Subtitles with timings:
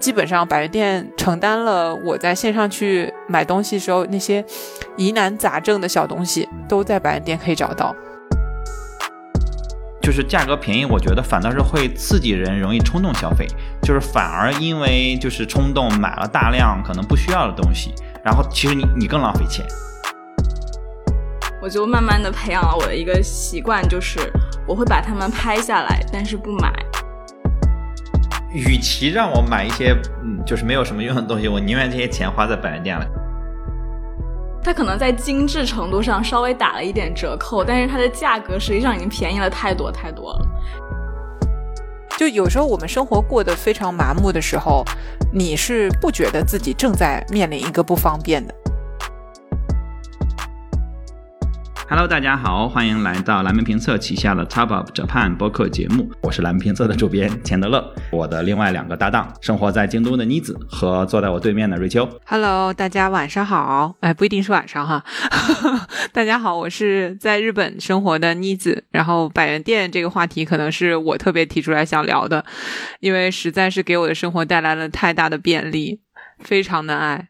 [0.00, 4.42] 基本上百元店承担了我在线上去买东西时候那些
[4.96, 7.94] 疑难杂症的小东西，都在百元店可以找到。
[10.00, 13.46] 就是价格便宜，我觉得反倒是会刺激人容易冲动消费，
[13.82, 17.94] 就是反而因为就是冲动买了大量可能不需要的东西，
[18.24, 19.66] 然后其实你你更浪费钱。
[21.60, 24.18] 我就慢慢的培养了我的一个习惯，就是
[24.66, 26.72] 我会把它们拍下来，但是不买。
[28.52, 33.06] 与其让我买一些嗯就是没有什么用的东西，我宁愿这些钱花在百元店了。
[34.62, 40.46] 它可能在精致程度上稍微打了一点折扣，但是它的价格实际上已经便宜了太多太多了。
[42.18, 44.84] 就有时候我们生活过得非常麻木的时候，
[45.32, 48.54] 你是不觉得自己正在面临一个不方便的。
[51.90, 62.08] Hello，大家好，欢迎来到蓝莓评测旗下的 Top Up Japan 播客节目，我是蓝莓评测的主编钱德勒，我的另外两个搭档，生活在京都的妮子和坐在我对面的瑞秋。
[62.24, 65.04] Hello，大家晚上好，哎，不一定是晚上哈。
[66.14, 68.84] 大家好，我是在日本生活的妮子。
[68.92, 72.44] 然后百元店这个话题可能是我特别提出来想聊的，
[73.00, 75.98] 因为实在是给我的生活带来了太大的便利，
[76.38, 77.26] 非常的爱。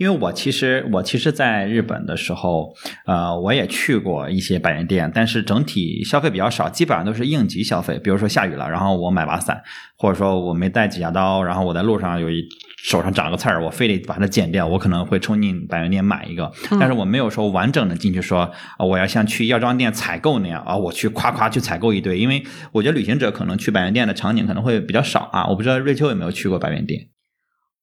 [0.00, 8.00] 因为我其实我其实在日本的时候，呃，我也去过一些百元店，但是整体消费比较少，基本上都是应急消费。
[8.02, 9.62] 比如说下雨了，然后我买把伞，
[9.98, 12.42] 或者说我没带指甲刀，然后我在路上有一
[12.82, 16.50] 手上长了个刺儿，我非得把它剪掉，我可能会冲进百元店买一个。
[16.80, 22.18] 但是我没有说完整的进去说，我要像去药妆店采购那样啊，我去夸夸去采购一堆。
[22.18, 22.42] 因为
[22.72, 25.46] 我觉得旅行者可能去百元店的场景可能会比较少啊。
[25.48, 27.08] 我不知道瑞秋有没有去过百元店。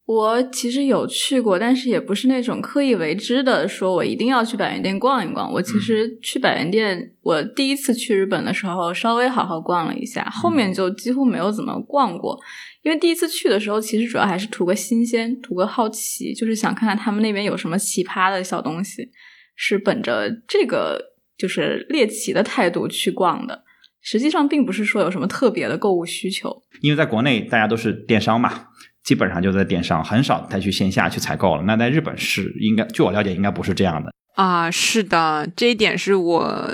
[0.08, 5.52] 我其实有去过，但是也不是那种刻意为之的，说我一定要去百元店逛一逛。
[5.52, 12.40] 我其实去百元店，我第一次去日本的时候稍微好好逛了一下，后面就几乎没有怎么逛过。
[12.84, 19.12] 因为第一次去的时候，其实主要还是图个新鲜，图个好奇，就是想看看他们那边有什么奇葩的小东西，
[19.58, 20.98] 是本着这个
[21.38, 23.66] 就是猎奇的态度去逛的。
[24.02, 28.67] 实际上并不是说有什么特别的购物需求，因为在国内大家都是电商嘛。
[29.08, 31.64] 基本上就在电商，很少再去线下去采购了。
[31.64, 34.70] 那在日本是应该，据我了解，应该不是这样的啊。
[34.70, 36.70] 是的，这一点是我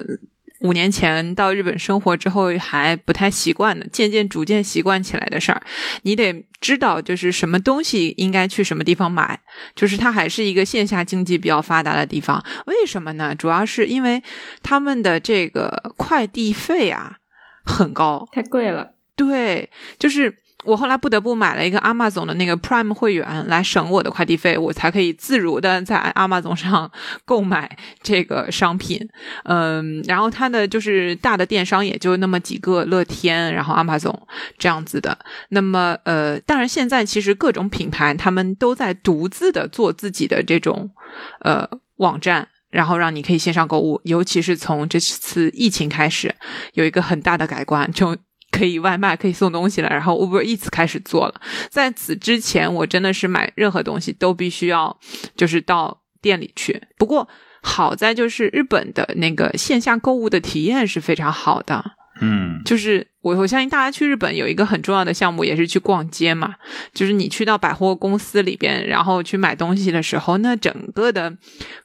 [0.62, 5.62] 五年前到日本生活之后还不太习惯的，渐渐逐渐习惯起来的事儿。
[6.02, 9.40] 你得知道，就是什么东西应该去什么地方买，
[9.76, 12.44] 就是它还是一个线下经济比较发达的地方。
[12.66, 13.36] 为什么呢？
[13.36, 14.24] 主要是因为
[14.64, 17.18] 他们的这个快递费啊
[17.64, 18.96] 很高，太贵了。
[19.16, 20.40] 对，就是。
[20.64, 26.90] 我后来不得不买了一个阿玛总的那个 Prime 会员来省我的快递费，我才可以自如的在阿玛总上
[27.26, 29.00] 购买这个商品。
[29.44, 35.18] 嗯，然后它的就是大的电商也就那么几个，乐天，然后阿玛总这样子的。
[35.50, 40.90] 那么呃，当然现在其实各种品牌他们都在独自的做自己的这种
[41.42, 44.00] 呃网站，然后让你可以线上购物。
[44.06, 46.34] 尤其是从这次疫情开始，
[46.74, 48.16] 有一个很大的改观，就。
[48.54, 49.90] 可以外卖，可以送东西了。
[49.90, 51.42] 然后 Uber Eats 开始做了。
[51.70, 54.96] 在此之前，我真的是买任何东西都必须要
[55.36, 56.82] 就是到店里去。
[56.98, 57.28] 不过
[57.64, 61.84] 好在就是日本的那个线下购物的体验是非常好的。
[62.24, 66.56] 嗯，就是我我相信大家去日本有一个很重要的项目，也是去逛街嘛。
[66.94, 71.36] 就是你去到百货公司里边，然后去买东西的时候，那整个的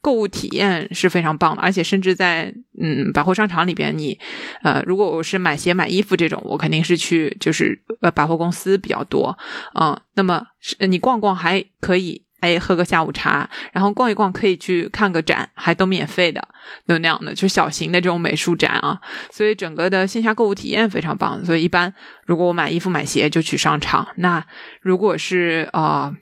[0.00, 1.62] 购物体验是非常棒的。
[1.62, 4.16] 而且甚至在嗯百货商场里边，你
[4.62, 9.36] 呃如果我是买鞋买衣服这种，我肯定是去就是呃百货公司比较多
[9.74, 12.27] 嗯，那么是你逛逛还可以。
[12.40, 16.40] 哎，喝个下午茶，然后逛一逛，可以去看个展，还都免费的，
[16.86, 19.00] 就那样的，就小型的这种美术展啊。
[19.32, 21.44] 所以整个的线下购物体验非常棒。
[21.44, 21.92] 所以一般
[22.26, 24.44] 如果我买衣服买鞋就去商场，那
[24.80, 26.14] 如果是呃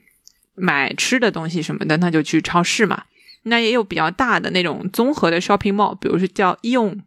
[0.55, 3.03] 买吃的东西什么的，那就去超市嘛。
[3.43, 6.99] 那也有比较大的那种综合的 shopping mall，比如说叫用，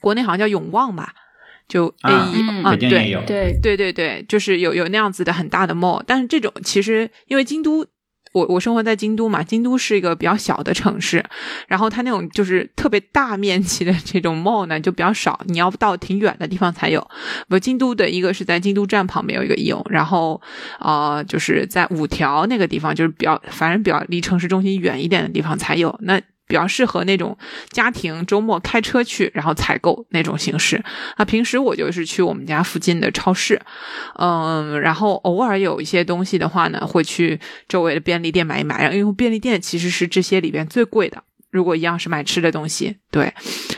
[0.00, 1.12] 国内好像叫永旺吧，
[1.68, 2.88] 就 A 一啊，对
[3.26, 6.02] 对对对对，就是有有那样子的很大的 mall。
[6.06, 7.86] 但是这种其实因为京都。
[8.32, 11.24] 我我生活在京都嘛，京都是一个比较小的城市，
[11.68, 17.06] 然后它那种就是特别大面积的这种 mall 呢就比较少，你要到挺远的地方才有。
[17.48, 20.40] 不，京都的一个是在京都站旁边有一个用，然后
[20.78, 25.98] 啊就是在五条那个地方就是比较反正比较离城市中心远一点的地方才有。
[26.02, 26.20] 那
[26.52, 27.34] 比较适合那种
[27.70, 30.84] 家庭周末开车去，然后采购那种形式。
[31.16, 33.58] 啊，平时我就是去我们家附近的超市，
[34.18, 38.92] 嗯，然后偶尔有一些东西的话呢，会去周围的便利店买一买。
[38.92, 43.32] 因为便利店其实是这些里边最贵的，如果一样是买吃的东西，对，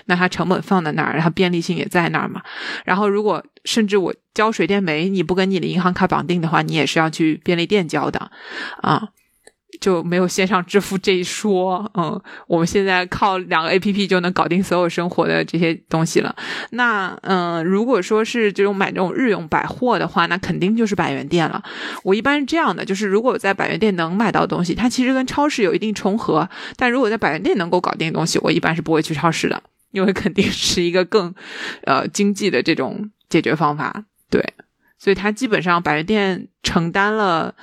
[0.07, 2.43] 那它成本放在那儿，它便利性也在那儿嘛。
[2.85, 8.33] 然后如果甚至我交水电煤，你不跟你的银行卡绑定的话，你也是要去便利店交的
[8.83, 9.11] 啊。
[9.85, 16.35] 就没有线上支付这一说，嗯，我们现在靠两个 A P P 就能搞定所有生活的这些东西了。
[16.71, 21.63] 那，嗯，如果说是这种买这种日用百货的话，那肯定就是百元店了。
[22.03, 31.35] 我一般是这样的，就是如果在百元店能买到东西，它其实跟超市有一定重合，但如果在百元店能够搞定东西，我一般是不会去超市的，因为肯定是一个更，
[31.85, 34.05] 呃，经济的这种解决方法。
[34.31, 34.43] 对。
[35.05, 37.55] 所以，他基本上百元店承担了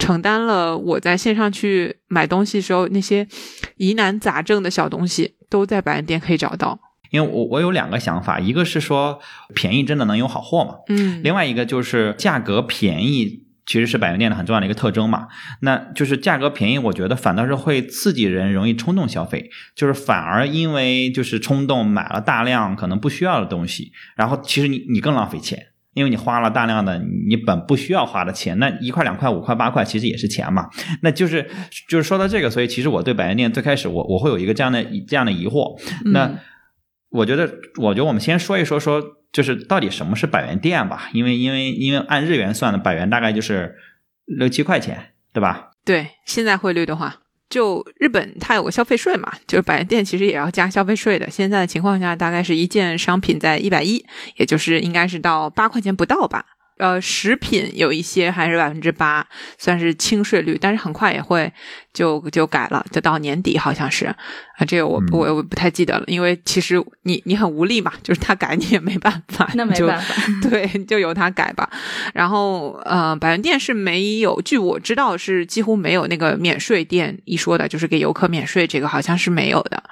[0.00, 3.24] 承担了我在线上去买东西时候那些
[3.76, 6.80] 疑难杂症的小东西，都在百元店可以找到。
[7.10, 9.20] 因为我我有两个想法，一个是说
[9.54, 15.28] 便宜真的能有好货嘛，嗯，另外一个就是价格便宜其实是百元店的很重要的一个特征嘛。
[15.60, 25.68] 那就是价格便宜，我觉得反倒是会刺激人容易冲动消费，就是反而因为就是冲动买了大量可能不需要的东西，然后其实你你更浪费钱。
[25.94, 26.98] 因为你花了大量的
[27.28, 30.68] 你本不需要花的钱，那一块两块五块八块其实也是钱嘛。
[31.02, 31.48] 那就是
[31.88, 35.76] 就是说到这个，所以其实我对百元店最开始我我会有一个这样的这样的疑惑。
[36.12, 36.30] 那
[37.10, 39.02] 我觉得，我觉得我们先说一说说，
[39.32, 41.08] 就是到底什么是百元店吧。
[41.12, 43.74] 因为因为因为按日元算的，百元大概就是
[44.26, 45.70] 六七块钱，对吧？
[45.84, 47.22] 对，现在汇率的话。
[47.48, 51.30] 就日本，它有个消费税嘛，就是百元店其实也要加消费税的。
[51.30, 54.04] 现在的情况下，大概是一件商品在一百一，
[54.36, 56.44] 也就是应该是到八块钱不到吧。
[56.78, 59.26] 呃，食品有一些还是百分之八，
[59.58, 61.52] 算是轻税率，但是很快也会
[61.92, 64.16] 就就改了，就到年底好像是啊，
[64.66, 70.14] 这个我我我不太记得了，因为其实你你很无力嘛，就是他改你也没办法，那没办法，
[70.48, 71.68] 对，就由他改吧。
[72.14, 79.82] 然后呃，百元店是没有，据我知道是几乎没有那个免税店一说的，就是给游客免税，这个好像是没有的。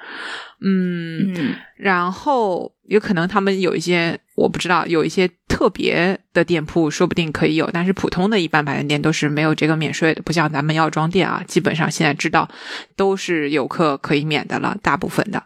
[0.59, 12.49] 嗯，然后有可能他们有一些我不知道，有一些特别的店铺说不定可以有，但是普通的一般百元店都是没有这个免税的，不像咱们药妆店啊，基本上现在知道
[12.95, 15.43] 都是游客可以免的了，大部分的。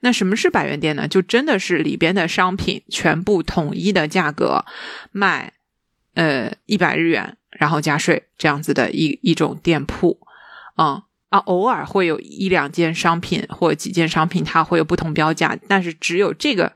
[0.00, 1.08] 那什么是百元店呢？
[1.08, 4.64] 就真的是里边的商品全部统一的价格
[5.12, 5.52] 卖，
[6.14, 10.18] 呃，一百日元，然后加税这样子的一一种店铺，
[10.76, 11.02] 嗯。
[11.36, 16.72] 啊，偶尔会有一两件商品或几件商品，它会有不同标价，但是只有这个，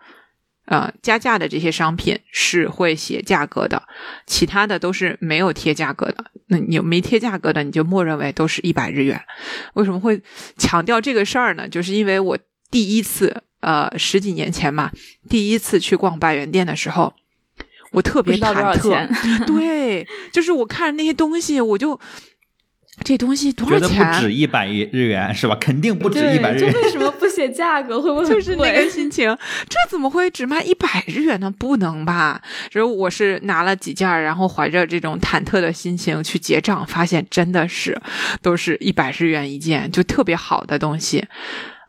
[0.66, 3.82] 呃，加价的这些商品是会写价格的，
[4.26, 6.26] 其他的都是没有贴价格的。
[6.48, 9.18] 那你没贴价格的，你就默认为都是一百日元。
[9.74, 10.20] 为什么会
[10.58, 11.66] 强调这个事儿呢？
[11.66, 12.38] 就是因为我
[12.70, 14.90] 第一次，呃，十几年前嘛，
[15.28, 17.14] 第一次去逛百元店的时候，
[17.92, 19.08] 我特别忐忑。
[19.46, 21.98] 对，就是我看那些东西，我就。
[23.02, 23.88] 这东西多少钱？
[23.88, 25.56] 觉得不止一百日元是吧？
[25.60, 26.72] 肯定不止一百日元。
[26.72, 28.00] 就为什么不写价格？
[28.00, 29.36] 会不会就是那个心情？
[29.68, 31.52] 这怎么会只卖一百日元呢？
[31.58, 32.40] 不能吧？
[32.72, 38.00] 然后我是拿了几件，然后怀着这种忐忑的心情去结账，发现真的是
[38.42, 41.24] 都是一百日元一件，就特别好的东西。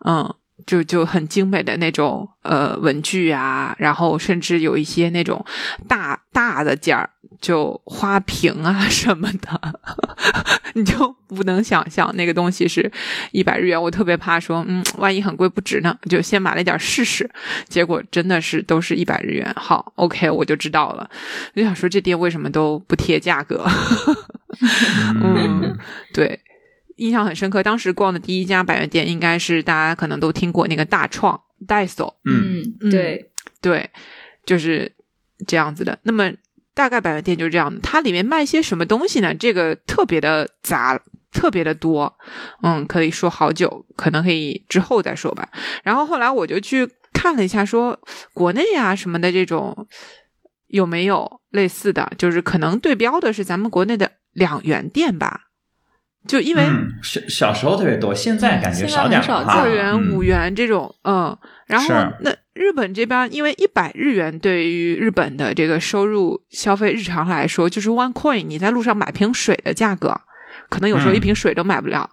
[0.05, 0.33] 嗯。
[0.65, 5.43] 就就很精美的那种呃文具啊，然后甚至有一些那种
[5.87, 7.09] 大大的件儿，
[7.39, 9.79] 就花瓶啊 什么的，
[10.73, 12.91] 你就不能想象那个东西是
[13.31, 13.81] 一百日元。
[13.81, 17.29] 我特别怕说，嗯，万一很贵不值呢，就先买了点试试。
[17.67, 19.51] 结果真的是都是一百日元。
[19.55, 21.09] 好，OK，我就知道了。
[21.55, 23.65] 就想说，这店为什么都不贴价格？
[25.23, 25.77] 嗯，
[26.13, 26.39] 对。
[27.01, 33.89] 印象很深刻，当时逛的第一家百元店应该是大家可能都听过那个大创 Daiso，嗯，对对，
[34.45, 34.93] 就是
[35.47, 35.97] 这样子的。
[36.03, 36.31] 那么
[36.75, 39.33] 大概百元店就是这样的，它里面卖些什么东西呢？
[39.33, 42.15] 这个特别的杂，特别的多，
[42.61, 45.49] 嗯，可以说好久，可能可以之后再说吧。
[45.83, 47.99] 然后后来我就去看了一下，说
[48.31, 49.87] 国内啊什么的这种
[50.67, 55.47] 有没有类似的，就是可能对标的是咱们国内的两元店吧。
[56.27, 56.63] 就因为
[57.01, 59.43] 小小时候特别多，现在感觉少点了。
[59.47, 61.35] 二元、五元这种，嗯，
[61.65, 61.87] 然后
[62.19, 70.15] 那日本这边，因为一百日元对于日本的这个收入消费日常来说，就是 one coin，你在路上买瓶水的价格，
[70.69, 72.09] 可能有时候一瓶水都买不了。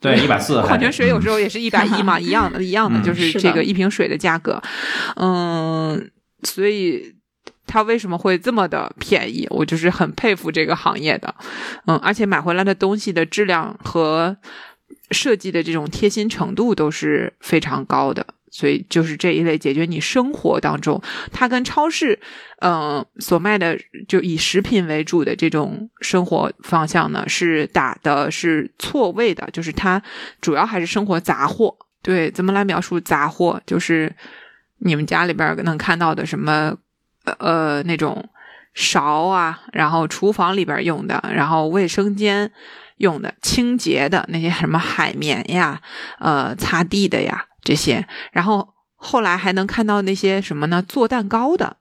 [0.00, 0.60] 对，一百四。
[0.60, 4.62] 矿泉水有时候也是一百一嘛， 一样的，一样的，就是这个一瓶水的价格。
[5.16, 6.10] 嗯，
[6.42, 7.15] 所以。
[7.66, 9.46] 它为什么会这么的便宜？
[9.50, 11.34] 我就是很佩服这个行业的，
[11.86, 14.36] 嗯，而且买回来的东西的质量和
[15.10, 21.00] 设计的这种贴心程度都是非常高的，所以就是这一类解决你生活当中，
[21.32, 22.18] 它跟超市，
[22.60, 30.02] 嗯，所卖的就以食品为主的这种生活方向呢，是打的是错位的，就是它
[30.40, 31.76] 主要还是生活杂货。
[32.02, 33.60] 对，怎么来描述杂货？
[33.66, 34.14] 就是
[34.78, 36.76] 你们家里边能看到的什么
[37.38, 38.28] 呃那种
[38.74, 42.50] 勺啊，然后厨房里边用的，然后卫生间
[42.96, 45.80] 用的、清洁的那些什么海绵呀、
[46.18, 50.82] 呃擦地的呀这些，然后后来还能看到那些什么呢？
[50.82, 51.76] 做蛋糕的。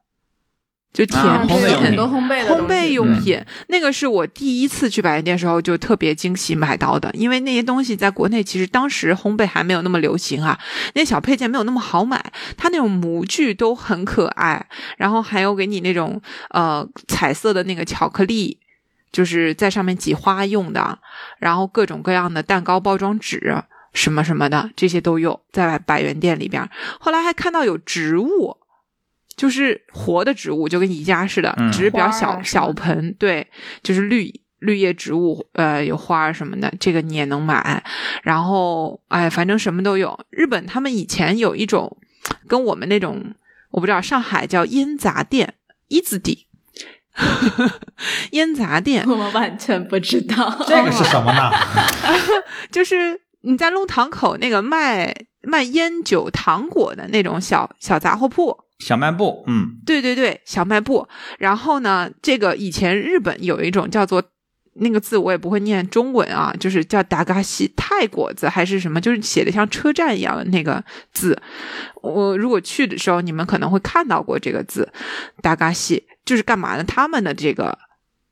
[0.95, 10.57] 就甜品很多烘焙的烘焙用品，那个是我第一次去百元店时候就特别惊喜买到的，因为那些东西在国内其实当时烘焙还没有那么流行啊，
[10.93, 14.65] 那些小配件没有那么好买，它那种模具都很可爱，
[14.97, 16.21] 然后还有给你那种
[16.51, 18.57] 呃彩色的那个巧克力。
[19.11, 20.99] 就是在上面挤花用的，
[21.39, 26.69] 然后各种各样的蛋糕包装纸什么什么的，这些都有在百元店里边。
[26.99, 28.57] 后来还看到有植物，
[29.35, 33.45] 就是活的植物，就跟宜家似的，嗯只是比较小、小盆，对，
[33.83, 37.83] 就是绿绿叶植物，呃，有花什么的，这个你也能买。
[38.23, 40.17] 然后，哎，反正什么都有。
[40.29, 41.97] 日本他们以前有一种
[42.47, 43.35] 跟我们那种，
[43.71, 45.55] 我不知道，上海叫烟杂店，
[45.89, 46.47] 一字底。
[48.31, 50.63] 烟杂店 我们完全不知道。
[50.67, 51.49] 这个是什么呢？
[52.69, 55.15] 就是你在弄堂口那个卖
[55.45, 61.07] 卖烟酒糖果的那种小小杂货铺，小卖部，嗯，对对对，小卖部。
[61.39, 64.21] 然后呢，这个以前日本有一种叫做
[64.75, 70.83] 那个字，我也不会念中文啊，就是叫达嘎西泰果子还是什么，就是写的像车站一样的那个
[71.13, 71.39] 字。
[72.01, 74.91] 我如果去的时候，你们可能会看到过这个字，
[75.41, 76.83] 达嘎西就是干嘛呢？
[76.83, 77.77] 他们的这个。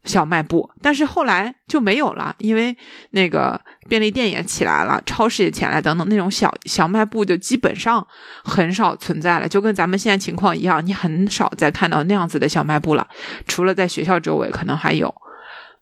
[0.04, 2.76] 小卖部，但是后来就没有了，因为
[3.12, 8.06] 那个便利店也起来了，超市也起来了，等等，那种小小卖部就基本上
[8.44, 13.08] 很少存在了，就跟咱们现在情况一样，你很少再看到那样子的小卖部了，
[13.48, 15.14] 除了在学校周围可能还有。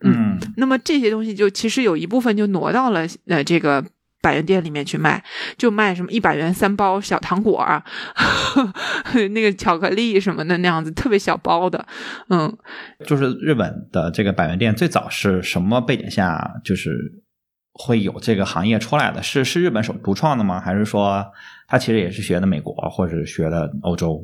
[0.03, 3.85] 嗯，那么这些东西就其实有一部分就挪到了呃这个
[4.21, 5.23] 百元店里面去卖，
[5.57, 7.83] 就卖什么一百元三包小糖果啊，
[9.31, 11.85] 那个巧克力什么的那样子特别小包的，
[12.29, 12.55] 嗯，
[13.05, 16.91] 就是日本的这个百元店最早是什么背景下就是
[17.73, 19.23] 会有这个行业出来的？
[19.23, 20.59] 是是日本首独创的吗？
[20.59, 21.25] 还是说
[21.67, 24.23] 它其实也是学的美国或者是学的欧洲？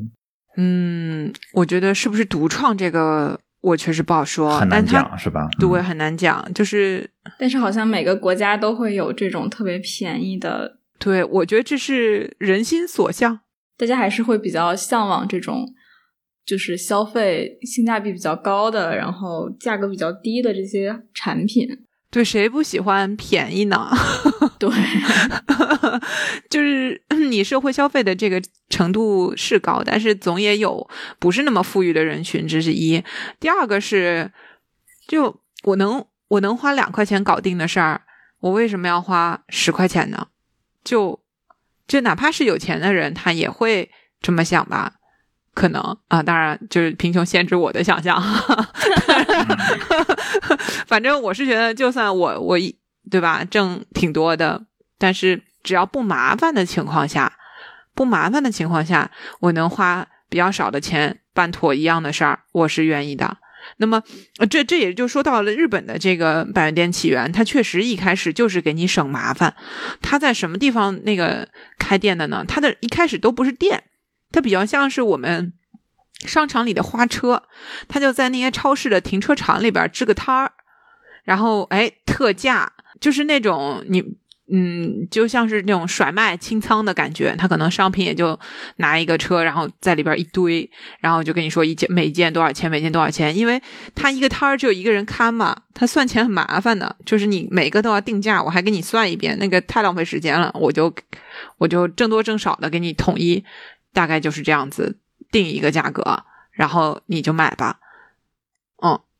[0.57, 5.47] 嗯，我觉得是不是独创这个，我确实不好说，很难但它讲是吧？
[5.59, 6.53] 对，嗯很难讲。
[6.53, 7.09] 就是
[7.39, 13.41] 但是好像每个国家都会有这种特别便宜的，对我觉得这是人心所向。
[13.77, 15.65] 大家还是会比较向往这种，
[16.45, 21.67] 就是消费性价比比较高的，然后价格比较低的这些产品。
[22.09, 23.89] 对，谁不喜欢便宜呢？
[24.57, 24.69] 对，
[26.49, 33.03] 就是 你社会消费的这个程度是高，但是总也有不是那么富裕的人群，这是一。
[33.39, 34.31] 第二个是，
[35.07, 38.01] 就我能我能花两块钱搞定的事儿，
[38.39, 40.27] 我为什么要花十块钱呢？
[40.83, 41.19] 就
[41.87, 44.93] 就哪怕是有钱的人，他也会这么想吧。
[45.53, 48.21] 可能啊，当然就是贫穷限制我的想象。
[50.87, 52.75] 反正我是觉得，就算我我一
[53.11, 54.65] 对吧，挣挺多的，
[54.97, 57.33] 但是只要不麻烦的情况下，
[57.93, 63.37] 不麻烦的情况下，我能花比较少的钱办妥一样的事儿，我是愿意的。
[63.77, 64.01] 那么，
[64.49, 69.53] 这这也就说到了日本的这个百元店起源，它确实一开始就是给你省麻烦。
[70.01, 72.45] 它在什么地方那个开店的呢？
[72.47, 73.83] 它的一开始都不是店，
[74.31, 75.51] 它比较像是我们
[76.25, 77.43] 商场里的花车，
[77.89, 80.53] 它就在那些超市的停车场里边支个摊儿，
[81.27, 84.01] 然后哎特价，就是那种你
[84.49, 88.39] 嗯，就像是那种甩卖清仓的感觉，他可能商品也就
[88.77, 93.61] 拿一个车，然后在里边一堆，然后就跟你说一件每件多少钱，每件多少钱，因为
[93.93, 100.95] 他一个摊儿只有一个人看嘛，他算钱很麻烦的，就是你每个都要定价，我还给你算一遍，那个太浪费时间了，我就
[101.57, 103.43] 我就挣多挣少的给你统一，
[103.91, 104.97] 大概就是这样子
[105.29, 107.77] 定一个价格，然后你就买吧，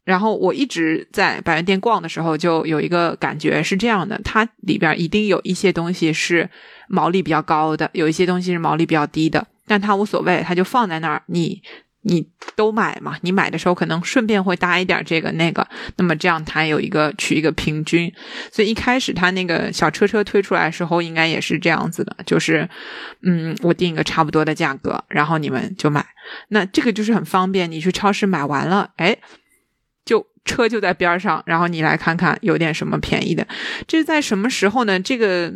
[0.08, 6.50] 然后我一直在百元店逛的时候，就有一个感觉是这样的：它里边一定有一些东西是
[6.88, 11.62] 毛利比较高的，有一些东西是毛利比较低的，但它无所谓，它就放在那儿，你
[12.04, 13.18] 你都买嘛。
[13.20, 18.10] 你买的时候可能顺便会搭一点这个那个，那么这样它有一个取一个平均。
[18.50, 22.70] 所以一开始它那个小车车推出来的时候，应该也是这样子的，就是
[23.24, 26.06] 嗯，我定一个差不多的价格，然后你们就买。
[26.48, 29.18] 那这个就是很方便，你去超市买完了，哎。
[30.08, 33.46] 就车就在边上，然后你来看看有点什么便宜的。
[33.86, 34.98] 这是在什么时候呢？
[35.00, 35.54] 这个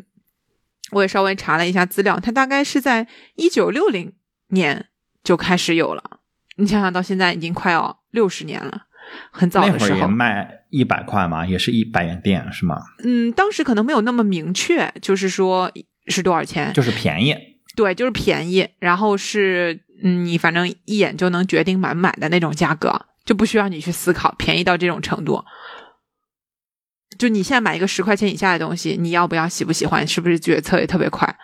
[0.92, 4.12] 我也稍微查了一下资料，它大概是在一九六零
[4.50, 4.88] 年
[5.24, 6.20] 就开始有了。
[6.58, 8.84] 你想想到现在已经快要六十年了，
[9.32, 10.08] 很早那会儿也的时候。
[10.08, 12.76] 卖一百块嘛，也是一百元店是吗？
[13.04, 15.72] 嗯，当时可能没有那么明确，就是说
[16.08, 16.74] 是多少钱？
[16.74, 17.36] 就是便宜。
[17.74, 25.44] 对，就是便宜，然后是嗯，你反正一眼就能决定买不买的那种价格，就不需要你去思考，便宜到这种程度。
[27.18, 31.38] 就你现在买一个十块钱以下的东西，你要不要喜不喜欢，是不是决策也特别快？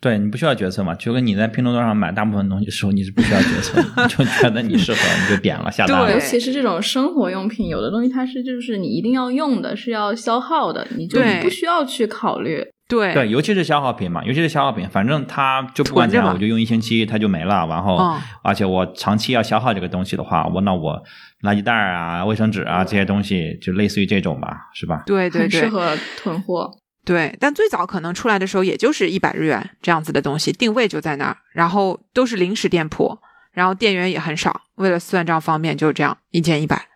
[0.00, 6.12] 对你不需要决策嘛，就跟你在拼多多上买大部分东西的时候，你是不需要决策，就觉得你适合你就点了下单了。
[6.12, 12.66] 尤其是这种生活用品，有的东西它是就是你一定要用的，是要消耗的，你就不需要去考虑。
[12.88, 17.64] 对对，尤其是消耗品嘛，尤其是消耗品，反正它就不管怎样，我就用一星期它就没了。
[17.68, 17.96] 然后，
[18.42, 21.00] 而且我长期要消耗这个东西的话，我那我
[21.42, 25.04] 垃圾袋啊、卫生纸啊这些东西，就类似于这种吧，是吧？
[25.06, 26.68] 对对对，适合囤货。
[27.04, 33.18] 对，但最早可能出来的时候，也就是一百日元这样子的东西，定位就在那儿，然后都是临时店铺，
[33.52, 36.88] 然后店员也很少，为了算账方便，就是这样一件一百。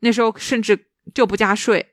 [0.00, 1.88] 那时候甚至就不加税，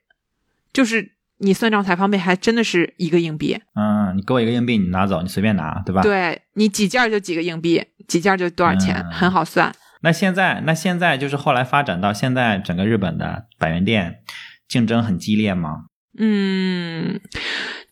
[0.72, 3.60] 就是你算账才方便，还真的是一个硬币。
[3.76, 6.02] 嗯，你给我一个硬币，你拿走，你随便拿，对吧？
[6.02, 9.76] 对你几件就几个硬币，几件就多少钱，很好算。
[10.02, 14.20] 那现在，那现在就是后来发展到现在，整个日本的百元店
[14.68, 15.88] 竞争很激烈吗？
[16.18, 17.20] 嗯，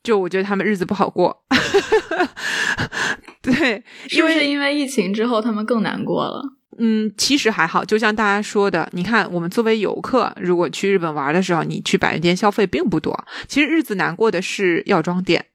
[0.04, 1.44] 就我觉得他们日子不好过，
[3.42, 6.42] 对，是不是因为疫情之后他们更难过了？
[6.78, 13.26] 嗯，其实还好，就像大家说的，你看我们作为游客，如果去日本玩的时候，你去百元店消费并不多。
[13.48, 15.46] 其实日子难过的是药妆店，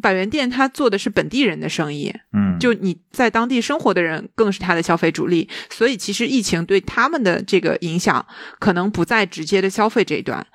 [0.00, 8.24] 百元店他做的是本地人的生意，嗯，就你在当地生活的人更是他的消费主力，所以其实疫情对他们的这个影响
[8.60, 10.46] 可能不在直接的消费这一端。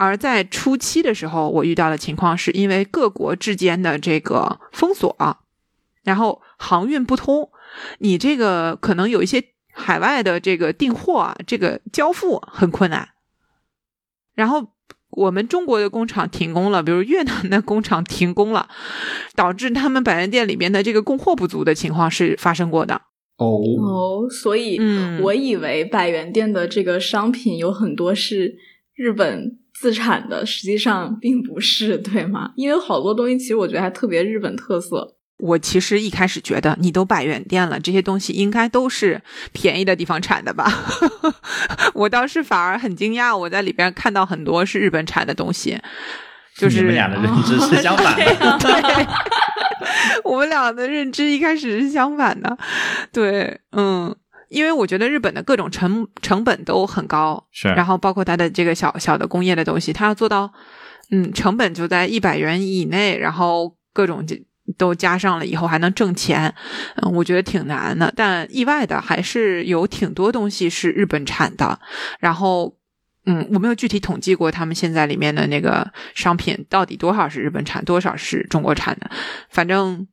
[0.00, 5.14] 而在初期的时候，我遇到的情况是因为各国之间的这个封锁，
[6.02, 7.50] 然后航运不通，
[7.98, 13.10] 你这个可能有一些海外的这个订货啊，这个交付很困难。
[14.34, 14.68] 然后
[15.10, 18.70] 我们中国的工厂停工了，比如越南的工厂停工了，
[19.34, 23.02] 导致他们百元店里面的这个供货不足的情况是发生过的。
[23.36, 24.80] 哦哦，所以
[25.20, 28.54] 我以为百元店的这个商品有很多是
[28.94, 29.59] 日本。
[29.80, 32.50] 自产的实际上并不是，对吗？
[32.54, 35.16] 因为好多东西其实我觉得还特别日本特色。
[35.38, 39.22] 我其实一开始觉得你都百元店了，这些东西应该都是
[39.54, 40.70] 便宜的地方产的吧？
[41.94, 45.80] 我当时反而很惊讶，我在里边看到很多是日本产的东西。
[46.58, 48.58] 就是你们俩的认知是相反的。
[48.60, 49.06] 对，
[50.24, 52.58] 我们俩的认知一开始是相反的。
[53.10, 54.14] 对，嗯。
[54.50, 60.52] 因为我觉得日本的各种成成本都很高，是，然后包括它的这个小小的工业的东西，它要做到，
[61.12, 64.36] 嗯，成本就在一百元以内，然后各种就
[64.76, 66.52] 都加上了以后还能挣钱，
[66.96, 68.12] 嗯，我觉得挺难的。
[68.16, 71.78] 但意外的还是有挺多东西是日本产的，
[72.18, 72.76] 然后，
[73.26, 79.08] 嗯，我没有具体统计过他们现在里面的那个商品到底多少是日本产，多少是中国产的，
[79.48, 80.08] 反正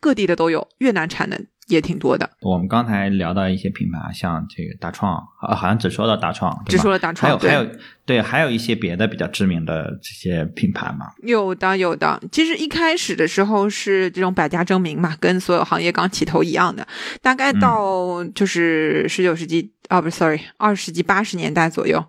[0.00, 1.40] 各地的都有，越南产的。
[1.74, 2.28] 也挺多的。
[2.40, 7.70] 我们刚才聊到一些品牌，像这个大创，呃，好像只说到大创，只说了大创，还有还有
[8.04, 11.06] 对，还有一些别的比较知名的这些品牌嘛。
[11.22, 12.20] 有的，有的。
[12.30, 16.86] 其实一开始的时候是这种百家争鸣嘛，跟所有行业刚起头一样的。
[17.20, 22.04] 大概到就是十九世纪，啊，不是，sorry，二十世纪八十年代左右，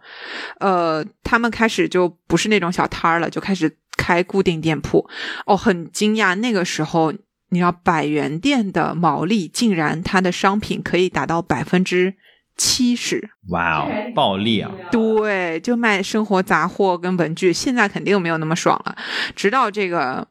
[0.59, 5.07] 呃，他们开始就不是那种小摊儿了，就开始开固定店铺。
[5.45, 7.13] 哦，很惊讶，那个时候。
[7.53, 12.15] 你知道百元店的毛利竟然它的商品可以达到百分之
[12.57, 13.29] 七十？
[13.49, 14.71] 哇哦，暴利啊！
[14.91, 17.53] 对，就卖生活杂货跟文具。
[17.53, 18.95] 现在肯定没有那么爽了。
[19.35, 20.27] 直到这个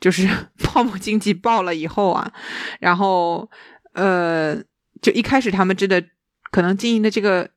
[0.00, 0.28] 就是
[0.62, 2.32] 泡沫经济爆了以后啊，
[2.80, 3.48] 然后
[3.94, 4.56] 呃，
[5.00, 6.02] 就一开始他们真的
[6.50, 7.50] 可能经营的这个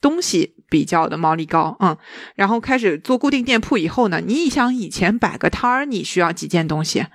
[0.00, 1.96] 东西比较的毛利高，嗯，
[2.34, 7.06] 然后开始做固定店铺以后呢，你想以前摆个摊儿，你需要几件东西？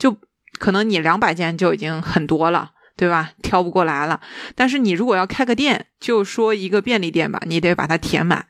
[0.00, 0.16] 就
[0.58, 3.30] 可能你两百件就已经很多了，对吧？
[3.40, 4.20] 挑不过来了。
[4.56, 8.46] 但是你如果要开个店，就说一个便利店吧，你得把它填满。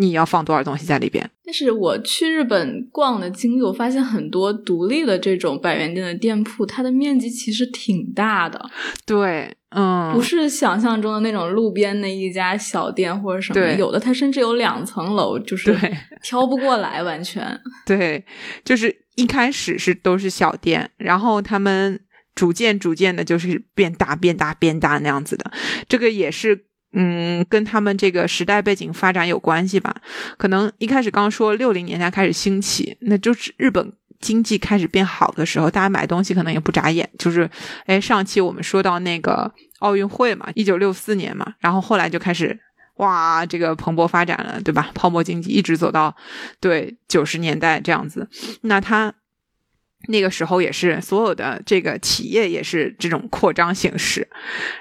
[0.00, 1.28] 你要放多少东西在里边？
[1.44, 8.64] 但是我去日本逛的经历，我发现很多独立的这种百元店的店铺，它的面积其实挺大的。
[9.04, 15.76] 对，嗯，不是想象中的那种路边的一家小店或者什么，有的它甚至有两层楼，就是
[16.22, 17.60] 挑不过来，完全。
[17.84, 18.24] 对，
[18.64, 22.00] 就是一开始是都是小店，然后他们
[22.34, 25.50] 逐渐逐渐的，就是变大、变大、变大那样子的。
[25.88, 26.64] 这个也是。
[26.94, 29.94] 嗯，跟他们这个时代背景发展有关系吧？
[30.38, 37.06] 可能一开始刚说六零年代开始兴起，那就是日本经济开始变好的时候，大家买东西可能也不眨眼。
[37.18, 37.48] 就是，
[37.84, 42.58] 哎，上期我们说到那个奥运会嘛，一九六四年嘛，然后后来就开始
[42.98, 44.90] 哇，这个蓬勃发展了，对吧？
[44.94, 46.14] 泡沫经济一直走到
[46.60, 48.28] 对九十年代这样子，
[48.62, 49.12] 那它
[50.08, 54.28] 那个时候也是所有的这个企业也是这种扩张形式。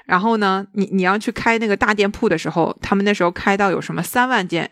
[0.05, 4.69] 然后呢，你你要去开那个大店铺的时候，他们那时候开到有什么三万件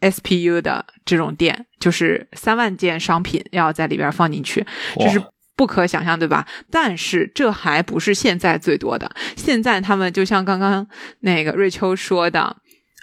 [0.00, 4.66] SPU 的这种店，就是三万件商品要在里边放进去，
[4.98, 5.22] 这是。
[5.60, 6.48] 不可想象，对吧？
[6.70, 9.14] 但是这还不是现在最多的。
[9.36, 12.56] 现在他们就像刚刚那个瑞秋说的，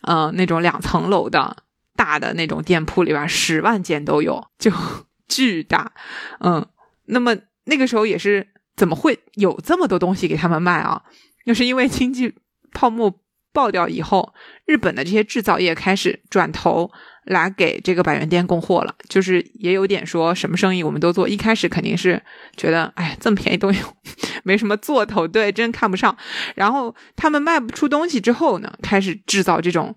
[0.08, 1.56] 嗯，那种两层楼的
[1.96, 4.72] 大的那种店铺里边，十万件都有，就
[5.30, 5.92] 巨大。
[6.40, 6.66] 嗯，
[7.06, 11.04] 那么那个时候也是怎么会有这么多东西给他们卖啊？
[11.46, 12.34] 就是因为经济
[12.74, 13.14] 泡沫
[13.54, 14.34] 爆掉以后，
[14.66, 16.92] 日本的这些制造业开始转头。
[17.28, 21.28] 来给这个百元店供货了，就是也有点说什么生意我们都做。
[21.28, 22.22] 一开始肯定是
[22.56, 23.98] 觉得，哎，这么便宜都有，
[24.44, 26.18] 没什么做头，对，真看不上。
[26.56, 29.96] 然后他们卖不出东西之后呢，开始制造这种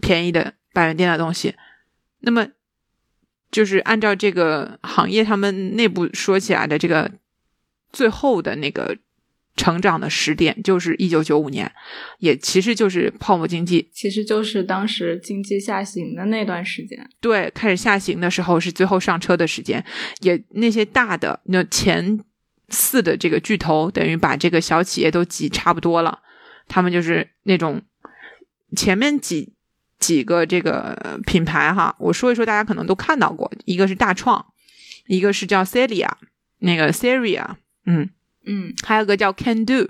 [0.00, 1.54] 便宜的百元店的东西。
[2.20, 2.48] 那么，
[3.50, 7.10] 就是按照这个行业他们内部说起来的这个
[7.92, 8.96] 最后的那个。
[9.54, 11.70] 成长的时点就是一九九五年，
[12.18, 17.06] 也其实就是泡沫经济，其实就是当时经济下行的那段时间。
[17.20, 19.84] 对，开始下行的时候是最后上车的时间，
[20.20, 22.18] 也那些大的那前
[22.70, 26.20] 四的这个巨头，等于把这个小企业都挤差不多了。
[26.66, 27.82] 他们就是那种
[28.74, 29.52] 前面几
[29.98, 34.46] 几个这个品牌哈，我说一说，大家可能都看到过，一个是大创，
[35.08, 36.08] 一个是叫 Celia，
[36.60, 38.08] 那个 Celia，嗯。
[38.46, 39.88] 嗯，还有个叫 Can Do，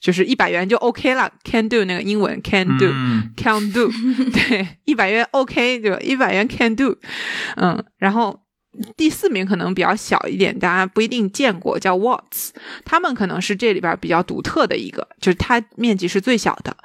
[0.00, 1.32] 就是一百元就 OK 了。
[1.44, 3.90] Can Do 那个英文 Can Do，Can Do，
[4.32, 6.96] 对，一百元 OK 就一百元 Can Do。
[7.56, 8.40] 嗯，然后
[8.96, 12.50] 第四名可能比较小一点，大家不一定见过，叫 Watts，
[12.84, 16.76] 他们可能是这里边比较独特的一个，就是它面积是最小的，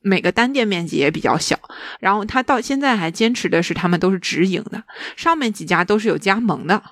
[0.00, 1.58] 每个单店面积也比较小。
[2.00, 4.82] 然后它到现在还坚持的是他们都是直营的，
[5.16, 6.82] 上面几家都是有加盟的。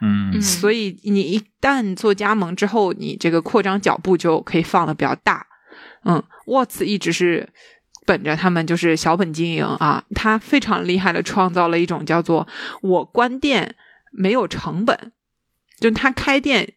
[0.00, 5.44] 嗯，所以你一旦做加盟之后，你这个扩张脚步就可以放的比较大。
[6.04, 7.48] 嗯，沃茨一直是
[8.06, 12.46] 本着他们就是小本经营啊，他非常厉害的创造了一种叫做
[12.80, 13.74] 我关店
[14.12, 15.12] 没有成本，
[15.80, 16.74] 就他开店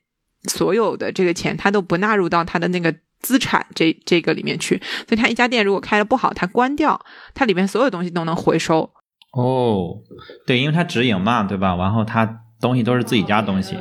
[0.49, 6.99] 所有的这个钱他都不纳入到他的那个资产这这个里面去，所以他一家店如果开的不好，他关掉，
[7.35, 8.91] 他里面所有东西都能回收。
[9.33, 9.99] 哦，
[10.47, 11.75] 对，因为他直营嘛，对吧？
[11.75, 12.39] 然后他。
[12.61, 13.75] 东西都是自己家东西，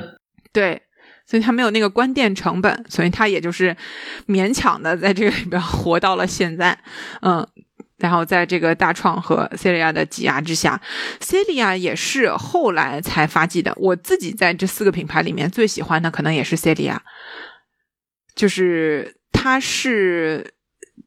[0.53, 0.83] 对，
[1.27, 3.77] 所以他没有那个关店成本，所以他也就是
[4.27, 6.77] 勉强的在这个里边活到了现在，
[7.23, 7.47] 嗯，
[7.99, 10.81] 然后在这个大创和 Celia 的挤压之下
[11.21, 13.73] ，Celia 也是后来才发迹的。
[13.77, 16.97] 我自己在这四个品牌里面最喜欢的可能也是 Celia，
[18.35, 20.55] 就是它是，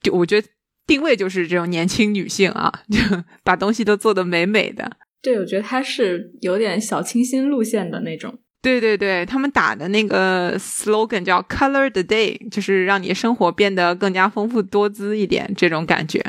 [0.02, 0.48] 就我觉得
[0.86, 4.98] 定位就是这种年轻女性啊，就把东西都做的美美的。
[5.24, 8.38] 对，我觉得他是有点小清新路线的那种。
[8.62, 16.24] 对对对，他们打的那个 slogan 叫 “Color the Day”，就是让你生活变得更加丰富多姿一点，这种感觉。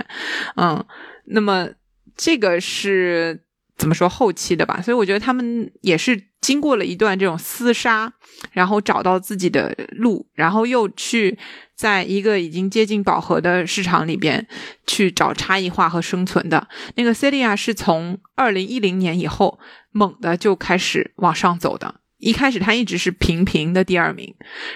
[0.56, 0.84] 嗯，
[1.26, 1.68] 那么
[2.16, 3.40] 这个是
[3.76, 4.80] 怎么说后期的吧？
[4.80, 8.12] 所以我觉得他们也是经过了一段这种厮杀，
[8.52, 11.38] 然后找到自己的路，然后又去。
[11.76, 14.46] 在一个已经接近饱和的市场里边
[14.86, 19.58] 去找差异化和生存的那个 Celia 是从二零一零年以后
[19.90, 21.96] 猛的就开始往上走的。
[22.18, 24.32] 一开始他一直是平平的第二名，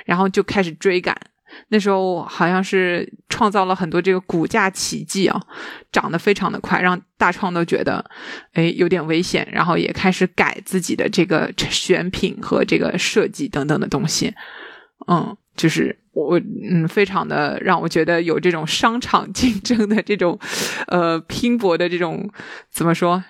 [0.06, 1.16] 然后就开始追赶。
[1.68, 5.40] 那时候好像是创造了很多这个股价奇迹啊，
[5.92, 8.04] 涨得非常的快，让大创都觉得
[8.52, 14.34] 哎有点危险，然后也开始改自己的这个选品和这个设计等等的东西。
[15.06, 15.98] 嗯，就是。
[16.14, 16.36] 我
[16.68, 20.36] 嗯，非常的让我觉得有这种商场竞争的这种，
[20.88, 22.28] 呃，拼搏的这种
[22.72, 23.22] 怎么说，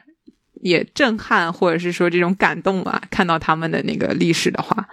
[0.63, 4.89] 也震撼或者是说这种感动啊，看到他们的那个历史的话，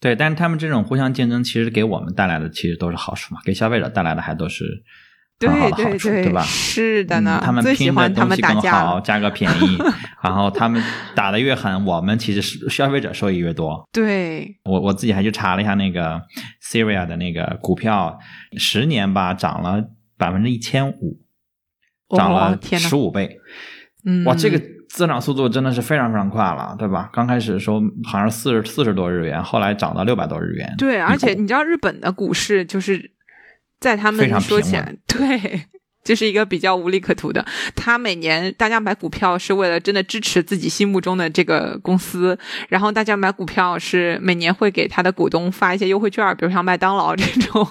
[0.00, 4.64] 对，但是他们这种互相竞争，其实给我们带来的其实都是好处嘛，给消费者带来的还都是。
[5.38, 6.40] 很好的好处，对吧？
[6.44, 9.78] 是的呢，他们拼的东西更好，价格便宜，
[10.24, 10.82] 然后他们
[11.14, 13.86] 打的越狠，我们其实是消费者收益越多。
[13.92, 16.22] 对，我我自己还去查了一下那个
[16.62, 18.18] Syria 的那个股票，
[18.56, 19.84] 十年吧涨了
[20.16, 21.18] 百分之一千五，
[22.16, 23.38] 涨了十五倍。
[24.06, 27.10] 嗯，哇，这个增长速度真的是非常非常快了，对吧？
[27.12, 30.74] 刚开始的时候好像四十四十多日元，后来涨到六百多日元。
[30.78, 33.12] 对，而且你知道日本的股市就是。
[33.78, 35.66] 在他们说起来， 对，
[36.02, 37.44] 就是一个比较无利可图的。
[37.76, 42.36] 他每年大家买股票是为了真的支持自己心目中的这个公司，
[42.70, 47.68] 然后大家买股票是每年会给他的股东发一些优惠券，比如像麦当劳这种。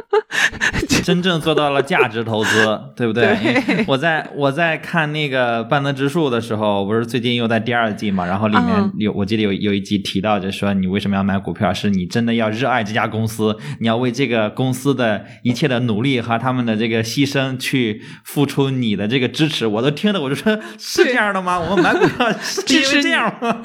[1.04, 3.36] 真正做到了价值投资， 对不对？
[3.36, 19.66] 对我在我在看那个半泽直树的时候，不是最近又在第二季嘛，然后里面嗯有、我记得有有一集提到，就说你为什么要买股票，是你真的要热爱这家公司，你要为这个公司的一切的努力和他们的这个牺牲去付出你的这个支持。
[19.66, 21.58] 我都听了，我就说是这样的吗？
[21.58, 23.62] 我们买股票是 因为这样吗？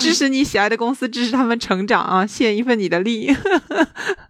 [0.00, 3.34] 支持你喜爱的公司，支持他们成长啊，献一份你的力。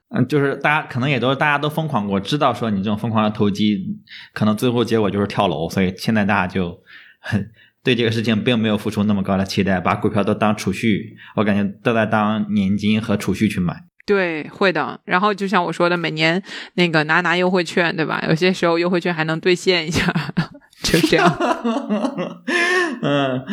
[0.09, 3.99] 嗯，就是大家可能也都大家都疯狂过，知道说你这种疯狂的投机，
[4.33, 6.81] 可能最后结果就是跳楼，所以现在大家就
[7.21, 7.51] 很
[7.83, 13.85] 对这个事情并没有付出那么高的期待，把股票都当储蓄，我感觉都在当年金和储蓄去买。
[14.05, 15.01] 对，会的。
[15.05, 16.41] 然后就像我说的，每年
[16.75, 18.25] 那个拿拿优惠券，对吧？
[18.29, 20.15] 有些时候优惠券还能兑现一下，
[20.85, 21.29] 就这样，
[23.03, 23.45] 嗯，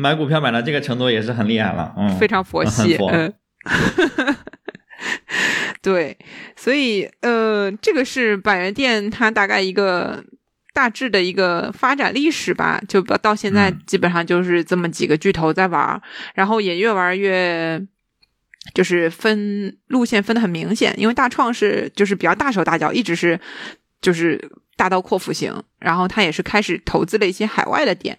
[0.00, 2.96] 买股票买到这个程度也是很厉害了，嗯，非常佛系。
[3.10, 3.30] 嗯，
[5.82, 6.16] 对，
[6.56, 10.24] 所以呃，这个是百元店它大概一个。
[10.74, 16.00] 大致的一个发展历史吧，就到到现在嗯基本上就是这么几个巨头在玩儿，
[16.34, 17.84] 然后也越玩越，
[18.74, 23.40] 就是分路线分的很明显，因为大创是就是比较大手大脚，一直是
[24.00, 24.40] 就是
[24.76, 28.16] 大刀阔斧型，然后他也是开始投资了一些海外的店，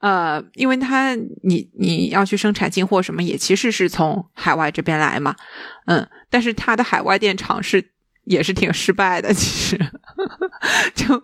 [0.00, 5.34] 呃，因为他你你要去生产进货什么，也其实是从海外这边来嘛，
[5.86, 7.84] 嗯，但是他的海外电厂是
[8.24, 9.90] 也是挺失败的，其实。
[10.94, 11.22] 就，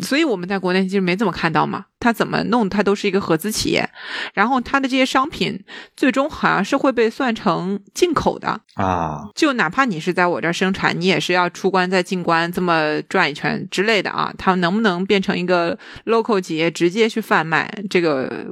[0.00, 3.88] 所以我们在国内其实没怎么看到嘛，他怎么弄，它都是一个合资企业，
[4.34, 5.62] 然后它的这些商品
[5.96, 14.32] 最终好像是会被算成进口的，啊，就哪怕你是在我这儿生产，你也是要出关再进关这么转一圈之类的啊。
[14.36, 18.46] 它能不能变成一个 local 企业直接去贩卖，这个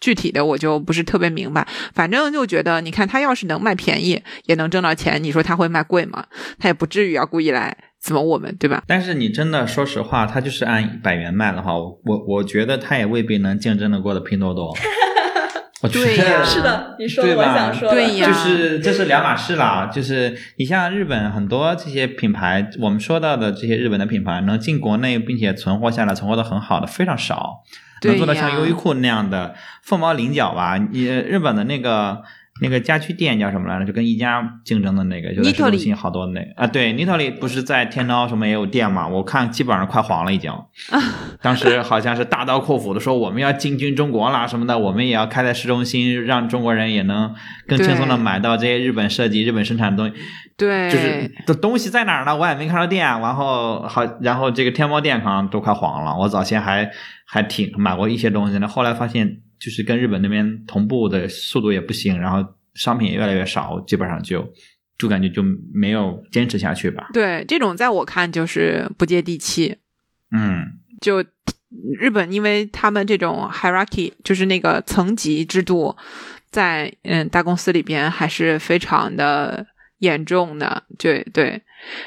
[0.00, 1.66] 具体的我就不是特别明白。
[1.94, 6.26] 反正就觉得，你看他要是能卖便宜，也能挣到钱，你说他会卖贵吗？
[6.58, 8.82] 他也不至于要故意来怎么我们，对吧？
[8.86, 14.74] 但是你真的说实话，他就是按百元卖的话，我我我觉得他也未必能竞争得过的拼多多。
[15.80, 19.90] 我觉得对呀是的，你说的我想说的，对呀就是这是两码事啦。
[19.92, 27.62] 就是你像日本很多这些品牌，我们说到的这些日本的品牌，能进国内并且存活下来，存活的很好的非常少。
[28.02, 30.76] 能做到像优衣库那样的凤毛麟角吧？
[30.76, 32.22] 你日本的那个
[32.60, 33.84] 那个家居店叫什么来着？
[33.84, 39.08] 就跟宜家竞争的那个，就在市中心好多那个啊，对，Nitori 不是在天猫什么也有店嘛？
[39.08, 40.52] 我看基本上快黄了已经。
[41.42, 47.34] 当时好像是大刀阔斧的说我们要进军中国啦什么的，我们也要开在市中心，让中国人也能
[47.66, 50.22] 更轻松的买到这些日本设计、日本生产的东西。
[50.56, 52.36] 对，就是这东西在哪儿呢？
[52.36, 56.16] 我也没看到店，然后好，然后这个天猫店好像都快黄了。
[56.16, 56.88] 我早先还
[57.26, 64.46] 还挺买过一些东西的，后来发现就是跟日本那边同步的速度也不行，然后商品也越来越少，基本上就
[64.98, 67.10] 就感觉就没有坚持下去吧。
[67.12, 69.76] 对这种在我看就是不接地气。
[70.30, 71.22] 嗯就
[72.00, 75.96] 日本，因为他们这种 hierarchy 就是那个层级制度，
[76.50, 79.66] 在嗯大公司里边还是非常的
[79.98, 81.62] 严重的，对对。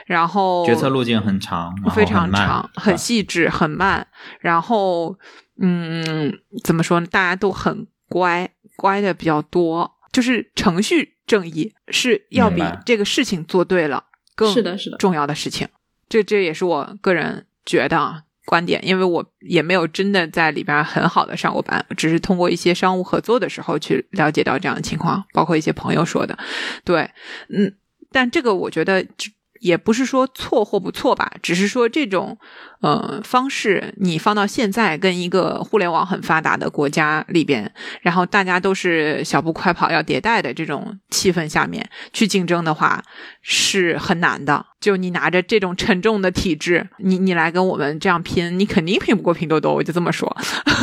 [0.08, 4.08] 然后决策路径很长，非常长，很细致，很慢。
[4.40, 5.16] 然后，
[5.60, 7.08] 嗯，怎么说呢？
[7.10, 9.96] 大家都很乖，乖的比较多。
[10.12, 15.67] 就是程序正义是要比这个事情做对了更是的是的重要的事情。
[16.10, 26.36] 这这也是我个人觉得啊观点，因为我也没有真的在里边很好的上过班，只是通过一些商务合作的时候去了解到这样的情况，包括一些朋友说的。
[26.84, 27.12] 对，
[27.50, 27.76] 嗯，
[28.12, 32.38] 但这个我觉得只也不是说错或不错吧，只是说这种
[32.82, 43.04] 呃方式，你放到现在跟一个互联网很发达的国家里边，然后大家都是小步快跑要迭代的这种气氛下面去竞争的话，
[43.41, 44.65] 是很难的。
[44.80, 49.74] 就你拿着这种沉重的体制，你你来跟我们这样拼，你肯定拼不过拼多多。
[49.74, 50.38] 我就这么说，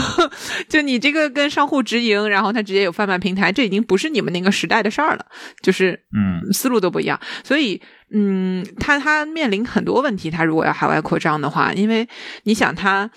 [0.69, 5.25] 就你这个跟商户直营，然后他直接有贩卖平台，这已经不是你们那个时代的事儿了，
[5.63, 7.21] 就是嗯思路都不一样。
[7.45, 7.81] 所以，
[8.15, 10.31] 嗯，他他面临很多问题。
[10.31, 12.09] 他如果要海外扩张的话，因为
[12.45, 13.11] 你想他。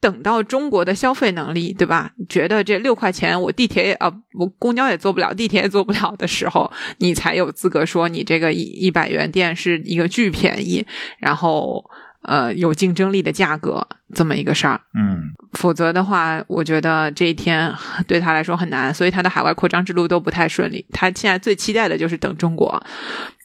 [0.00, 2.10] 等到中国的消费能力，对吧？
[2.28, 10.84] 觉得这六块钱我地铁也啊，我公交也坐不了，地铁也坐不了的时候，你才有资格说你这个一一百元店是一个巨便宜，
[11.18, 11.82] 然后
[12.24, 14.80] 呃有竞争力的价格这么一个事儿。
[14.98, 17.72] 嗯否则的话，我觉得这一天
[18.08, 20.84] 对他来说很难，所以他的海外扩张之路都不太顺利。
[20.92, 22.82] 他现在最期待的就是等中国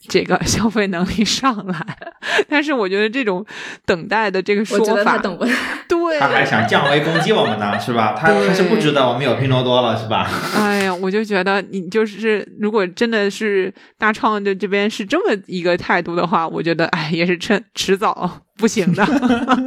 [0.08, 1.96] 这个消费能力上来，
[2.50, 3.46] 但是我觉得这种
[3.86, 5.44] 等待的这个说我觉得他法，等不
[5.86, 8.12] 对，他还想降维攻击我们呢，是吧？
[8.18, 10.28] 他他是不知道我们有拼多多了，是吧？
[10.56, 19.04] 哎呀，我就觉得你就是，如果真的是大创的这边是这么一个态度的话，我觉得哎，也是趁迟早不行的，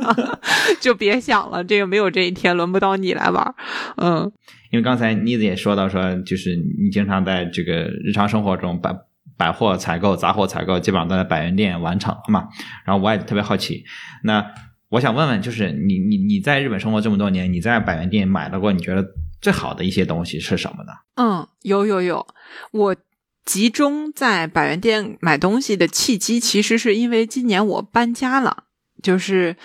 [0.79, 3.56] 就别想了，这个没有这一天，轮不到你来玩儿。
[3.97, 4.32] 嗯，
[4.71, 7.73] 因为刚才妮子也说到说，就是你经常在这个
[8.06, 8.95] 日常生活中百
[9.36, 12.47] 百货采购、杂货采购，基本上都在百元店完成嘛。
[12.86, 13.84] 然后我也特别好奇，
[14.23, 14.45] 那
[14.89, 19.03] 我想问问，就是你你你在日本生活这么多年，你在百元店买到过你觉得
[19.41, 20.93] 最好的一些东西是什么呢？
[21.15, 22.27] 嗯，有有有，
[22.71, 22.95] 我
[23.43, 28.65] 集中在百元店买东西的契机，其实是因为今年我搬家了，
[29.04, 29.56] 就是，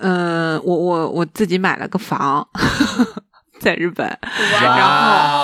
[0.00, 2.48] 嗯、我我我自己买了个房，
[3.60, 4.06] 在日本，
[4.62, 4.72] 然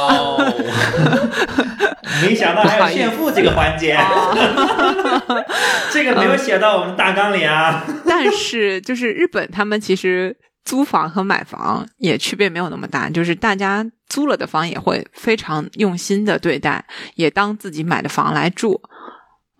[0.08, 0.38] 后后，
[2.22, 3.98] 没想到还有炫富这个环节，
[5.92, 7.84] 这个没有写到我们大纲里啊。
[8.06, 16.84] 但是就是日本他们其实租房和买房也区别没有那么大，就是大家租了的房也会非常用心的对待，
[17.16, 18.80] 也当自己买的房来住。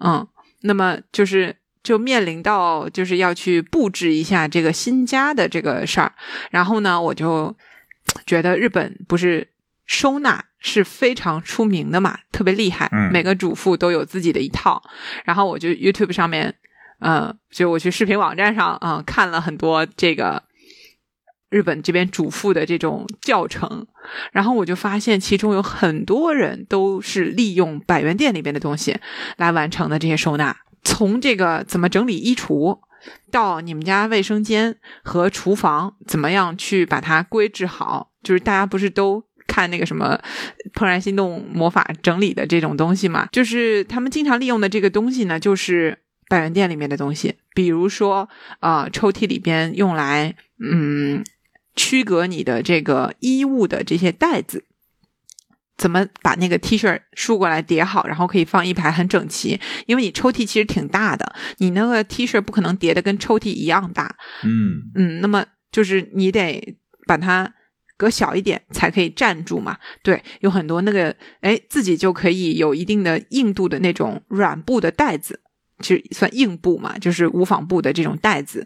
[0.05, 0.27] 嗯，
[0.63, 6.13] 那么就是就面临到就是要去布置一下这个新家的这个事儿，
[6.51, 7.55] 然后呢，我就
[8.27, 9.49] 觉得日本不是
[9.87, 13.11] 收纳是非常出名的嘛，特别厉害，嗯。
[13.13, 14.83] 每个主妇都有自己的一套，
[15.25, 16.55] 然后我就 YouTube 上面，
[17.01, 20.43] 呃，就我去视频网站上啊、呃看了很多这个
[21.51, 23.87] 日本这边主妇的这种教程，
[24.33, 28.97] 然后我就发现其中有很多人都是利用百元店里边的东西
[29.37, 32.81] 来完成的这些收纳，从这个怎么整理衣橱。
[33.33, 38.13] 到你们家卫生间和厨房怎么样去把它规制好？
[38.23, 40.17] 就是大家不是都看那个什么
[40.79, 43.29] 《怦然心动》魔法整理的这种东西嘛？
[43.33, 48.29] 就是他们经常利用的这个东西呢，就是百元店里面的东西，比如说
[48.61, 51.25] 呃抽屉里边用来嗯
[51.75, 54.65] 区隔你的这个衣物的这些袋子。
[55.83, 59.61] 怎么把那个 T 恤竖过来叠好，然后可以放一排很整齐？
[59.87, 64.15] 因为你抽屉其实挺大的，你那个 T 恤不可能叠的跟抽屉一样大，
[64.45, 67.53] 嗯嗯，那么就是你得把它
[67.97, 69.77] 隔小一点才可以站住嘛。
[70.05, 75.41] 对，有很多那个哎自己就可以有一定的硬度的那种软布的袋子。
[75.81, 78.65] 其实算硬布嘛，就是无纺布的这种袋子。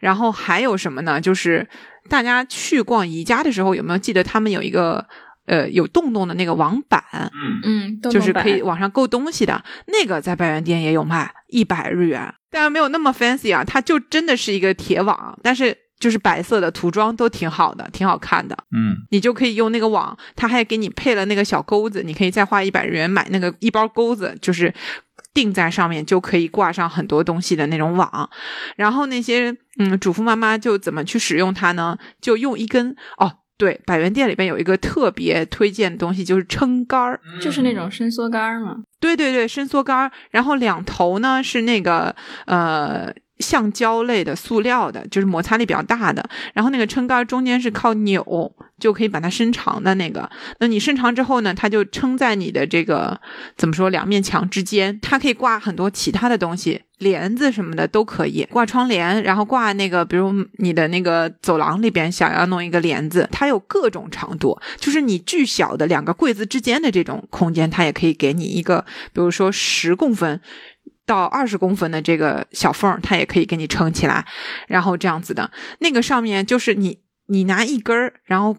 [0.00, 1.20] 然后还有什么呢？
[1.20, 1.68] 就是
[2.08, 5.06] 大家去逛宜家的时候，有没有记得他们有一个
[5.46, 7.02] 呃有洞洞的那个网板？
[7.12, 18.56] 嗯，嗯，就是可以往上够东西的那个，在百元店也有卖，一百日元，当然没有那么 fancy 啊，它就真的是一个铁网，但是就是白色的涂装都挺好的，挺好看的。
[18.74, 24.72] 嗯你就可以用那个网，它还给你配了那个小钩子，你可以再花一百日元买那个一包钩子，就是
[25.32, 28.28] 钉在上面就可以挂上很多东西的那种网。
[28.76, 31.98] 然后那些嗯主妇妈妈就怎么去使用它呢？
[32.20, 33.38] 就用一根哦。
[33.64, 37.18] 对，百元店里边有一个特别推荐的东西，就是撑杆儿。
[37.40, 38.76] 就是那种伸缩杆儿嘛。
[39.00, 46.28] 对对对，伸缩杆儿，然后两头呢是那个呃橡胶类的塑料的，就是摩擦力比较大的。
[46.52, 48.22] 然后那个撑杆儿中间是靠扭
[48.84, 50.28] 就可以把它伸长的那个。
[50.60, 53.18] 那你伸长之后呢，它就撑在你的这个
[53.56, 70.38] 怎么说两面墙之间，它可以挂很多其他的东西，帘子什么的都可以挂窗帘，然后挂那个比如你的那个走廊里边想要弄一个帘子，它有各种长度，就是你巨小的两个柜子之间的这种空间，它也可以给你一个，比如说十公分。
[71.06, 74.24] 到二十公分的这个小缝，它也可以给你撑起来，
[74.68, 75.50] 然后这样子的。
[75.80, 78.56] 那个上面就是你，你拿一根儿，然后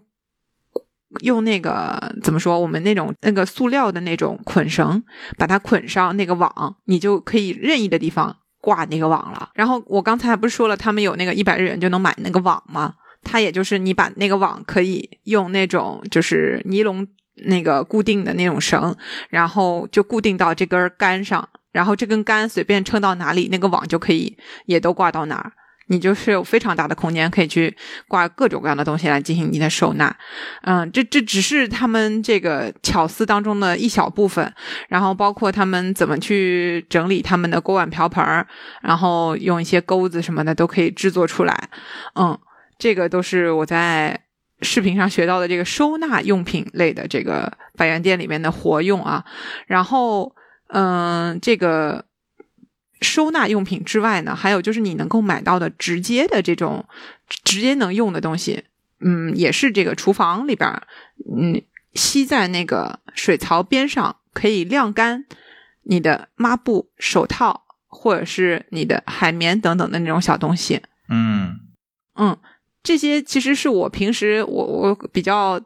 [1.21, 5.04] 用那个怎么说，我们那种那个塑料的那种捆绳，
[5.38, 9.49] 把它捆上那个网，你就可以任意的地方挂那个网了。
[9.54, 12.93] 然后我刚才不是说了，他们有那个一百日元就能买那个网吗？
[13.23, 17.08] 它也就是你把那个网可以用那种就是尼龙
[17.45, 18.95] 那个固定的那种绳，
[19.30, 25.51] 然后就固定到这根杆上，然后这根杆随便撑到哪里，那个网就可以也都挂到哪儿。
[25.88, 27.76] 你就是有非常大的空间可以去
[28.08, 30.15] 挂各种各样的东西来进行你的收纳，
[30.63, 34.52] 嗯，这这只是他们这个巧思当中的一小部分，
[34.89, 38.48] 然后包括他们怎么去整理他们的锅碗瓢盆儿，
[38.82, 41.69] 然后用一些钩子什么的都可以制作出来，
[42.15, 42.38] 嗯，
[42.80, 44.19] 这个都是我在
[44.62, 49.24] 视频上学到的这个收纳用品类的这个百元店里面的活用啊，
[49.67, 50.34] 然后
[50.70, 52.05] 嗯，这个
[53.02, 56.86] 收纳用品之外呢，还有就是你能够买到的直接的这种
[57.43, 58.64] 直接能用的东西，
[59.00, 60.88] 嗯，也是这个厨房里边儿，
[61.38, 61.62] 嗯，
[61.93, 65.26] 吸在那个水槽边上可以晾干
[65.84, 71.60] 你的抹布、手套或者是你的海绵等等的那种小东西，嗯
[72.16, 72.38] 嗯，
[72.82, 75.62] 这些其实是我平时我我比较。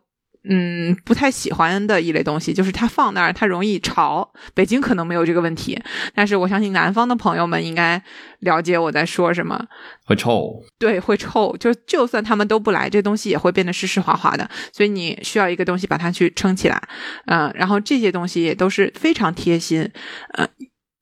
[0.48, 4.32] 嗯，不太喜欢的一类东西，就是它放那儿，它容易潮。
[4.54, 5.78] 北京可能没有这个问题，
[6.16, 8.02] 但是我相信南方的朋友们应该
[8.40, 9.68] 了解我在说什么。
[10.06, 11.56] 会臭，对，会臭。
[11.58, 14.50] 就就算他们都不来，这东西也会变得湿湿滑滑的。
[14.72, 16.82] 所以你需要一个东西把它去撑起来。
[17.26, 19.92] 嗯，然后这些东西也都是非常贴心。
[20.36, 20.48] 呃，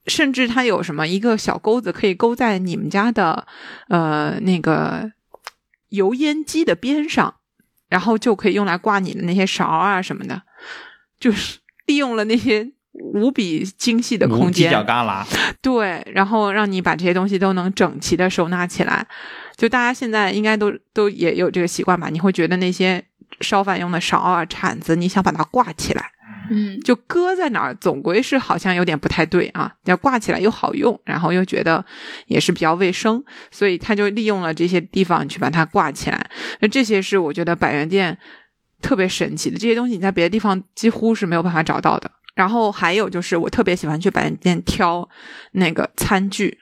[0.08, 3.46] 甚至它有什么一个小钩子可以勾在你们家的
[3.88, 5.12] 呃那个
[5.90, 7.36] 油烟机的边上。
[7.90, 10.42] 然后就可以用来挂你的那些勺啊什么的，
[11.20, 15.26] 就是利用了那些无比精细的空间，犄角旮旯，
[15.62, 19.06] 对，然后让你把这些东西都能整齐的收纳起来。
[19.56, 22.10] 就大家现在应该都都也有这个习惯吧？
[22.10, 23.04] 你会觉得那些
[23.42, 26.12] 烧饭用的勺啊、铲子，你想把它挂起来。
[26.50, 29.74] 嗯，就搁在哪儿，总归是好像有点不太对啊。
[29.86, 31.84] 要挂起来又好用，然后又觉得
[32.28, 36.30] 也是比较卫生，所以他就利用了这些地方去把它挂起来。
[36.60, 38.18] 那这些是我觉得百元店
[38.82, 42.12] 特别神奇的，这些东西你在别的地方几乎是没有办法找到的。
[42.36, 45.10] 然后还有就是我特别喜欢去百元店挑
[45.54, 46.58] 那个餐具，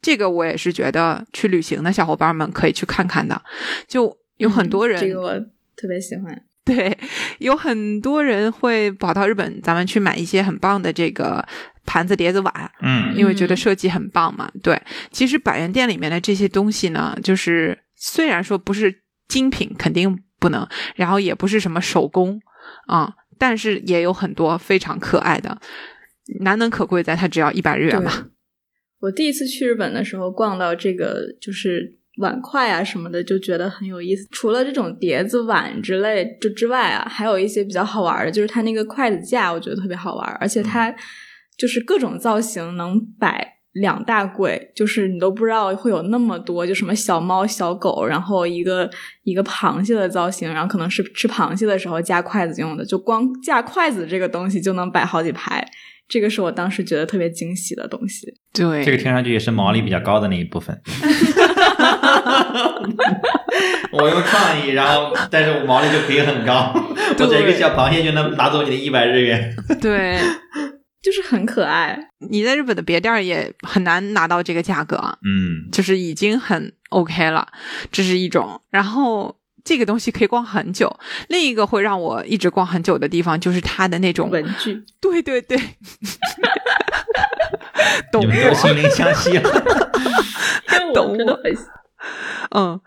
[0.00, 3.42] 这个我也是觉得去旅行的小伙伴们可以去看看的。
[3.86, 5.38] 就有很多人，这个我
[5.76, 6.42] 特别喜欢。
[6.66, 6.96] 对，
[7.38, 11.44] 有很多人会跑到日本，咱们去买一些很棒的这个
[11.84, 14.48] 盘子、碟子、碗，嗯，因为觉得设计很棒嘛。
[14.62, 22.40] 对，其实百元店里面的这些东西呢，就是虽然说不是精品，肯定不能，然后也不是什么手工
[22.86, 25.60] 啊，但是也有很多非常可爱的，
[26.42, 28.28] 难能可贵在它只要一百日元嘛。
[29.00, 31.98] 我第一次去日本的时候，逛到这个就是。
[32.18, 34.26] 碗筷啊什么的就觉得很有意思。
[34.30, 40.26] 除了这种碟子碗之类就之外啊，还有一些比较好玩的，就是它那个筷子架，我觉得特别好玩。
[40.40, 40.94] 而且它
[41.56, 48.90] 就是各种造型能摆两大柜，就是你都不知道会有那么多，就什么小猫、小狗，然后一个
[49.22, 55.66] 一个螃蟹的造型，然后可能是吃螃蟹的时候夹筷子用的，就光架筷子这个东西就能摆好几排。
[56.08, 58.26] 这个是我当时觉得特别惊喜的东西。
[58.52, 60.78] 对，这个听上去也是毛利比较高的那一部分。
[63.92, 66.72] 我用创意，然后但是我毛利就可以很高，
[67.18, 69.54] 我这一个小螃蟹就能拿走你的一百日元。
[69.80, 70.18] 对，
[71.02, 71.98] 就是很可爱。
[72.30, 77.46] 你在日本的别店也很难拿到这个价格，嗯，就是已经很 OK 了，
[77.90, 78.60] 这是一种。
[78.70, 80.94] 然后这个东西可以逛很久。
[81.28, 84.82] 另一个会让我一直逛很久的地方，就是它的那种文具。
[85.00, 85.58] 对对对，
[88.10, 89.50] 懂你们都心灵相惜了。
[90.94, 91.38] 懂我。
[92.54, 92.80] 嗯，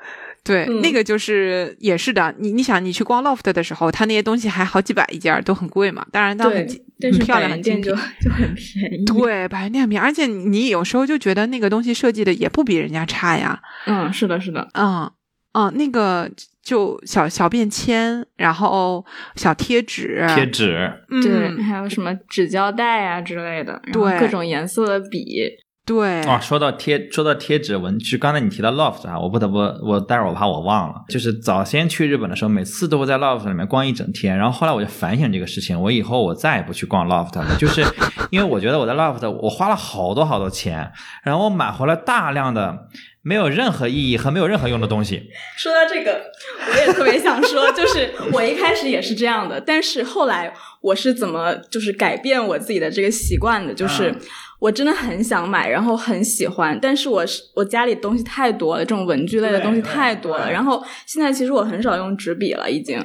[0.43, 2.33] 对，那个就是也是的。
[2.37, 6.05] 你你想，你去逛 loft 的时候，它那些东西还好几百一件，都很贵嘛。
[6.11, 6.67] 当然，它很
[7.01, 7.95] 很漂亮，很精品，就
[8.31, 9.05] 很便宜。
[9.05, 13.59] 对，百元店便宜，而且你有时候就觉得那个东西设计的也不比人家差呀。
[13.87, 14.69] 嗯，是的，是的。
[14.73, 15.09] 嗯
[15.53, 16.29] 嗯，那个
[16.61, 19.05] 就小小便签，然后
[19.35, 20.91] 小贴纸，贴纸，
[21.23, 25.41] 对，还有什么纸胶带啊之类的，对，各种颜色的笔。
[25.85, 37.85] 对啊，说到贴，说到贴纸文具，刚才你提到 loft 啊，我不得不，我待会儿我怕我忘了，就是早先去日本的时候，每次都会在 loft 里面逛一整天，然后后来我就反省这个事情，我以后我再也不去逛 loft 了，就是
[38.31, 40.91] 因为我觉得我在 loft 我花了好多好多钱，
[41.23, 42.87] 然后我买回来大量的
[43.21, 45.29] 没有任何意义和没有任何用的东西。
[45.55, 46.19] 说到这个，
[46.67, 54.11] 我也特别想说，就是我一开始也是这样的，但是后来我是怎么就是改变我自己的这个习惯的，就是。
[54.59, 60.51] 我真的很想买，然后很喜欢，但是我是我家里东西太多了，这种文具类的东西太多了。
[60.51, 62.97] 然后现在其实我很少用纸笔了，已经，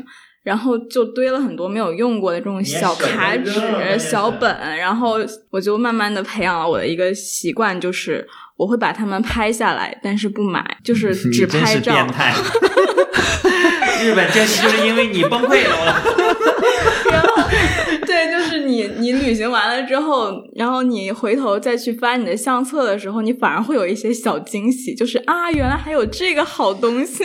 [0.42, 3.52] 然后就堆了很多没有用过的这种小卡纸、
[3.98, 5.18] 小本，然后
[5.50, 8.26] 我就慢慢的培养了我的一个习惯，就是
[8.56, 11.92] 我会把它们拍下来，但是不买，就是 只拍照。
[11.92, 12.32] 变态！
[14.02, 16.00] 日本经济就是因为你崩溃了。
[18.70, 27.24] 你， 你旅行完了之后，然后你回头再去翻你的相册的时候，你反而会有一些小惊喜，就是啊，原来还有这个好东西。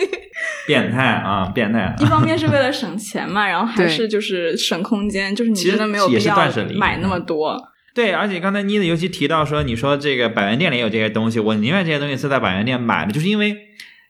[0.68, 1.96] 变态啊，变态！
[2.00, 6.36] 一方面是为了省钱嘛，然后还是就是省空间，就是你真的没有必要
[6.76, 7.58] 买那么多。
[7.94, 13.56] 对，而且刚才妮子尤其提到说，你说这个百元店里有这些东西，我宁愿这些东西是在百元店买的，就是因为。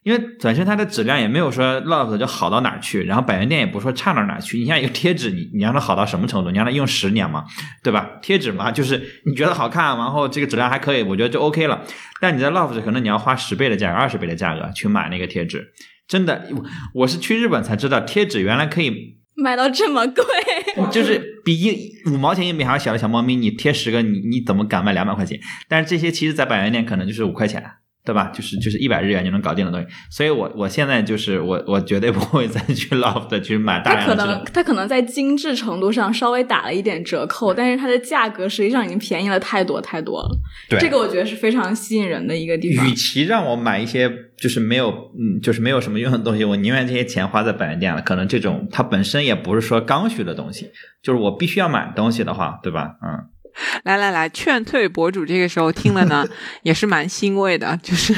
[0.06, 4.60] 因为本身它的质量也没有说 loft 就好到哪儿去，然后百元店也不说差到哪儿去。
[4.60, 6.51] 你像一个贴纸，你你让它好到什么程度？
[6.51, 7.43] 你让它用十年嘛，
[7.82, 8.12] 对吧？
[8.22, 11.82] 贴纸嘛，就是你觉得好看，然后这个质量还可以，我觉得就 OK 了。
[12.22, 15.74] 但你在 loft 可能你要花十倍的价格、二十倍的价格去买那个贴纸，
[16.08, 16.49] 真的，
[16.93, 20.24] 我是去日本才知道贴纸原来可以买到这么贵，
[20.91, 25.39] 就是比一五毛钱硬币还要小的小猫咪，你贴十个，你你怎么敢卖两百块钱？
[25.68, 27.64] 但是这些其实，在百元店可能就是五块钱。
[28.06, 28.32] 对吧？
[28.34, 34.16] 就是就是一百日元就能搞定的东西，所以我我现在就是我我绝对不会再去 loft 去买大它可。
[34.16, 40.30] 能它可能在精致程度上稍微打了一点折扣，但是它的价格实际上已经便宜了太多太多了。
[40.70, 42.93] 对这个我觉得是非常吸引人的一个地方与。
[42.93, 44.89] 其让我买一些就是没有
[45.20, 48.01] 嗯就是没有什么用的东西，我宁愿这些钱花在百元店了。
[48.01, 50.70] 可能这种它本身也不是说刚需的东西，
[51.01, 52.91] 就是我必须要买东西的话，对吧？
[53.01, 53.20] 嗯，
[53.84, 56.28] 来来来，劝退博主这个时候听了呢，
[56.64, 57.78] 也是蛮欣慰的。
[57.82, 58.14] 就是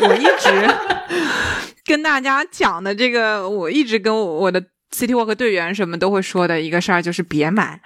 [0.00, 0.74] 我一直
[1.84, 4.62] 跟大家讲的这个，我一直跟我的
[4.94, 7.80] City Walk 队员什么都会说的一个事儿，就是别买，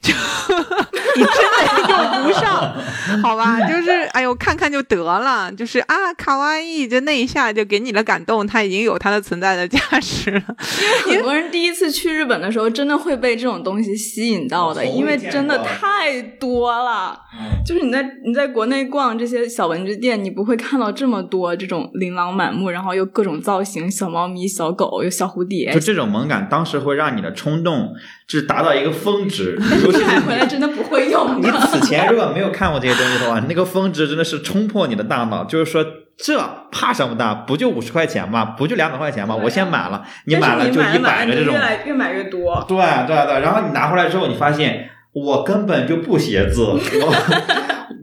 [0.00, 0.12] 就
[1.16, 2.74] 你真的用不上，
[3.22, 3.60] 好吧？
[3.68, 10.42] 就是哎呦，看看就得了，就是啊，卡哇伊，就那一下就给你了感动，它已经有它的存在的价值了。
[11.06, 17.20] 很多人第一次去日本的时候，真的会被这种东西吸引到的，因为真的太多了。
[17.66, 27.92] 就是你在你在国内逛这些小文具店，你不会看到这么多这种琳琅满目，然后又各种造型，小猫咪、小狗，有小蝴蝶就，这种萌感，当时会让你的冲动
[28.28, 31.50] 就是达到一个峰值， 尤其是买回来真的不会用你。
[31.68, 35.84] 此前如果没有看过这些东西的话，那个峰值真的是冲破你的大脑，就是说
[36.16, 36.38] 这
[36.70, 37.44] 怕什么的？
[37.46, 38.44] 不就五十块钱吗？
[38.56, 39.34] 不就两百块钱吗？
[39.34, 42.64] 啊我先买了，你买但是你就一百个这种越，来越买越多。
[42.68, 42.76] 对
[43.06, 47.14] 对对，然后你拿回来之后，你发现我根本就不写字，我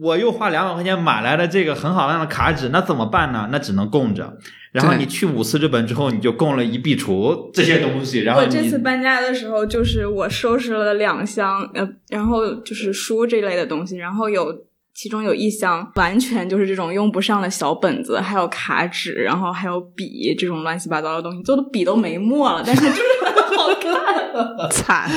[0.02, 3.48] 我又花两百块钱买来的这个很好用的卡纸，那怎么办呢？
[3.52, 4.34] 那只能供着。
[4.72, 14.64] 然后你去五次日本之后，你就供了一壁橱这些东西，然后我这次搬家的时候，就是我收拾了两箱，呃，然后就是书这类的东西，然后有
[14.94, 24.70] 其中有一箱完全就是这种用不上的小本子，还有卡纸，然后还有笔这种乱七八糟的东西，做的笔都没墨了，但是就是很好看。
[24.70, 25.10] 惨，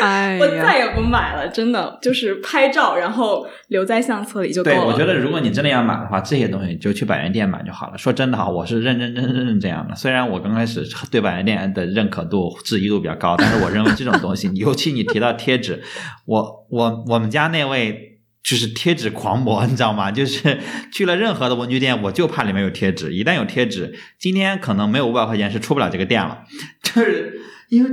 [0.00, 4.84] 哎我，再也不买了，真的就是拍照，然后留在相册里就够对，了。
[4.84, 7.98] 我觉得如果你真的要买的话，这些东西就去百元店买就好了。
[7.98, 9.94] 说真的哈，我是认认真真真这样的。
[9.94, 15.82] 虽然我刚开始对百元店的认可度、质疑度比较高，但是我认为这种东西， 尤其你提到贴纸，
[16.24, 18.15] 我我我们家那位。
[18.46, 20.08] 就是贴纸狂魔，你知道吗？
[20.14, 20.60] 就是
[20.92, 23.12] 去了任何的文具店，我就怕里面有贴纸。
[23.12, 26.44] 一旦有贴纸，今天可能没有五百块钱是出不了这个店了。
[26.80, 27.40] 就是
[27.70, 27.90] 因为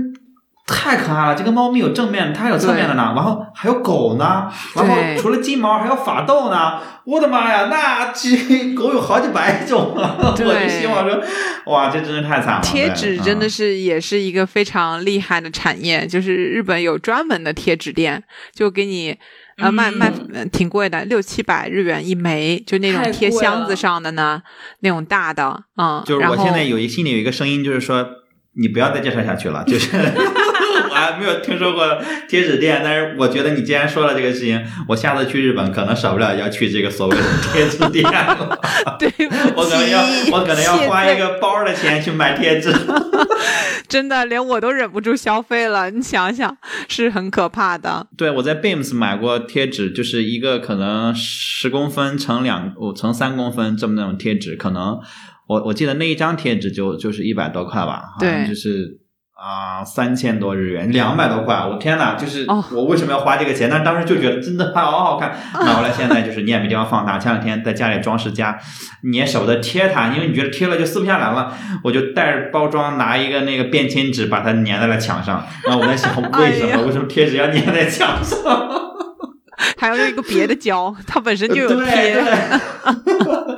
[0.67, 6.79] 太可爱了，这个猫咪有正面，它还有侧面的呢，然后还有狗呢，然后除了金毛还有法斗呢。
[7.05, 10.15] 我的妈呀，那这狗有好几百种啊！
[10.23, 11.21] 我就希望说，
[11.65, 12.61] 哇，这真是太惨了。
[12.61, 18.23] 贴纸真的是也是一个非常厉害的产业，就是日本有专门的贴纸店，
[18.53, 19.17] 就给你。
[19.57, 20.11] 呃，卖卖
[20.51, 24.41] 挺贵的，六七百日元一枚，就那种贴箱子上的呢，
[24.79, 28.07] 那种大的，嗯，就是我现在有一心里有一个声音，就是说
[28.53, 29.63] 你不要再介绍下去了。
[29.65, 29.89] 就是
[30.93, 38.59] 我还没有听说过贴纸店，但是我觉得你既然说了这个事情，我下次去日本可能少不了要去这个所谓的贴纸店了。
[38.99, 39.11] 对，
[39.55, 42.71] 我可能要我可能要花一个包的钱去买贴纸。
[43.89, 46.55] 真的连我都忍不住消费了，你想想
[46.87, 48.07] 是很可怕的。
[48.17, 54.99] 对，我在 Beams 买过贴纸，就是一个可能十公分乘两哦乘三公分这么那种贴纸，可能
[55.47, 58.97] 我我记得那一张贴纸就就是一百多块吧，好像对就是
[59.43, 62.15] 啊三千多日元，两百多块，我天哪！
[62.15, 63.69] 就是哦我为什么要花这个钱？
[63.69, 67.19] 但当时就觉得真的好好看， 买回来现在就是你也没地方放它。
[67.19, 68.57] 前两天在家里装饰家，
[69.01, 71.53] 你也舍不得贴它，因为你觉得贴了就撕不下来了。
[71.83, 75.45] 我就带着包装拿一个那个便签纸把它粘在了墙上。
[75.65, 78.39] 然后我在想， 为什么、哎为什么贴纸要粘在墙上？
[79.77, 82.13] 还要用一个别的胶，它本身就有对贴。
[82.13, 82.23] 对，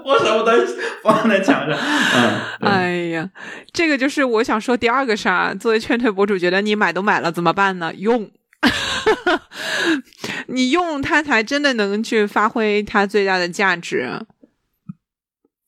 [0.06, 0.66] 我舍不得
[1.02, 1.76] 放在墙上。
[1.76, 3.28] 嗯，哎呀，
[3.74, 5.54] 这个就是我想说第二个事儿啊。
[5.56, 7.92] 作为劝退博主，觉得你买都买了怎么办呢？
[7.98, 8.30] 用，
[10.48, 14.08] 你用它才真的能去发挥它最大的价值。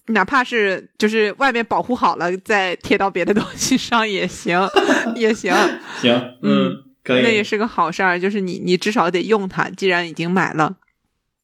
[0.10, 4.58] 哪怕是就是外面保护好了，再贴到别的东西上也行，
[5.18, 5.54] 也行。
[6.00, 6.14] 行，
[6.44, 7.24] 嗯，可以。
[7.24, 10.78] 那也是个好事儿，就是你你至少得用它，既然已经买了，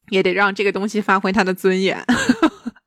[0.08, 2.02] 也得让这个东西发挥它的尊严。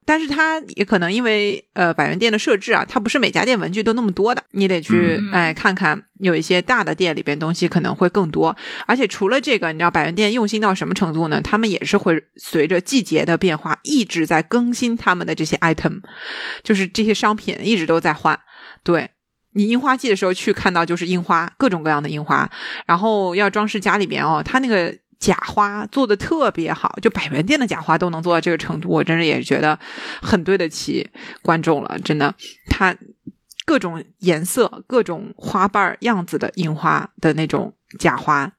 [0.07, 8.55] 但是它也可能因为呃百元店的设置啊，它不是每家店文具都那么多的，你得去、嗯哎看看，有一些大的店里边东西可能会更多。
[8.85, 11.41] 而且除了这个，你知道百元店用心到什么程度呢？
[11.41, 15.99] 他们也是会随着季节的变化，一直在更新他们的这些 item，
[16.63, 18.39] 就是这些商品一直都在换。
[18.83, 19.09] 对
[19.53, 22.49] 你樱花季的时候去看到就是樱花，各种各样的樱花，
[22.85, 29.77] 然后要装饰家里边哦，它那个假花做的特别好，就百元店的假花都能做到这个程度，我真的也觉得
[30.21, 31.09] 很对得起
[31.41, 32.33] 观众了，真的，
[32.69, 32.95] 它
[33.65, 38.53] 各种颜色、各种花瓣样子的印花的那种假花。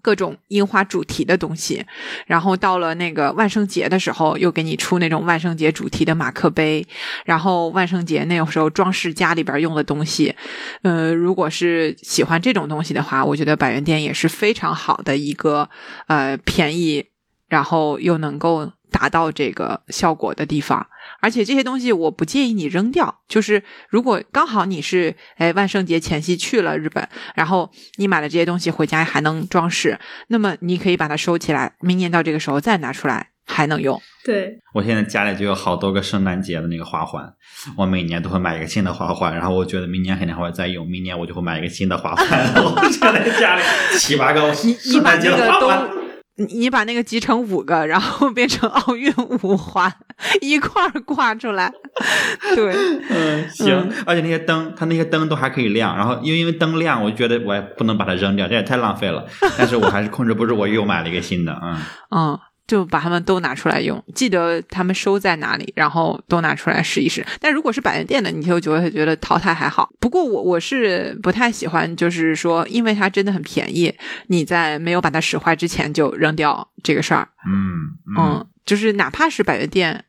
[0.00, 1.84] 各种樱花主题的东西，
[2.26, 6.86] 然后到了那个万圣节的时候，又给你出那种万圣节主题的马克杯，
[7.24, 10.34] 然后万圣节那个时候装饰家里边用的东西，
[10.82, 15.68] 呃，如果是喜欢这种东西的话，我觉得百元店也是非常好的一个
[16.06, 17.04] 呃便宜，
[17.48, 20.86] 然后又能够达到这个效果的地方。
[21.20, 34.00] 而且这些东西我不建议你扔掉，就是如果刚好你是哎万圣节前夕去了日本，然后你买了这些东西回家还能装饰，那么你可以把它收起来，明年到这个时候再拿出来还能用。
[34.24, 37.32] 对，我现在家里就有好多个圣诞节的那个花环，
[37.76, 42.26] 我每年都会买一个新的花环，然后我觉得明年肯定还会再用，明年我就会买一个新的花环。
[42.62, 43.62] 我现在家里
[43.98, 45.88] 七八个圣诞节的花环。
[46.50, 49.12] 你把那个集成五个，然后变成奥运
[49.42, 49.92] 五环
[50.40, 51.72] 一块儿挂出来，
[52.54, 52.74] 对，
[53.10, 59.24] 嗯，行，而且那些灯，它那些灯都还可以亮，然后因为因为灯亮，我就觉得我也不能把它扔掉，这也太浪费了。
[59.56, 61.76] 但是我还是控制不住，我又买了一个新的，嗯，
[62.14, 67.24] 嗯，就把它们都拿出来用，记得他们收在哪里，然后都拿出来试一试。
[67.40, 69.90] 但如果是百元店的，你就就会觉得淘汰还好。
[70.00, 73.92] 不过我我是不太喜欢，就是说，因为它真的很便宜，
[74.28, 77.28] 你在没有把它使坏之前就扔掉这个事儿。
[77.46, 80.04] 嗯嗯，就是哪怕是百元店。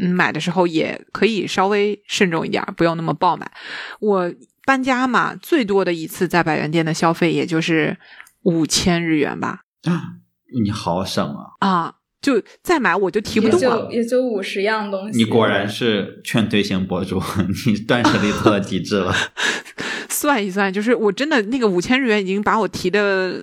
[0.00, 3.52] 嗯，买的时候也可以稍微慎重一点，不用那么爆买。
[4.00, 4.32] 我
[4.64, 7.94] 搬家嘛，最多的一次在百元店的消费也就是
[8.44, 9.60] 五千日元吧。
[10.62, 11.24] 你好省
[11.60, 11.68] 啊！
[11.68, 13.88] 啊，就再买我就提不动了。
[13.90, 15.18] 也就五十样东西。
[15.18, 17.22] 你果然是劝退型博主，
[17.66, 19.14] 你断舍离做到极致了。
[20.08, 23.40] 算一算，就是我真的那个五千日元已经把我提的。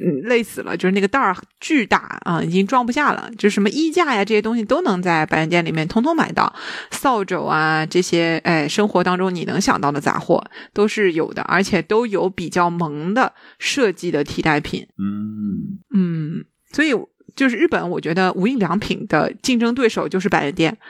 [0.00, 3.30] 嗯，累死了，就是那个袋儿巨大啊，已经装不下了。
[3.36, 6.52] 就什么衣架呀这些东西都能在百元店里面通通买到，
[6.90, 14.86] 扫帚啊这些，哎，生活当中你能想到的杂货都是有的，而且都有比较萌的设计的替代品。
[14.98, 16.92] 嗯，嗯，所以
[17.34, 20.78] 就是日本，我觉得无印良品的竞争对手就是百元店。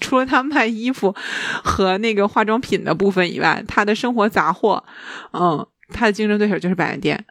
[0.00, 1.14] 除了他卖衣服
[1.62, 4.82] 和那个化妆品的部分以外，他的生活杂货，
[5.34, 7.24] 嗯，他的竞争对手就是百元店，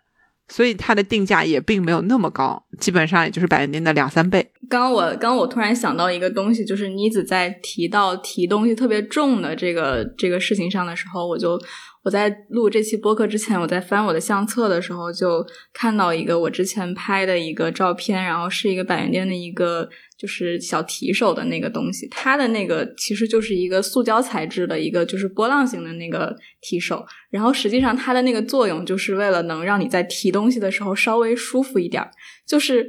[0.48, 4.52] 所以它的定价也并没有那么高，基本上也就是百元店的两三倍。
[4.70, 11.60] 刚刚我刚刚我突然想到一个东西，就是妮子在提到提东西特别重的这个这个事情上的时候，我就
[12.06, 15.44] 我在录这期播客之前，我在翻我的相册的时候，就
[15.74, 32.08] 看到一个我之前拍的一个照片，然后是一个百元店的一个就是小提手的那个东西，它的那个其实就是一个塑胶材质的一个就是波浪形的那个提手，然后实际上它的那个作用就是为了能让你在提东西的时候稍微舒服一点，
[32.46, 32.88] 就是。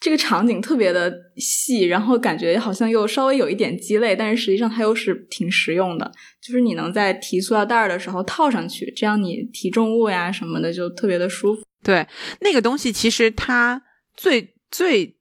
[0.00, 6.10] 这个场景特别的细，然后感觉好像又稍微有一点鸡肋，但是实际上它又是挺实用的。
[6.40, 11.62] 就是你能在提塑料袋儿的时候套上去，这样你提重物呀什么的就特别的舒服。
[11.82, 12.06] 对，
[12.40, 13.82] 那个东西其实它
[14.16, 15.16] 最最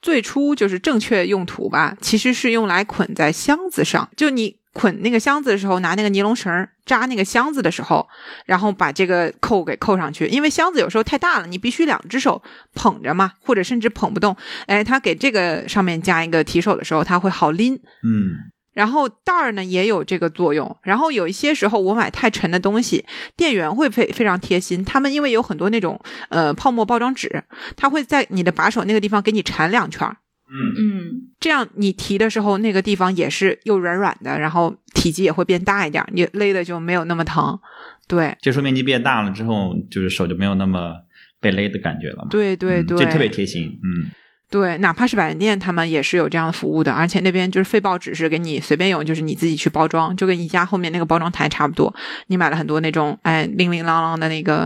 [0.00, 4.56] 最初就是正确用途吧，其实是用来捆在箱子上，就你。
[4.76, 8.06] 捆那个箱子的时候，拿那个尼龙绳扎那个箱子的时候，
[8.44, 10.26] 然后把这个扣给扣上去。
[10.26, 12.42] 因为箱子有时候太大了，你必须两只手
[12.74, 14.36] 捧着嘛，或者甚至捧不动。
[14.66, 17.74] 哎，他给这个上面加一个提手的时候，它会好拎。
[18.04, 18.36] 嗯，
[18.74, 20.76] 然后袋儿呢也有这个作用。
[20.82, 25.98] 然后有一些时候我买太沉的东西，店员会非非常贴心，他们因为有很多那种
[26.28, 27.44] 呃泡沫包装纸，
[27.76, 30.18] 他会在你的把手那个地方给你缠两圈儿。
[30.48, 37.58] 嗯嗯，这样你提的时候，那个地方也是又软软的，然后体积也会变大一点，你勒的就没有那么疼。
[38.06, 40.94] 对，接触面积变大了之后，就是手就没有那么
[41.40, 42.28] 被勒的感觉了嘛。
[42.30, 43.64] 对对对，嗯这特别贴心。
[43.82, 44.06] 嗯，
[44.48, 51.92] 对，哪怕是百元店，他们也是有这样的服务的，而且那边就是废报纸是给你随便用，就是你自己去包装，就跟宜家后面那个包装台差不多。
[52.28, 54.58] 你买了很多那种哎零零啷啷的那个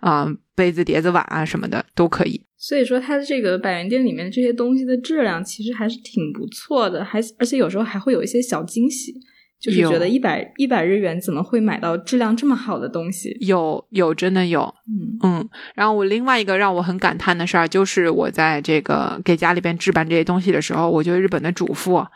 [0.00, 2.45] 啊、呃杯子、碟子、碗啊什么的都可以。
[2.66, 9.14] 所以说它的这个百元店里面这些东西的质量其实还是挺不错的，还而且有时候还会有一些小惊喜，
[9.58, 13.36] 就是有觉得一百一百日元怎么会买到质量这么好的东西？
[13.40, 22.06] 有有真的有，嗯嗯，然后我另外一个让我很感叹的事儿，就是我在这个给家里边置办这些东西的时候，我觉得日本的主妇，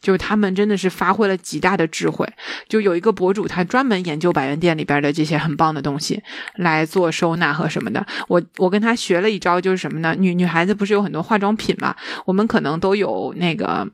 [0.00, 2.26] 就是他们真的是发挥了极大的智慧。
[2.68, 6.22] 就有一个博主，他专门研究百元店里边的这些很棒的东西
[6.56, 8.06] 来做收纳和什么的。
[8.28, 10.14] 我我跟他学了一招，就是什么呢？
[10.18, 11.96] 女女孩子不是有很多化妆品嘛，
[12.26, 13.88] 我们可能都有那个。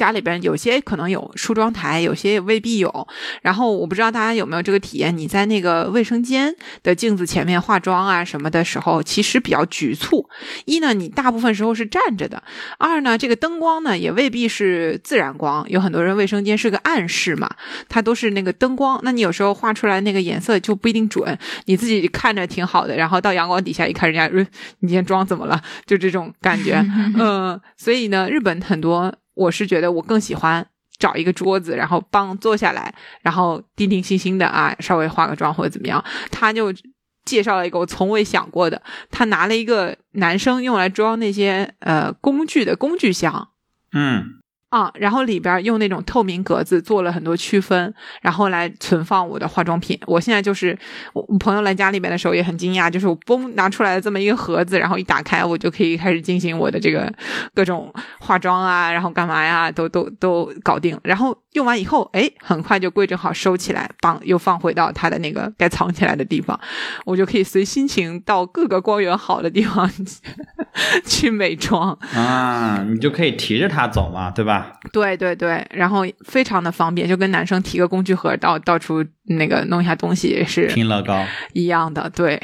[0.00, 3.06] 家里边有些可能有梳妆台，有些也未必有。
[3.42, 10.26] 然后我不知道大家有没有这个体验，你在那个卫生间的镜子前面化妆啊什么的时候，其实比较局促。
[10.64, 12.42] 一呢，你大部分时候是站着的；
[12.78, 17.50] 二呢，这个灯光呢也未必是自然光，有很多人卫生间是个暗室嘛，
[17.90, 21.38] 它都是那个灯光，那你有时候画出来那个颜色就不一定准。
[21.66, 24.48] 你自己看着挺好的，然后到阳光底下一看，人家，
[24.78, 25.60] 你今天妆怎么了？
[25.84, 26.82] 就这种感觉，
[27.18, 30.66] 嗯，所以呢，日本很多，我是觉得我更喜欢
[30.98, 36.04] 找一个桌子，然后帮坐下来，然后定定心心的啊，稍微化个妆或者怎么样。
[36.30, 36.70] 他就
[37.24, 43.48] 介绍了一个我从未想过的，他拿了一个男生用来装那些呃工具的工具箱，
[43.92, 44.39] 嗯。
[44.70, 47.92] 啊，然后里边用那种透明格子做了很多区分，
[48.22, 49.98] 然后来存放我的化妆品。
[50.06, 50.78] 我现在就是
[51.12, 57.12] 我朋友来家里面的时候也很惊讶，就是我嘣拿出来了这么一个盒子，然后一打开，我就可以开始进行我的这个
[57.52, 60.96] 各种化妆啊，然后干嘛呀，都都都搞定。
[61.02, 66.58] 然后用完以后，哎，很快就规整好收起来，放又放回到它的那个该藏起来的地方，
[67.04, 69.90] 我就可以随心情到各个光源好的地方
[71.04, 74.59] 去美妆啊，你就可以提着它走嘛，对吧？
[74.92, 82.10] 对对对，然后非常的方便，就跟男生提个工具盒到到处那个弄一下东西是拼乐高一样的。
[82.10, 82.40] 对，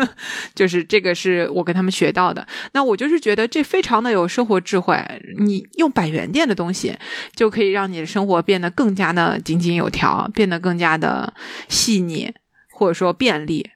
[0.54, 2.46] 就是这个是我跟他们学到的。
[2.72, 4.96] 那我就是觉得这非常的有生活智慧。
[5.38, 6.96] 你用百元店的东西，
[7.34, 11.32] 就可以让你的生活变得更加的井井有条，变得更加的
[11.68, 12.32] 细腻，
[12.70, 13.70] 或者说便利。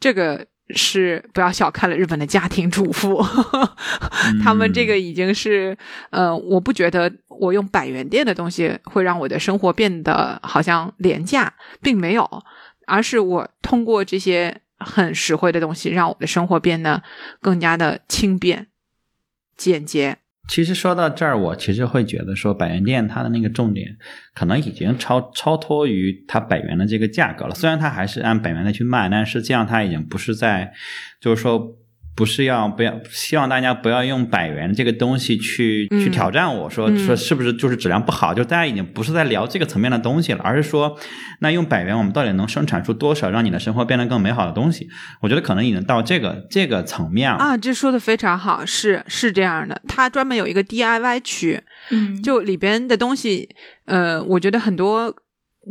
[0.00, 0.46] 这个。
[0.70, 3.22] 是不要小看了日本的家庭主妇，
[4.42, 5.76] 他们这个已经是
[6.10, 11.52] 呃，我不觉得我用百元店的东西会让我的生活变得好像廉价，
[11.82, 12.28] 并没有，
[12.86, 17.02] 而是我通过这些很实惠的东西，让我的生活变得
[17.42, 18.68] 更加的轻便、
[19.56, 20.18] 简洁。
[20.48, 23.96] 其实说到这儿，我其实会觉得说百元店它的那个重点
[24.34, 27.54] 可能已经超超脱于它百元的这个价格了。
[27.54, 30.72] 虽然它还是按百元的去卖，但实际上它已经不是在，
[31.20, 31.78] 就是说。
[32.16, 38.32] 不是要不要希望大家不要用百元这个东西去去挑战我说说是不是就是质量不好？
[38.32, 40.96] 就大家已经不是在聊这个层面的东西了，而是说
[41.40, 44.88] 那用百元我们到底能生产出多少让你的生活变得更美好的东西？
[45.20, 47.56] 我觉得可能已经到这个这个层面了啊！
[47.56, 51.60] 这说的非常好，是是这样的，它专门有一个 DIY 区，
[51.90, 53.48] 嗯，就里边的东西，
[53.86, 55.12] 呃，我觉得很多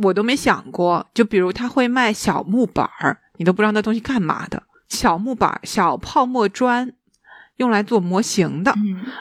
[0.02, 4.62] 我都没想过，就比如他会卖小木板儿，你都不知道那东西干嘛的。
[4.88, 6.92] 小木板、小泡沫砖，
[7.56, 8.74] 用来做模型的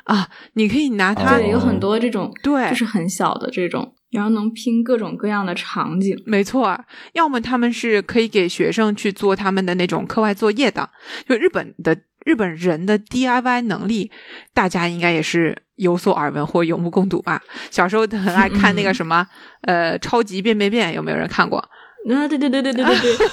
[0.06, 1.38] 啊，你可以拿它。
[1.38, 6.16] 对，有很多这种，对，就是很小的这种，然后能拼各种各样的场景。
[6.26, 6.80] 没错，
[7.14, 10.90] 要么他们是可以给学生去做他们的那种课外作业的。
[11.28, 11.96] 就日本的
[12.26, 14.12] 日本人的 DIY 能力，
[14.54, 17.42] 大家应该也是有所耳闻或有目共睹吧？
[17.70, 19.26] 小时候很爱看那个什么，
[19.62, 21.60] 呃，超级变变变，有没有人看过？
[21.60, 23.28] 啊，对对对对对对对，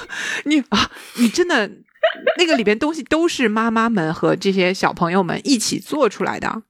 [0.45, 1.71] 你啊，你真的。
[2.39, 6.63] 那个里边东西都是妈妈们和这些小朋友们一起做出来的，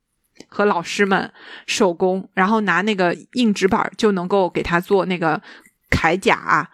[0.49, 1.33] 和老师们
[1.67, 5.41] 手工，然后拿那个硬纸板就能够给他做那个
[5.91, 6.71] 铠甲。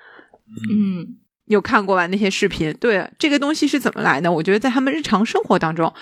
[0.71, 2.07] 嗯，有看过吧？
[2.07, 2.73] 那些视频？
[2.81, 4.33] 对，这个东西是怎么来的？
[4.33, 5.93] 我觉得在他们日常生活当中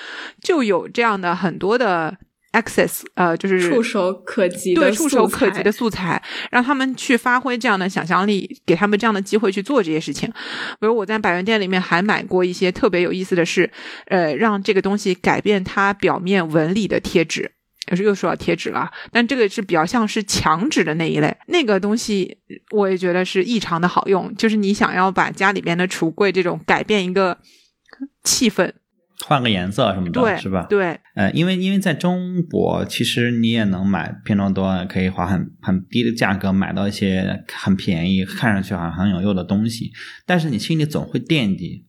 [0.42, 2.18] 就有这样的很多的。
[2.54, 10.28] access，呃，就是触手可及的对触手可及的素材，让他们去发挥这样的想象力，给他们这样的机会去做这些事情。
[10.80, 13.70] 比如我在百元店里面还买过一些特别有意思的是，
[14.06, 17.50] 呃，让这个东西改变它表面纹理的贴纸，
[17.90, 22.38] 也是又说到贴纸了，但这个是比较像是墙纸的那一类，那个东西
[22.70, 27.36] 我也觉得是异常的好用，就是你想要把家里边的橱柜这种改变一个
[28.22, 28.72] 气氛。
[29.26, 30.66] 换个颜色什么的，是吧？
[30.68, 39.92] 对，呃，因为因为在中国，其实你也能买拼多多，可以花很很低的价格买到一些很便宜、看上去好像很有用的东西，
[40.26, 41.86] 但是你心里总会惦记，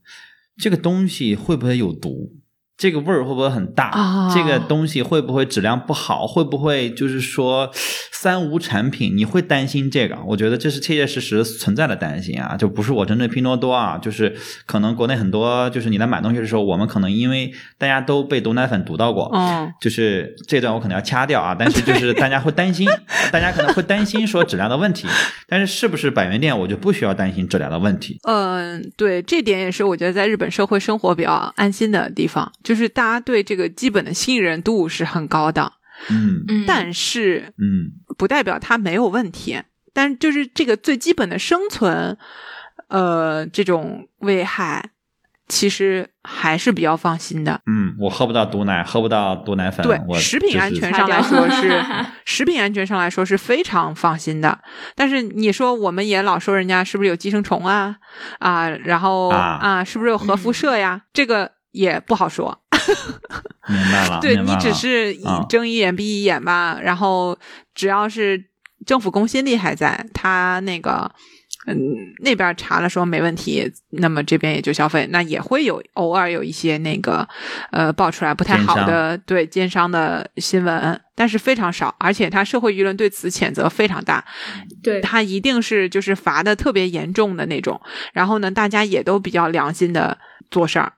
[0.57, 2.33] 这个东西会不会有毒？
[2.77, 4.29] 这个味儿会不会很大？
[4.33, 6.27] 这个东西会不会质量不好？
[6.27, 7.69] 会不会就是说
[8.11, 9.15] 三无产品？
[9.15, 10.17] 你会担心这个？
[10.27, 22.85] 我觉得这是切切实实存在的担心啊，就不是我针对拼多多啊，就是可能国内很多就是你在买东西的时候，我们可能因为大家都被毒奶粉毒到过，嗯，就是这段我可能要掐掉啊，但是就是大家会担心，
[23.31, 25.07] 大家可能会担心说质量的问题，
[25.47, 28.19] 但是是不是百元店我就不需要担心质量的问题？
[28.23, 32.51] 嗯，对，这点也是我觉得在日本社会生活比较安心的地方。
[32.65, 35.71] 就是大家对这个基本的信任度是很高的，
[36.09, 39.61] 嗯，但是，嗯，不代表它没有问题。
[39.93, 42.17] 但就是这个最基本的生存，
[42.89, 44.89] 呃，这种危害，
[45.47, 47.61] 其实还是比较放心的。
[47.65, 49.85] 嗯，我喝不到毒奶，喝不到毒奶粉。
[49.85, 51.81] 对我食品安全上来说是
[52.25, 54.59] 食品安全上来说是非常放心的。
[54.95, 57.95] 但是你说我们也老说人家是不是有寄生虫啊
[58.39, 61.03] 啊，然后啊是不是有核辐射呀？
[61.13, 62.61] 这个也不好说。
[63.67, 65.15] 明白了， 对你只是
[65.49, 67.37] 睁一眼闭一眼吧，然后
[67.73, 68.43] 只要是
[68.85, 71.11] 政府公信力还在，他那个
[71.65, 71.75] 嗯
[72.19, 77.27] 那边查了说没问题，那么这边也就消费，那也会有偶尔有一些那个
[77.71, 84.23] 呃爆出来不太好的对奸商的新闻，但是非常少，而且他社会舆论对此谴责非常大，
[84.83, 87.81] 对，他一定是就是罚的特别严重的那种，
[88.13, 90.15] 然后呢，大家也都比较良心的
[90.51, 90.93] 做事儿，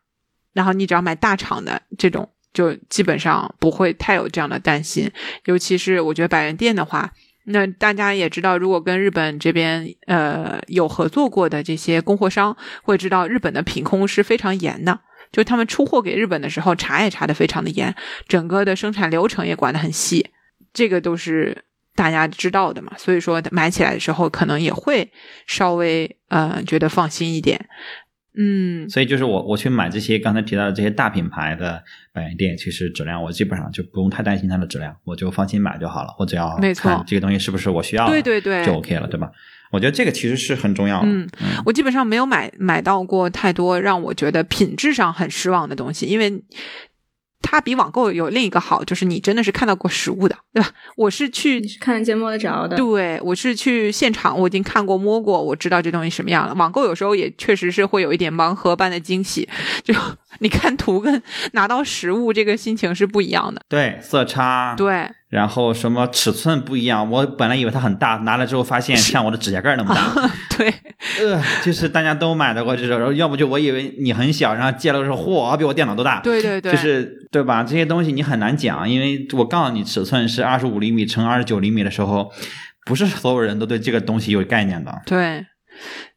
[0.58, 5.08] 然后你只要买大厂的这种，就基本上不会太有这样的担心。
[5.46, 15.00] 尤其是我觉得百元店的话，那大家也知道，如果跟日本这边呃有合作过的这些供货商，会知道日本的品控是非常严的。
[15.32, 17.94] 就他们出货给日本的时候，查也查的非常的严，
[18.28, 20.32] 整个的生产流程也管得很细，
[20.74, 22.94] 这个都是大家知道的嘛。
[22.98, 25.12] 所以说买起来的时候，可能也会
[25.46, 27.64] 稍微呃觉得放心一点。
[28.38, 31.84] 嗯，所以就是我我去买这些刚才提到的这些大品牌的
[32.14, 36.16] 百元店，其实质量我基本上就不用太担心它的质量，我就放心买就好了。
[36.20, 39.32] 我只要没错看这个东西是不是我需要的，对对对，就 OK 了，对吧？
[39.72, 41.08] 我觉得这个其实是很重要的。
[41.08, 41.28] 嗯
[41.66, 46.42] 我基本上没有买买到过太多让我觉得品质上很失望的东西，因为
[47.42, 50.70] 它比网购有另一个好，就是你真的是看到过实物的，对吧？
[50.98, 52.76] 我是去你是看得见摸得着的。
[52.76, 56.54] 对，我是去现场，我已经看过摸过，我知道这东西什么样了。
[56.56, 59.48] 网购有时候也确实是会有一点盲盒般的惊喜，
[59.84, 59.94] 就
[60.42, 61.22] 你看图跟
[61.54, 63.62] 拿到实物，这个心情是不一样的。
[63.68, 70.30] 对，色差，，对，然后什么尺寸不一样，我本来以为它很大，拿了之后发现像我的指甲盖那么大。
[70.58, 70.74] 对，
[71.20, 76.20] 呃，就是大家都买到过这种，然后要不就我以为你很小，然后借了之后，嚯，比我电脑都大。
[76.22, 77.64] 对对对，就是对吧？
[77.64, 82.32] 这些东西你很难讲，因为我告诉你尺寸是二十五厘米乘二十九厘米的时候，
[82.86, 85.02] 不是所有人都对这个东西有概念的。
[85.06, 85.46] 对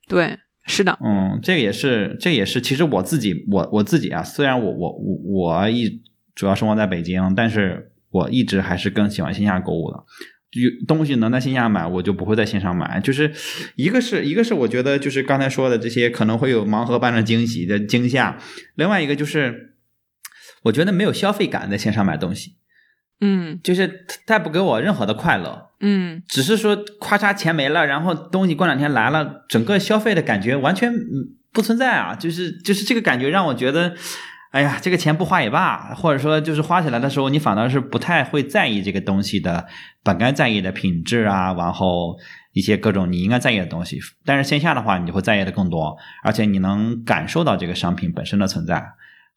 [0.08, 0.38] 对，
[0.70, 2.60] 是的，嗯，这个也是，这也是。
[2.60, 6.00] 其实我自己，我我自己啊，虽然我我我我一
[6.34, 10.04] 主要生活在北京，但是我一直还是更喜欢线下购物的。
[10.52, 13.00] 有东西能在线下买，我就不会在线上买。
[13.00, 13.32] 就是
[13.76, 18.38] 一个是一个是我觉得就是刚才说的这些可能会有盲盒般的惊喜的惊吓，
[18.74, 19.74] 另外一个就是
[20.64, 22.56] 我觉得没有消费感在线上买东西，
[23.20, 25.70] 嗯就是带不给我任何的快乐。
[25.80, 32.14] 嗯，只是说咔嚓钱没了，然后东西过两天来了，整个消费的感觉完全嗯不存在啊！
[32.14, 33.94] 就是就是这个感觉让我觉得，
[34.50, 39.66] 哎呀，这个钱不花也罢，或者说就是花起来的时候，你反倒是不太会在意这个东西的
[40.04, 42.18] 本该在意的品质啊，然后
[42.52, 43.98] 一些各种你应该在意的东西。
[44.26, 48.92] 但是线下的话，你就会在意的更多，而且你能感受到这个商品本身的存在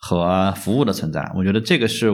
[0.05, 1.31] 和服务的存在。
[1.33, 2.11] 我觉得这个是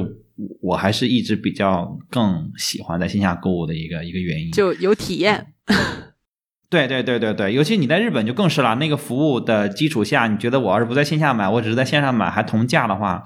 [0.61, 4.51] 我还是一直比较更喜欢在线下购物的一个一个原因。
[4.51, 5.53] 就有体验。
[6.69, 8.75] 对对对对对，尤其你在日本就更是了。
[8.75, 13.23] 那个服务的基础下，你觉得我要是不在线下买，我只是在线上买，还同价的话，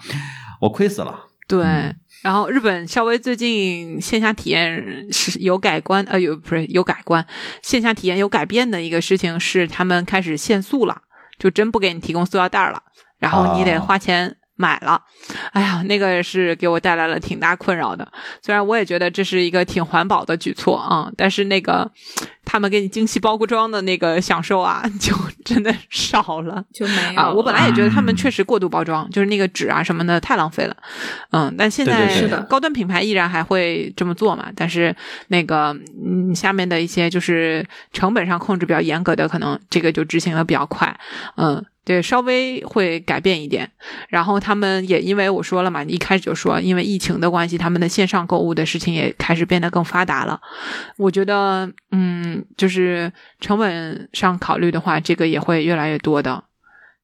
[0.62, 1.26] 我亏死了。
[1.46, 7.28] 对，嗯然后日本稍微最近线下体验是有改观，呃，有不是有改观，
[7.62, 11.02] 线下体验有改变的一个事情是，他们开始限速了，
[11.38, 12.82] 就真不给你提供塑料袋了，
[13.20, 15.02] 然后你得哦花钱买了。
[15.52, 18.10] 哎呀，那个是给我带来了挺大困扰的。
[18.42, 21.90] 虽然我也觉得这是一个挺环保的举措啊，但是那个
[22.46, 26.64] 他们给你精细包装的那个享受啊， 就真的少了。
[26.74, 30.76] 就没有啊，我本来也觉得他们嗯确实过度包装，就是那个纸啊什么的太浪费了，
[31.32, 34.96] 嗯，但现在高端品牌依然还会这么做嘛，但是
[35.28, 40.98] 那个嗯下面的一些就是成本上控制比较严格的，可能这个就执行的比较快，
[41.36, 41.64] 嗯。
[41.86, 43.70] 对，稍微会改变一点。
[44.10, 50.40] 然后他们也因为我说了嘛，一开始就说，因为疫情的关系，他们的线上购物的事情也开始变得更发达了。
[50.98, 56.44] 我觉得，嗯，就是成本上考虑的话，这个也会越来越多的。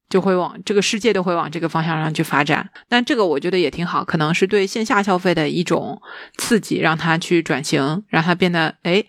[0.10, 6.02] 就会往这个世界都会往这个方向上去发展，但这个我觉得也挺好，可能是对线下消费的一种
[6.36, 9.04] 刺激，让它去转型，让它变得哎，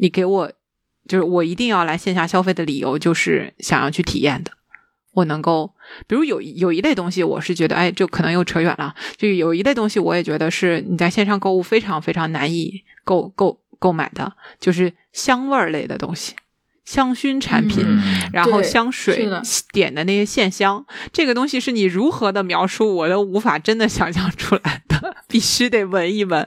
[0.00, 0.50] 你给我
[1.06, 4.52] 就是我一定要来线下消费的理由，就是想要去体验的。
[5.16, 5.72] 我能够，
[6.06, 8.94] 比如有有一类东西，我是觉得，哎，就可能又扯远了。
[9.16, 16.34] 就有一类东西，我也觉得是你在线上购物非常非常难以购购购买的，就是香味儿类的东西，
[16.84, 17.82] 香薰产品。
[17.86, 19.26] 嗯，然后香水
[19.72, 26.46] 点的那些线香，这个东西是你如何的描述，我都无法真的想象出来的， 必须得闻一闻。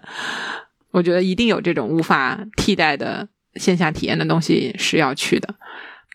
[0.91, 5.55] 我觉得一定有这种无法替代的线下体验的东西是要去的。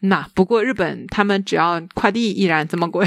[0.06, 3.06] 那不过日本他们只要快递依然这么贵，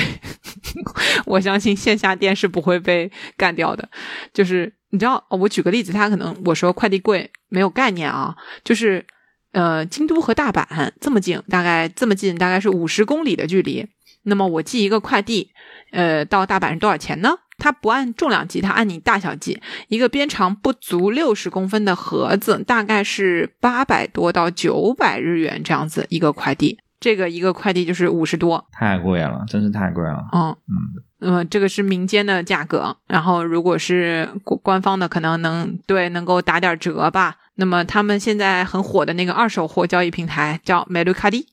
[1.26, 3.88] 我相信线下店是不会被干掉的。
[4.34, 9.06] 就是你知道，我举个例子，他可能我说快递贵没有概念啊，就是
[9.52, 13.88] 呃，京都和大阪这么近，大概这么近，大概是五十公里的距离。
[14.24, 15.52] 那么我寄一个快递，
[15.92, 17.30] 呃，到大阪是多少钱呢？
[17.60, 19.62] 它不按重量计，它按你大小计。
[19.88, 26.80] 一个边长不足六十公分的盒子，大概是八百多到九百日元这样子一个快递。
[27.00, 30.28] 这个一个快递就是五十多，太贵了，真是太贵了。
[30.34, 37.36] 嗯嗯，那么这个是民间的价格，然后如果是官官方的，可能能对能够打点折吧。
[37.56, 41.46] 那么他们现在很火的那个二手货交易平台叫 Mercari，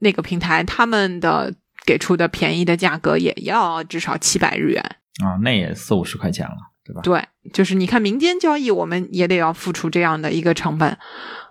[0.00, 1.54] 那个平台他们的
[1.86, 4.82] 给出的便宜的价格也要至少七百日元。
[5.22, 7.00] 啊，那也四五十块钱了，对吧？
[7.02, 10.98] 对，就是你看民间交易，我们也得要付出这样的一个成本，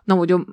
[0.05, 0.45] 那我就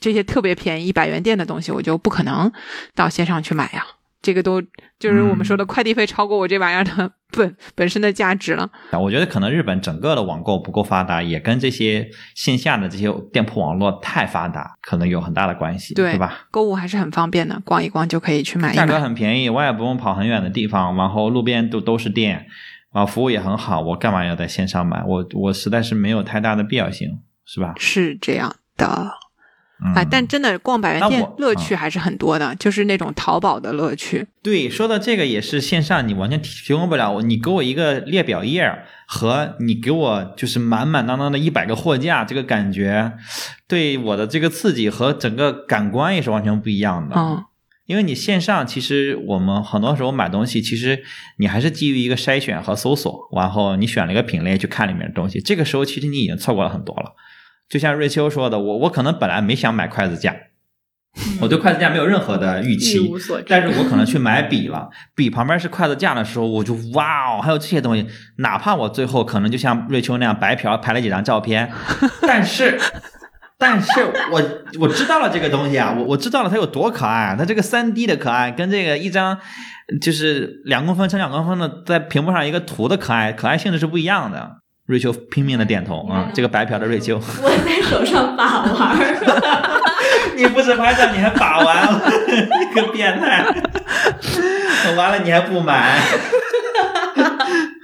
[0.00, 2.50] 这些特别便宜一百元店的东西，我就不可能
[2.94, 3.84] 到线上去买呀。
[4.22, 4.58] 这个都
[4.98, 8.66] 就是我们说的快递费超过我这玩意儿的本本身的价值了。
[8.90, 16.46] 啊，我觉得可能日本整个的网购不够发达，也跟这些线下的这些店铺网络太发达，可能有很大的关系，对吧？
[16.50, 18.98] 购物还是很方便的，逛一逛就可以去买一价格。
[18.98, 22.46] 很便宜，我也不用跑很远的地方，然后路边都都是店，
[22.92, 25.04] 啊，服务也很好，我干嘛要在线上买？
[25.06, 27.74] 我我实在是没有太大的必要性，是吧？
[27.76, 29.12] 是这样的，
[29.84, 34.26] 嗯、哎，但真的逛百元店乐趣还是很多的，就是那种淘宝的乐趣。
[34.42, 37.10] 对，说到这个也是线上你完全提供不了。
[37.10, 43.14] 我你给我一个列表页儿和你给我就是满满当当的一百个货架，这个感觉
[43.66, 47.16] 对我的这个刺激和整个感官也是完全不一样的。
[47.16, 47.44] 嗯，
[47.86, 51.02] 因为你线上其实我们很多时候买东西，其实
[51.38, 55.40] 你还是基于一个筛选和搜索，然后你选了一个品类去看里面的东西。
[55.40, 57.14] 这个时候其实你已经错过了很多了。
[57.68, 60.34] 就像瑞秋说的，我我可能本来没想买筷子架，
[61.40, 62.98] 我对筷子架没有任何的预期。
[63.48, 68.06] 但是我可能去买笔了，笔旁边是筷子架的时候，我就哇哦，还有这些东西。
[68.38, 71.72] 哪怕我最后可能就像瑞秋那样白嫖拍了几张照片，
[72.22, 72.78] 但是，
[73.58, 73.88] 但是
[74.30, 74.42] 我
[74.80, 79.38] 我知道了这个东西啊，我我知道了它有多可爱，啊它这个三 D 的可爱跟这个一张
[80.00, 84.63] 就是两公分乘两公分的在屏幕上一个图的可爱，可爱性质是不一样的。
[84.86, 89.80] 瑞秋拼命的点头啊、这个白嫖的瑞秋，我在手上把玩儿，
[90.36, 93.44] 你不是拍照你还把玩了， 你个变态！
[94.96, 95.98] 完了你还不买？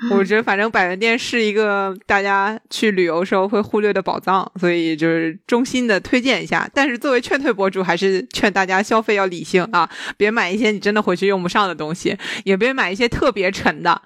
[0.17, 6.69] 我觉得反正百元店是一个大家去旅游时候会忽略的宝藏，所以就是衷心的推荐一下。
[6.73, 14.01] 但是作为劝退博主，还是劝大家消费要理性啊，别买一些你真的回去用不上的东西，也别买一些特别沉的。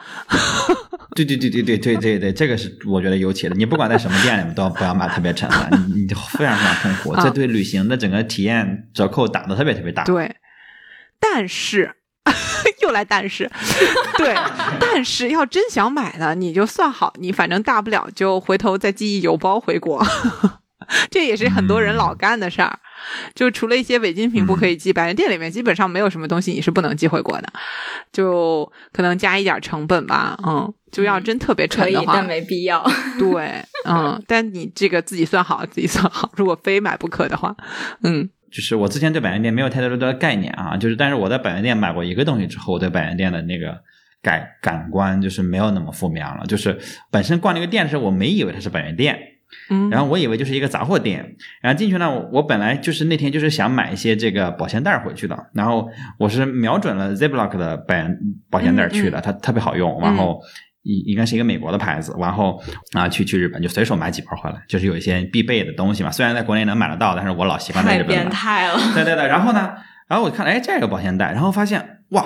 [1.15, 10.03] 对对对对对对对对，这个是我觉得尤其的，你不管在什么店里面，都不要买特别沉的，你你非常非常痛苦， 这对旅行的整个体验折扣打的特别特别大。
[10.03, 10.35] 对，
[11.21, 11.95] 但是。
[12.85, 13.51] 又来但是，
[14.17, 14.35] 对，
[14.79, 20.05] 但是要真想买呢，你就算好，你反正大不了就回头再寄一邮包回国，
[21.11, 22.79] 这也是很多人老干的事儿。
[23.35, 27.53] 就除了一些违禁品不可以寄，百元店里面基本上没有什么东西你是不能寄回国的，
[28.13, 32.83] 就可能加一点成本吧，嗯，就要真特别沉的，话，但没必要。
[33.19, 37.55] 对，嗯，但你这个自己算好，自己算好，如果非买不可的话，
[38.05, 43.83] 嗯就是我之前对百元店没有太多的概念啊，就是但是我在百元店买过一个东西之后，我对百元店的那个
[44.23, 46.47] 感感官就是没有那么负面了。
[46.47, 46.79] 就是
[47.11, 49.19] 本身逛那个店的时候，我没以为它是百元店，
[49.71, 58.17] 嗯，然后我以为就是一个杂货店，然后进去呢，我我本来就是那天就是想买一些这个保鲜袋回去的，然后我是瞄准了 Ziploc 的百元
[58.49, 60.41] 保鲜袋去的，它特别好用，然后
[60.85, 62.63] 应应该是一个美国的牌子，然后
[62.93, 68.23] 啊去去日本就随手买几包回来，就是有一些必备的东西嘛，虽然在国内能买得到，但是我老习惯在日本买。
[68.23, 69.75] 变态了，对对对，然后呢，
[70.07, 72.25] 然后我看，哎，这个保鲜袋，然后发现哇，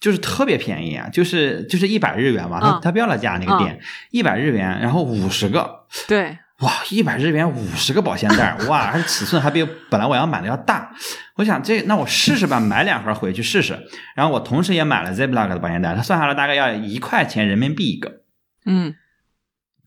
[0.00, 3.78] 就是特别便宜啊，就是就是一百日元吧，他他标了价那个店
[4.10, 10.92] 一百日元，然后五十个，对，哇，一百日元五十个保鲜袋， 哇，而且尺寸还比本来我要买的要大。
[11.36, 13.78] 我想这那我试试吧，买两盒回去试试。
[14.16, 18.22] 然后我同时也买了 Ziploc 的保鲜袋，它算下来大概要一块钱人民币一个，
[18.64, 18.94] 嗯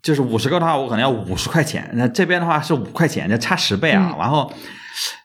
[0.01, 1.91] 就是五十个的话，我可能要五十块钱。
[1.93, 4.13] 那这边的话是五块钱，这差十倍啊。
[4.13, 4.51] 嗯然后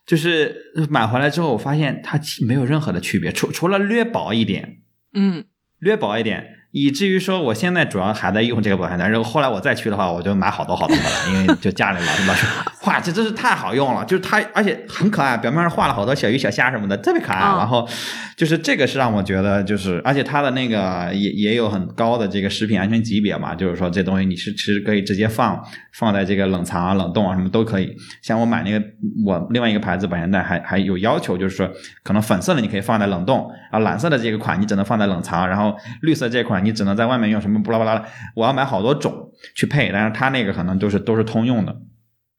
[0.05, 0.55] 就是
[0.91, 4.79] 买回来之后，我发现它没有任何的区别，除除了略薄一点，
[5.15, 5.45] 嗯
[5.79, 12.47] 略薄一点，以至于说我现在主要还在用这个保鲜袋，然后后来我再去的话，我就买好多好多回来，因为就家里老是老是，
[12.87, 17.41] 哇，这真是太好用了，就是它而且很可爱，表面上画了好多小鱼小虾什么的，特别可爱。
[17.41, 17.89] 嗯然后
[18.37, 25.59] 就是这个是让我觉得就是，而且它的那个也也有很高的这个食品安全级别嘛，就是说这东西你是其实可以直接放
[25.95, 27.97] 放在这个冷藏啊、冷冻啊什么都可以。
[28.21, 28.85] 像我买那个
[29.25, 31.71] 我另外一个牌子保鲜袋还还有要求，就是说
[32.03, 38.05] 可能粉色的你可以放在冷冻，啊蓝色的这个款你只能放在冷藏，然后绿色这款你只能在外面用什么巴拉巴拉的。
[38.35, 41.77] 我要买好多种去配，但是它那个可能都是都是通用的。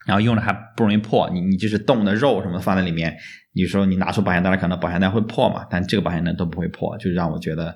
[0.05, 3.13] 然后用着还不容易破，你你就是冻的肉什么的放在里面，
[3.51, 7.75] 有时候你拿出保鲜袋来，可能保鲜袋会破嘛，但这个保鲜袋都不会破，就让我觉得，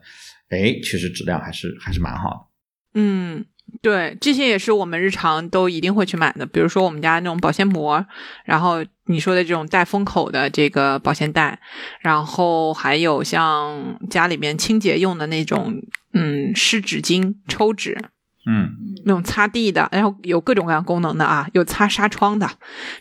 [0.50, 3.02] 哎，其实质量还是还是蛮好的。
[3.02, 3.44] 嗯，
[3.82, 8.06] 对，这些也是我们日常都一定会去买的，比如说我们家那种保鲜膜，
[8.46, 11.60] 然后你说的这种带封口的这个保鲜袋，
[12.00, 15.82] 然后还有像家里面清洁用的那种，
[16.14, 17.98] 嗯，湿纸巾、抽纸。
[18.44, 18.72] 嗯
[19.06, 22.50] 那种擦地的，然后有各种各样功能的啊，有擦纱窗的、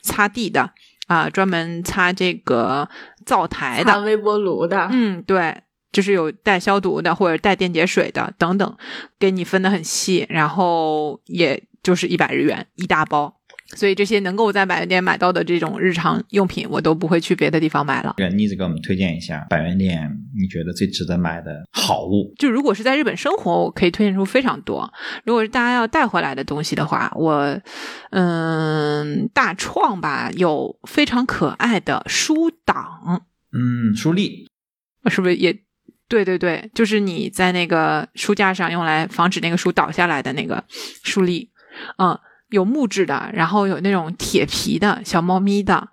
[0.02, 0.70] 擦地的
[1.06, 2.86] 啊，专门擦这个
[3.24, 5.62] 灶台的，擦微波炉的，嗯，对，
[5.92, 8.76] 就是有带消毒的或者带电解水的等等，
[9.18, 13.36] 给你分的很细，然后也就是一百日元一大包。
[13.72, 18.14] 所以这些能够在百元店买到的这种日常用品，我都不会去别的地方买了。
[18.16, 22.34] 这个妮子给我们推荐一下百元店你觉得最值得买的好物。
[22.36, 24.92] 就如果是在日本生活，我可以推荐出非常多。
[25.24, 27.60] 如果是大家要带回来的东西的话，我
[28.10, 34.48] 嗯，大创吧有非常可爱的书档，嗯，书立，
[35.08, 35.56] 是不是也？
[36.10, 40.62] 对对对，就是你在那个书架上用来防止那个书倒下来的那个
[41.04, 41.48] 书立，
[41.98, 45.88] 嗯，有木质的，然后有那种铁皮的小猫咪的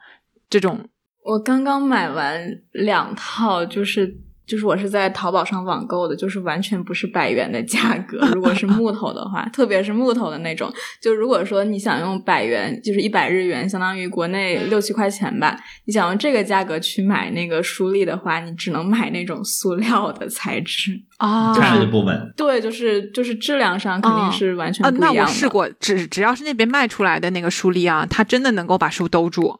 [0.50, 0.90] 这种，
[1.24, 2.42] 我刚刚买完
[2.72, 8.26] 两套，就是就是我是在淘宝上网购的，就是完全不是百元的价格。
[8.34, 20.98] 如果是木头的话，特别是木头的那种，就如果说你想用百元，就是一百日元，相当于国内六七块钱吧，你想用这个价格去买那个书立的话，你只能买那种塑料的材质。
[21.18, 22.34] 啊看着就不稳。
[22.38, 25.22] 对，就是就是质量上肯定是完全不一样的。
[25.24, 29.60] 我试过，只只要是那边卖出来的那个书立啊，它真的能够把书兜住。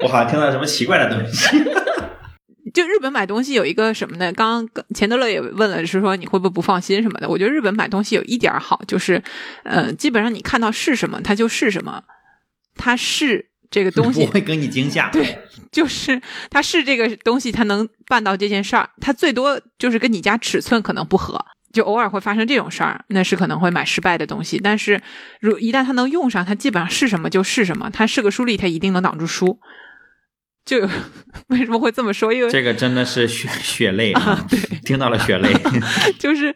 [0.00, 1.62] 我好像听到什么奇怪的东西。
[2.72, 4.32] 就日本买东西有一个什么呢？
[4.32, 7.28] 刚刚钱德勒也问了，是说你会不会不放心什么的？
[7.28, 9.22] 我觉得日本买东西有一点好，就是，
[9.64, 12.02] 呃，基本上你看到是什么，它就是什么，
[12.76, 15.08] 它是这个东西 不西，会给你惊吓。
[15.10, 15.38] 对，
[15.72, 24.60] 就是它是这个东西，它能办到这件事儿，它最多就是跟你家尺寸可能不合，就偶尔会发生这种事儿，那是可能会买失败的东西。
[24.62, 25.00] 但是
[25.40, 29.58] 如一旦它能用上，它基本上是什么就是什么，它是个书立，它一定能挡住书。
[30.64, 30.80] 就
[31.48, 32.32] 为什么会这么说？
[32.32, 34.46] 因为这个真的是血血泪啊！
[34.84, 35.52] 听到了血泪。
[36.18, 36.54] 就是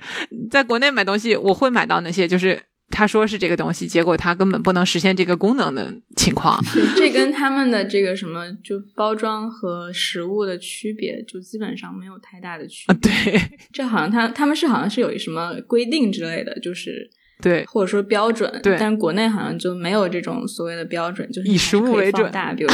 [0.50, 6.62] 在国内买东西，我会买到那些就是他说是这个东西，结果他根本不能实现这个功能的情况。
[6.94, 13.32] 这跟他们的这个什么就包装和实物的区别，就基本上没有太大的区啊，别。
[13.32, 13.42] 对
[13.72, 17.10] 这好像他他们是好像是有什么规定之类的，就是
[17.42, 18.50] 对，或者说标准。
[18.62, 22.70] 对但是国内好像就没有这种所谓的标准，就是以你还是实物为准大， 比如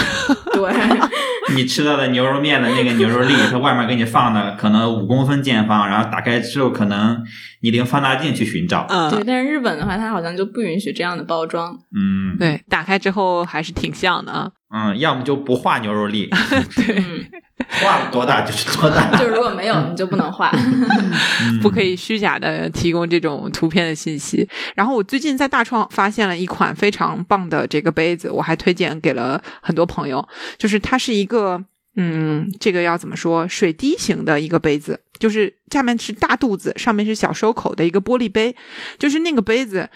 [0.52, 0.72] 对。
[1.56, 7.24] 你吃到的牛肉面的那个牛肉粒，它外面给你放的可能五公分见方，然后打开之后，可能
[7.62, 8.86] 你得用放大镜去寻找。
[9.10, 11.76] 对，嗯，但是日本的话，它好像就不允许这样的包装。
[11.96, 14.52] 嗯，对，打开之后还是挺像的啊。
[14.72, 16.30] 嗯，要么就不画牛肉粒，
[16.76, 17.04] 对，
[17.82, 19.10] 画多大就是多大。
[19.18, 20.52] 就是如果没有，你就不能画。
[21.60, 24.48] 不可以虚假的提供这种图片的信息。
[24.76, 30.24] 然后我最近在大创发现了一款非常棒的这个杯子，我还推荐给了很多朋友。
[30.56, 31.64] 就是它是一个，
[31.96, 38.54] 嗯，这个要怎么说，水滴型的一个杯子，就是下面是大肚子，上面是小收口的一个玻璃杯，
[39.00, 39.90] 就是那个杯子。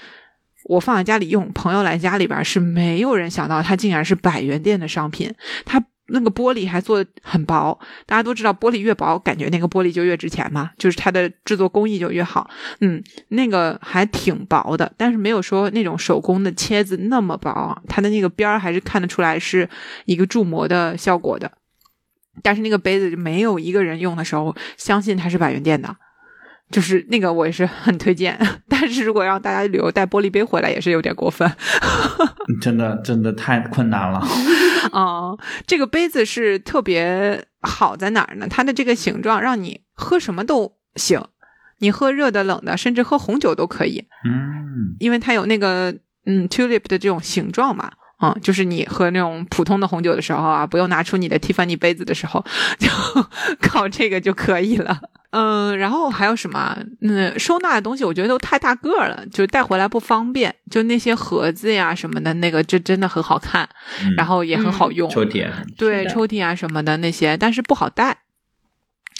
[0.64, 5.32] 我放在家里用，朋友来家里边是没有人想到它竟然是百元店的商品，
[5.64, 12.50] 它那个玻璃还做的很薄，大家都知道玻璃越薄，感觉那个玻璃就越值钱嘛，就是它的制作工艺就越好。
[12.80, 19.68] 嗯，那个还挺薄的，但是没有说那种手工的切子那么薄，它的那个边儿还是看得出来是
[20.04, 21.50] 一个铸模的效果的。
[22.42, 25.96] 但是那个杯子就没有一个人用的时候相信它是百元店的，
[26.70, 28.38] 就是那个我也是很推荐。
[28.68, 31.50] 但是如果让大家旅游带玻璃杯回来，也是有点过分。
[32.60, 34.20] 真的真的太困难了。
[34.92, 38.46] 哦，这个杯子是特别好在哪儿呢？
[38.48, 41.22] 它的这个形状让你喝什么都行，
[41.78, 45.94] 你喝热的、冷的，甚至喝红酒都可以，嗯，因为它有那个
[46.26, 47.92] 嗯 tulip 的这种形状嘛。
[48.20, 52.44] 嗯，就是你喝那种普通的红酒的时候啊，不用拿出你的 Tiffany 杯子的时候，
[52.78, 52.88] 就
[53.60, 55.00] 靠这个就可以了。
[55.30, 56.78] 嗯，然后还有什么？
[57.00, 60.54] 嗯，收纳的东西我觉得都太大个儿了，就带回来不方便。
[60.70, 63.68] 就那些盒子呀什么的，那个这真的很好看，
[64.02, 65.10] 嗯然后也很好用。
[65.10, 68.18] 抽屉，对抽屉啊什么的那些，但是不好带。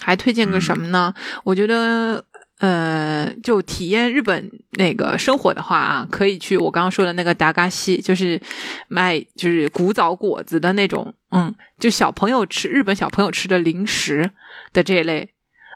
[0.01, 1.15] 还推荐个什么呢？
[1.45, 2.25] 我觉得，
[2.65, 8.41] 呃，就体验日本那个生活的话啊，可以去我刚刚说的那个达嘎西，就是
[8.89, 14.31] 卖就是古早果子的那种，嗯，就小朋友吃日本小朋友吃的零食
[14.73, 15.29] 的这一类，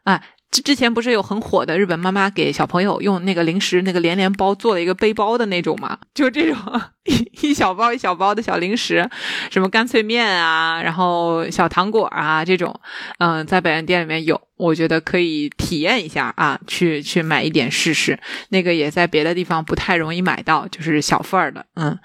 [0.04, 0.22] 啊。
[0.50, 5.98] 之之前不是有很火的日本妈妈给小朋友用那个零食那个连连包做了一个背包的那种嘛？
[6.14, 6.56] 就这种
[7.04, 9.08] 一一小包一小包的小零食，
[9.50, 12.80] 什么干脆面啊，然后小糖果啊这种，
[13.18, 18.18] 嗯，在百元店里面有，我觉得可以体验一下啊，去去买一点试试。
[18.48, 21.98] 那个也在别的地方不太容易买到，就是小份儿的，嗯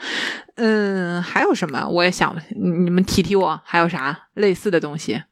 [0.56, 1.88] 嗯，还有什么？
[1.88, 5.24] 我也想你们提提我，还有啥类似的东西？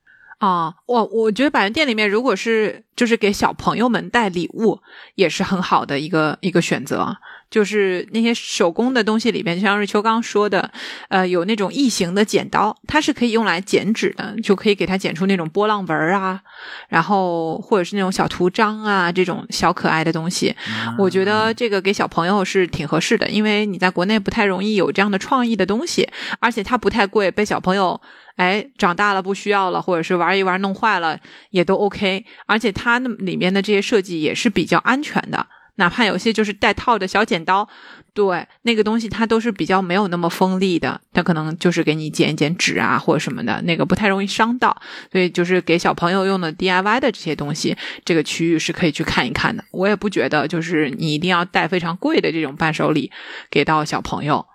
[0.42, 4.80] 啊，我我觉得百元店里面，如果是就是给小朋友们带礼物，
[5.14, 7.16] 也是很好的一个一个选择。
[7.52, 10.72] 就是那些手工的东西里边，就像瑞秋刚刚说的，
[11.10, 16.42] 呃，有那种异形的剪刀，它是可以用来剪纸的，就可以给它剪出那种波浪纹啊，
[16.88, 20.56] 然后或者是那种小图章啊，这种小可爱的东西。
[20.98, 26.10] 我觉得这个给小朋友是挺合适的，因为你在国内不太容易有这样的创意的东西，
[26.40, 28.00] 而且它不太贵，被小朋友
[28.42, 31.20] 哎长大了不需要了，或者是玩一玩弄坏了
[31.52, 35.46] 也都 OK，而且它那里面的这些设计也是比较安全的。
[35.76, 37.68] 哪怕有些就是带套的小剪刀，
[38.14, 44.76] 对那个东西它都是比较没有那么锋利的，它可能就是给你剪一剪纸啊或者什么的，那个不太容易伤到。
[45.12, 49.64] 所以就是给小朋友用的 DIY 的这些东西，这个区域是可以去看一看的。
[49.72, 53.12] 我也不觉得就是你一定要带非常贵的这种伴手礼
[53.50, 54.46] 给到小朋友。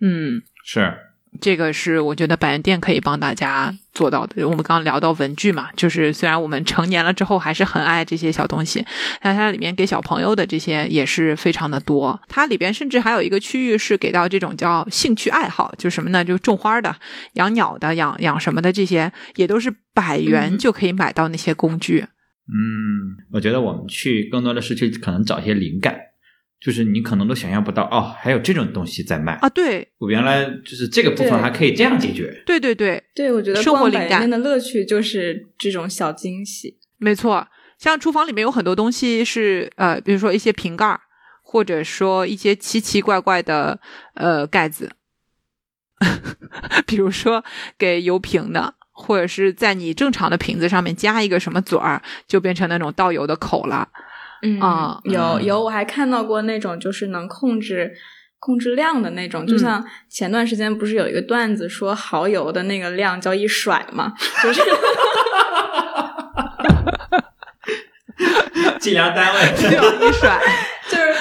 [0.00, 0.92] 嗯，是
[1.40, 4.46] 这个是我觉得百元店可以帮大家做到的。
[4.48, 8.84] 我们刚刚聊到文具嘛，就是虽然我们成年了之后还是很爱这些小东西，
[9.20, 12.20] 但它里面给小朋友的这些也是非常的多。
[12.28, 16.24] 它里边甚至还有一个区域是给到这种叫兴趣爱好，就什么呢？
[16.24, 16.94] 就种花的、
[17.34, 22.06] 养鸟的、养养什么的这些，也都是百元嗯就可以买到那些工具。
[22.48, 25.98] 嗯，我觉得我们去更多的是去可能找一些灵感，
[26.58, 29.34] 就是你可能都想象不到哦，还有这种东西在卖。
[29.34, 32.42] 啊，对我原来就是这个部分还可以这样解决。
[32.46, 36.78] 对对对，对，我觉得生活逛灵感百元店的乐趣就是这种小惊喜。
[36.98, 37.46] 没错，
[37.78, 41.00] 像厨房里面有很多东西是呃，比如说一些瓶盖儿，
[41.42, 43.78] 或者说一些奇奇怪怪的
[44.14, 44.90] 呃盖子，
[46.86, 47.44] 比如说
[47.78, 53.90] 给油瓶的，或者是在你正常的瓶子上面加一个什么嘴儿，就变成那种倒油的口了。
[54.42, 55.44] 嗯啊有嗯。
[55.44, 57.92] 有，我还看到过那种就是能控制
[58.38, 59.46] 控制量的那种，嗯。
[59.46, 64.60] 就像前段时间不是有一个段子说蚝油的那个量叫一甩嘛，就是
[68.80, 69.40] 计量单位。
[69.58, 70.40] 这样一甩，
[70.88, 71.14] 就是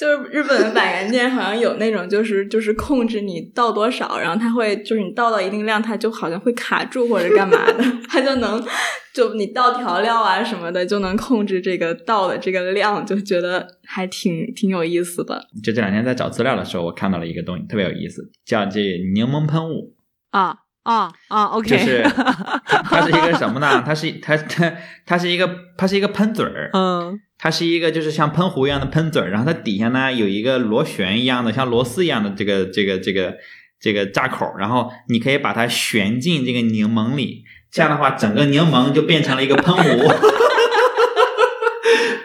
[0.00, 8.64] 就是日本的百元店好像有那种就是就是控制你倒多少，然后它会就是你倒到一定量，它就好像会卡住或者干嘛的， 它就能
[9.12, 15.38] 就你倒调料啊什么的就能控制这个倒的这个量，就觉得还挺挺有意思的。
[15.62, 18.80] 就这两天在找资料的时候，我看到了一个东西，特别有意思，叫这
[19.14, 19.94] 柠檬喷雾。
[20.30, 20.56] 啊
[20.90, 22.02] 啊啊！OK，就是
[22.66, 23.82] 它它是一个什么呢？
[23.86, 24.72] 它是它它
[25.06, 33.34] 它是一个它是一个喷嘴儿，嗯它是一个就是像喷壶一样的喷嘴儿，然后它底下呢有一个螺旋一样的，像螺丝一样的这个这个这个
[33.80, 40.12] 这个扎口，然后你可以把它旋进这个柠檬里，这样的话整个柠檬就变成了一个喷壶。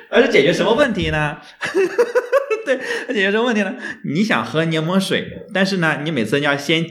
[0.10, 1.38] 而且解决什么问题呢？
[2.66, 2.78] 对，
[3.14, 3.74] 解决什么问题呢？
[4.06, 6.84] 你想喝柠檬水，但是呢，你每次要先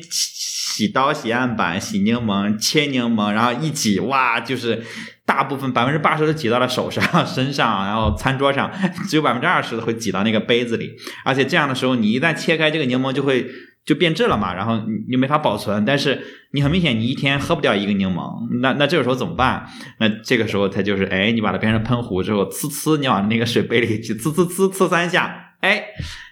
[0.74, 4.82] 洗刀、洗案板、洗柠檬、切柠檬，然后一挤，哇，就是
[5.24, 8.68] 大部分百分之八十都挤到了手上、 身上，然后餐桌上，
[9.08, 10.90] 只有百分之二十的会挤到那个杯子里。
[11.24, 13.46] 而且这样的时候，你一旦切开这个柠檬，就会
[13.86, 15.84] 就变质了嘛，然后你你没法保存。
[15.84, 16.20] 但是
[16.50, 19.64] 你很明显，你一天喝不掉一个柠檬，那那这个时候怎么办？
[20.00, 25.84] 那这个时候它就是，哎，你把它变成喷壶之后，呲呲，你往那个水杯里去，呲呲呲呲三下，哎，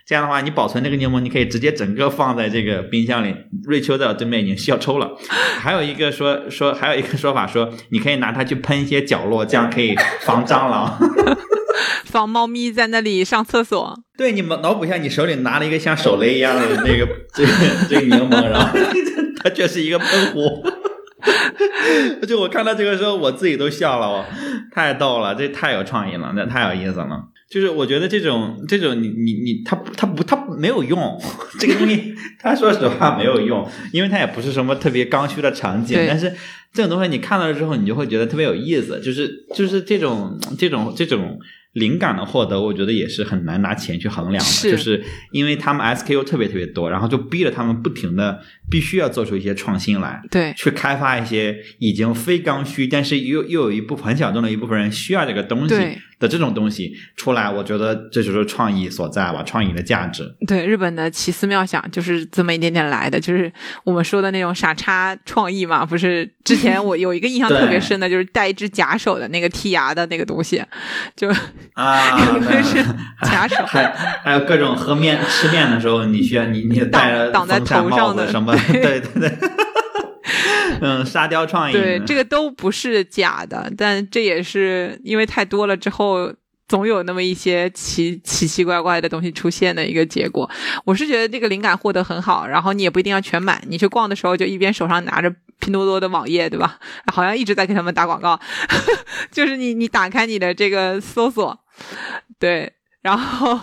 [0.07, 3.35] 这样的话，你保存这个柠檬，你可以直接整个放在这个冰箱里。
[3.65, 5.11] 瑞秋在我对面已经笑抽了。
[5.61, 10.99] 还有一个说说，还有一个说法说，你可以拿它去喷一些角落，这样可以防蟑螂。
[12.05, 13.99] 防猫咪在那里上厕所。
[14.19, 17.53] 对，你们脑补一下，你手里拿了一个像手雷一样的那个这个
[17.89, 18.79] 这个柠檬，然后
[19.43, 20.63] 它却是一个喷壶。
[22.27, 24.25] 就我看到这个时候，我自己都笑了，我
[24.75, 27.07] 太逗了，这太有创意了，那太有意思了。
[27.53, 31.21] 就是我觉得这种这种你你你他他不他没有用，
[31.61, 36.33] 这个东西 他说实话没有用，因为它也不是什么特别刚需的场景，但是
[36.73, 41.39] 这种东西你看到了之后，你就会觉得特别有意思，就是就是这种这种这种。
[41.75, 44.73] 灵感的获得，我觉得也是很难拿钱去衡量的，是。
[44.73, 60.23] 就是因为他们 SKU 特别特别多，然后就逼着他们不停的必须要做出一些创新来，对，去开发一些已经非刚需，但是又又有一部分很小众的一部分人需要这个东西对的这种东西出来，我觉得这就是创意所在吧，创意的价值。
[60.47, 65.85] 对，日本的奇思妙想就是这么一点点来的，就是我们说的那种傻叉创意嘛。
[65.85, 70.63] 不是之前我有一个印象 特别深的，就是带一只假手的那个剔牙的那个东西，
[71.17, 71.29] 就
[71.75, 72.81] 啊，有一个是
[73.23, 73.93] 假手， 还
[74.23, 79.39] 还有各种喝面吃面的时候，你需要你你戴着挡在头上的什么， 对对对，
[80.83, 86.35] 嗯，沙雕创意，对，这个都不是假的，但这也是因为太多了之后。
[86.69, 90.51] 总有那么一些奇奇奇怪怪的东西出现的一个结果。
[90.87, 96.79] 我是觉得这个灵感获得很好，然后你也不一定要全买，你去逛的时候就一边手上拿着拼多多的网页，对吧？
[97.13, 98.41] 好像一直在给他们打广告，
[99.31, 101.61] 就是你你打开你的这个搜索，
[102.39, 102.73] 对，
[103.03, 103.61] 然后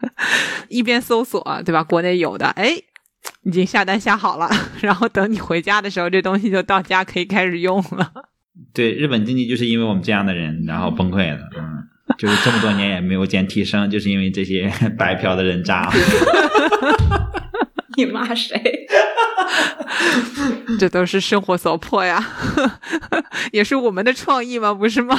[0.70, 1.84] 一边搜索，对吧？
[1.84, 2.74] 国内有的，哎，
[3.44, 4.48] 已经下单下好了，
[4.82, 8.12] 然后等你回家的时候，这东西就到家可以开始用了。
[8.74, 11.86] 对，日本经济就是因为我们这样的人，然后崩溃了，嗯。
[12.18, 15.88] 就是这么多年也没有见提升，就是因为这些 白嫖的人渣。
[17.96, 18.60] 你骂谁？
[20.78, 22.22] 这都是生活所迫呀，
[23.52, 24.74] 也是我们的创意吗？
[24.74, 25.18] 不是吗？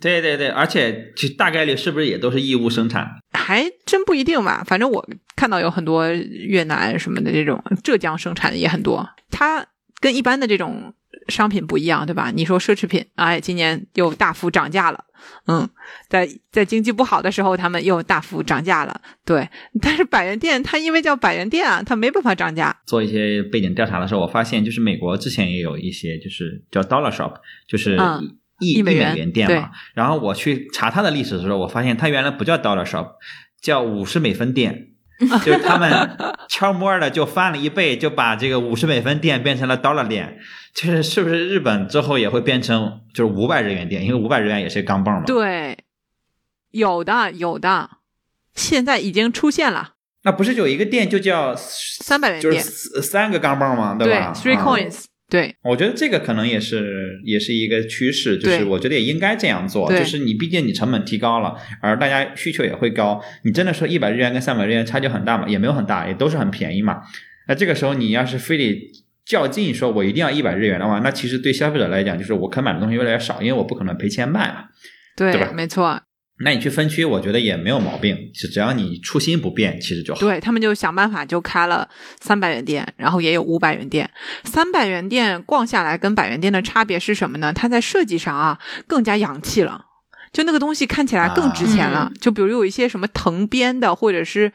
[0.00, 3.08] 对对对，而且就大概率是不是也都是义乌生产？
[3.32, 4.64] 还真不一定吧。
[4.66, 9.64] 反正我看到有很多越南什么的这种浙江生产的也很多，它
[10.00, 10.92] 跟一般的这种
[11.28, 12.32] 商品不一样，对吧？
[12.34, 15.04] 你说奢侈品，哎，今年又大幅涨价了。
[15.46, 15.68] 嗯，
[16.08, 19.00] 在在经济不好的时候，他们又大幅涨价了。
[19.24, 19.48] 对，
[19.80, 22.76] 但是百元店它因为叫百元店啊，它没办法涨价。
[22.86, 27.34] 做一些背景调查的时候，我发现就是美国之前也有一些就是叫 Dollar Shop，
[27.66, 29.70] 就是一一美元店嘛。
[29.94, 33.12] 然后我去查它的历史的时候，我发现它原来不叫 Dollar Shop，
[33.60, 34.88] 叫五十美分店。
[35.18, 35.90] 就是他们
[36.46, 40.36] 悄摸的就翻了一倍，就把这个五十美分店变成了 Dollar 店。
[40.74, 44.04] 就是是不是日本之后也会变成就是五百日元店？
[44.04, 45.24] 因为五百日元也是钢镚嘛。
[45.24, 45.78] 对，
[46.72, 47.88] 有的有的，
[48.54, 49.94] 现在已经出现了。
[50.24, 53.96] 那不是有一个店就叫三百元店，就是三个钢镚吗？
[53.98, 55.04] 对吧？Three coins。
[55.28, 59.90] 对，我觉得这个可能也是也是一个趋势，就是我觉得也应该这样做。
[59.90, 63.20] 就是你毕竟你成本提高了，而大家需求也会高。
[63.42, 65.48] 你真的说一百日元跟三百日元差距很大嘛？
[65.48, 67.00] 也没有很大，也都是很便宜嘛。
[67.48, 68.90] 那这个时候你要是非得
[69.24, 74.66] 较劲，说我一定要一百日元的话，那其实对消费者来讲，就是我可买的东西越来越少，因为我不可能赔钱卖嘛，
[75.16, 75.50] 对对吧？
[75.52, 76.00] 没错。
[76.38, 80.20] 那你去分区，我觉得也没有毛病，只只要你初心不变，其实就好。
[80.20, 81.88] 对他们就想办法就开了
[82.20, 84.10] 三百元店，然后也有五百元店。
[84.44, 87.54] 三百元店逛下来跟百元店的差别是什么呢？
[87.54, 89.86] 它在设计上啊更加洋气了，
[90.30, 92.12] 就那个东西看起来更值钱了。
[92.20, 94.52] 就比如有一些什么藤编的或者是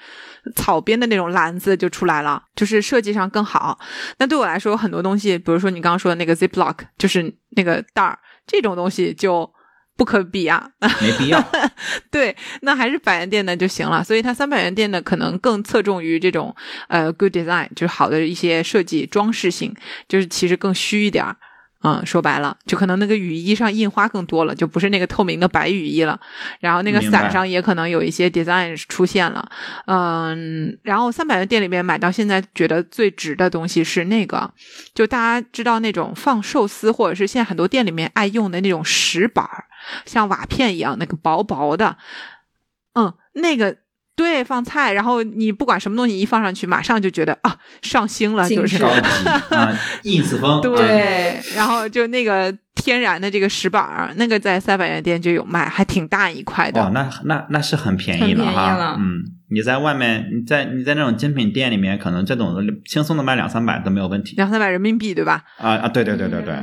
[0.55, 3.79] 草编的那种篮子就出来了，就是设计上更好。
[4.19, 9.51] 那对我来说，很多东西，比如说你刚刚说的那个 Ziploc，就是那个袋儿，这种东西就。
[9.97, 11.43] 不可比啊，没必要。
[12.09, 14.03] 对，那还是百元店的就行了。
[14.03, 16.55] 所以它三百元店的可能更侧重于这种
[16.87, 19.75] 呃 good design，就是好的一些设计装饰性，
[20.07, 21.35] 就是其实更虚一点儿。
[21.83, 26.19] 嗯，说白了，就可能那个雨衣上印花更多了，就不是那个透明的白雨衣了。
[26.59, 29.49] 然后那个伞上也可能有一些 design 出现了。
[29.85, 34.53] 嗯，然后三百元店里面买到现在觉得最值的东西是那个，
[34.93, 39.65] 就大家知道那种放寿司或者是现在很多店里面爱用的那种石板儿。
[40.05, 41.97] 像瓦片一样，那个薄薄的，
[42.93, 43.75] 嗯，那个
[44.15, 48.77] 对，放菜，然后你不管什么东西一放上去，马上就觉得啊，上星了，就是
[50.61, 59.21] 对，然后就那个天然的这个石板儿，那个在三百元店就有卖，还挺大一块的，哦，那那那是很便宜了哈，嗯。
[59.53, 62.55] 你在外面，你在你在那种精品店里面，可能这种
[62.85, 65.43] 轻松的卖两三百都没有问题，两三百人民币，对吧？
[65.57, 66.55] 啊啊，对对对对对，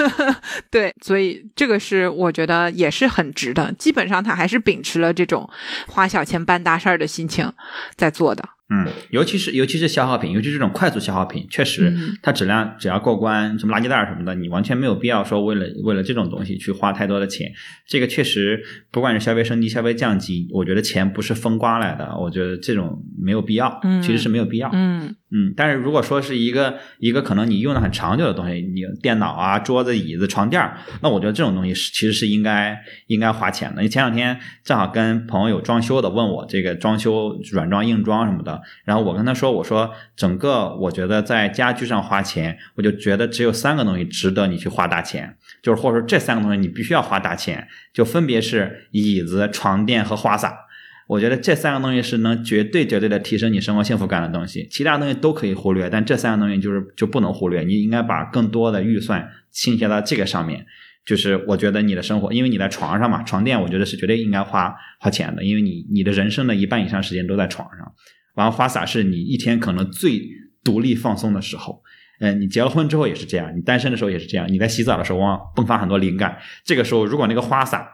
[0.72, 3.70] 对，所以这个是我觉得也是很值的。
[3.74, 5.46] 基本上他还是秉持了这种
[5.86, 7.52] 花小钱办大事儿的心情
[7.94, 8.42] 在做的。
[8.74, 17.52] 嗯，尤其是尤其是消耗品，尤其是这种快速消耗品，确实它质量只要过关，什么垃圾袋什么的，你完全没有必要说为了为了这种东西去花太多的钱。
[17.86, 24.70] 这个确实，不管是消费升级、消费降级，我觉得钱不是风刮来的，我觉得这种没有必要，其实是没有必要。
[24.72, 33.82] 嗯嗯，嗯但是如果说是一个一个可能你用的很长久的东西，你电脑啊、桌子、椅子、床垫儿，那我觉得这种东西是其实是应该应该花钱的。
[33.82, 50.63] 你前两天正好跟朋友有装修的，问我这个装修软装、硬装什么的，然后我跟他说，我说整个我觉得在家居上花钱，我就觉得只有三个东西值得你去花大钱，就是或者说这三个东西你必须要花大钱，就分别是椅子、床垫和花洒。
[51.06, 57.62] 我觉得这三个东西是能绝对绝对的提升你生活幸福感的东西，其他东西都可以忽略，但这三个东西就是就不能忽略。
[57.62, 60.64] 你应该把更多的预算倾斜到这个上面。
[61.04, 67.92] 就是我觉得你的生活，因为你在床上嘛，床垫我觉得是绝对应该花花钱的，因为你你的人生的一半以上时间都在床上。
[68.34, 70.22] 然后花洒是你一天可能最
[70.64, 71.82] 独立放松的时候。
[72.20, 74.50] 嗯，你结了婚之后也是这样，你单身的时候也是这样。
[74.50, 77.86] 你在洗澡的时候往往迸发很多灵感，这个时候如果那个花洒。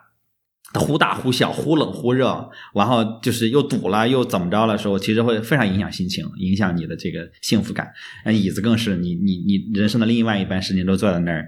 [0.74, 7.88] 忽大忽小，忽冷忽热，然后就是又堵了又怎么着的时候，其实会非常影响心情，影响你的这个幸福感。
[8.24, 11.47] 那椅子更是，你你你人生的另外一半时间都坐在那儿，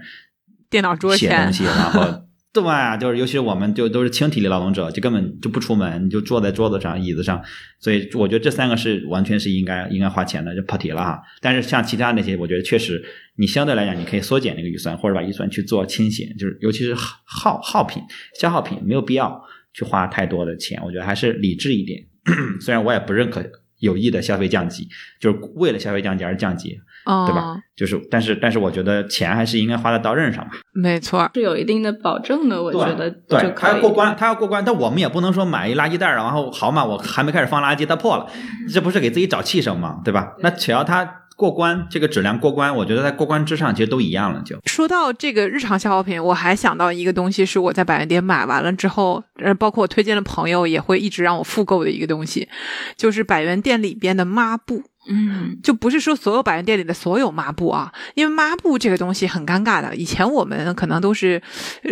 [0.69, 2.23] 电脑桌写东西，然后。
[2.53, 2.95] 对吧？
[2.95, 7.41] 就是尤其是我们就都是轻体力劳动者，就根本就不出门，你就坐在桌子上、椅子上。
[7.79, 11.19] 所以我觉得这三个是完全是应该应该花钱的，就跑题了哈。
[11.41, 13.03] 但是像其他那些，我觉得确实
[13.37, 18.01] 你相对来讲，你可以缩减那个预算，或者把预算去做倾斜，就是尤其是耗耗品、
[18.39, 19.41] 消耗品，没有必要
[19.73, 20.81] 去花太多的钱。
[20.83, 22.03] 我觉得还是理智一点。
[22.61, 23.43] 虽然我也不认可
[23.79, 24.87] 有意的消费降级，
[25.19, 26.79] 就是为了消费降级而降级。
[27.05, 27.57] 对吧？
[27.75, 30.51] 就是，但是，但是，我觉得钱还是应该花在刀刃上吧。
[30.73, 32.63] 没错，是有一定的保证的。
[32.63, 38.25] 我觉得，对，他要过关，他要过关，但我们也不能说买一垃圾袋然后好嘛，我还没开始放垃圾，它破了，
[38.71, 39.99] 这不是给自己找气生吗？
[40.05, 40.33] 对吧？
[40.39, 41.03] 那只要他
[41.35, 44.41] 过关，这个质量过关，我觉得在过关之上，其实都一样了。
[44.45, 52.47] 就说到这个日常消耗品，我还想到一个东西，是我在百元店买完了之后，呃，包括我推荐的朋友也会一直让我复购的一个东西，
[52.95, 54.83] 就是百元店里边的抹布。
[55.07, 59.93] 嗯，就不是说所有百元店里的所有抹布啊，因为抹布这个东西很尴尬的。
[59.95, 61.41] 以前我们可能都是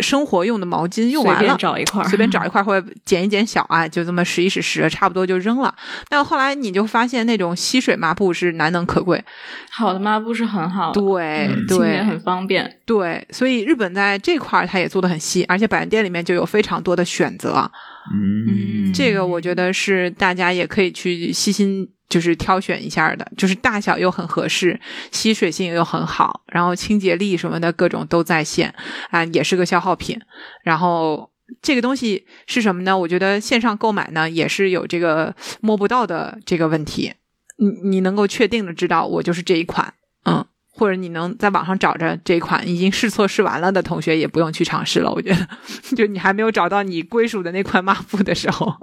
[0.00, 5.74] 生活用的毛巾，用完了随便找一块，随便找 一块或者剪一剪小啊，就这么拾一拾拾，差不多就扔了。
[6.08, 9.22] 但后来你就发现那种吸水抹布是难能可贵，
[9.70, 13.26] 好的抹布是很好，对对，很方便，对。
[13.30, 17.70] 所以日本在这块它也做的很细，而且百元店里面就有非常多的选择。
[18.12, 21.88] 嗯，这个我觉得是大家也可以去细心。
[22.12, 24.78] 就是挑选一下的，就是大小又很合适，
[25.10, 28.74] 吸水性又很好，然后清洁力什么的各种都在线
[29.08, 30.20] 啊，也是个消耗品。
[30.62, 31.30] 然后
[31.62, 32.98] 这个东西是什么呢？
[32.98, 37.14] 我觉得线上购买呢也是有这个摸不到的这个问题，
[37.56, 39.94] 你你能够确定的知道我就是这一款，
[40.26, 40.44] 嗯。
[40.74, 45.12] 或者你能在网上找着这款已经试错试完了的同学，也不用去尝试了。
[45.12, 45.46] 我觉得，
[45.94, 48.74] 就你还没有找到你归属的那款抹布的时候，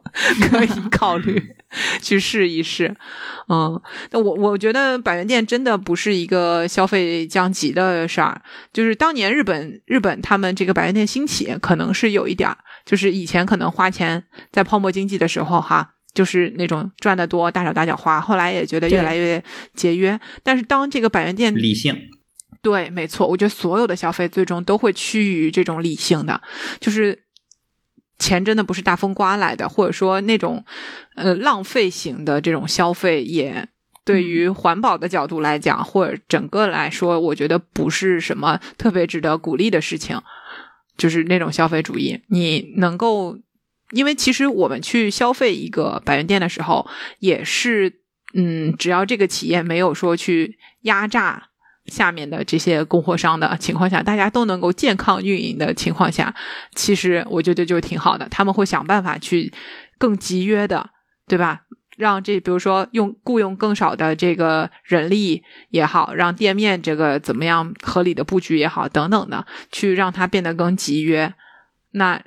[0.50, 1.56] 可以考虑
[2.00, 2.96] 去试一试。
[3.48, 8.40] 嗯，那我我觉得百元店真的不是一个消费降级的事儿。
[8.72, 15.96] 就是当年日本日本他们这个百元店兴起，可能是有一点儿，就是以前可能花钱在泡沫经济的时候哈。
[16.14, 18.20] 就是那种赚的多，大手大脚花。
[18.20, 19.42] 后来也觉得越来越
[19.74, 20.20] 节约。
[20.44, 21.96] 但是当这个百元店理性，
[22.62, 26.42] 对，没错，我觉得所有的消费最终都会趋于这种理性的，
[26.80, 27.24] 就是
[28.18, 30.66] 钱真的不是大风刮来的，或者说那种
[31.16, 33.68] 呃浪费型的这种消费，也
[34.04, 40.20] 对于环保的角度来讲，或者整个来说，我觉得不是什么特别值得鼓励的事情。
[40.98, 43.38] 就是那种消费主义，你能够。
[43.92, 46.88] 因为其实我们去消费一个百元店的时候，
[47.20, 48.02] 也是，
[48.36, 51.50] 嗯，只要这个企业没有说去压榨
[51.88, 56.36] 下面的这些供货商的情况下，大家都能够健康运营的情况下，
[56.76, 58.28] 其实我觉得就挺好的。
[58.30, 59.52] 他们会想办法去
[59.98, 60.92] 更集约的，
[61.28, 61.62] 对吧？
[61.98, 71.34] 让这比如说用雇佣更少的这个人力也好，让店面这个怎么样合理的布局也好，等等的，去让它变得更集约。
[71.94, 72.22] 那。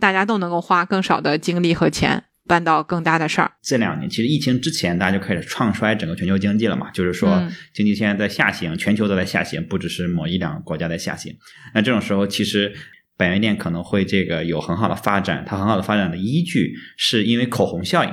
[0.00, 3.52] 大家都能够花更少的精力和钱办到更大的事儿。
[3.62, 11.36] 这两年其实疫情之前，大家就开始创衰整个全球经济了嘛，就是说经济现在在下行，全球都在下行，不只是某一两个国家在下行。
[11.74, 12.72] 那这种时候，其实
[13.16, 18.10] 百元店可能会这个有很好的发展，它很好的发展的依据是因为口红效应。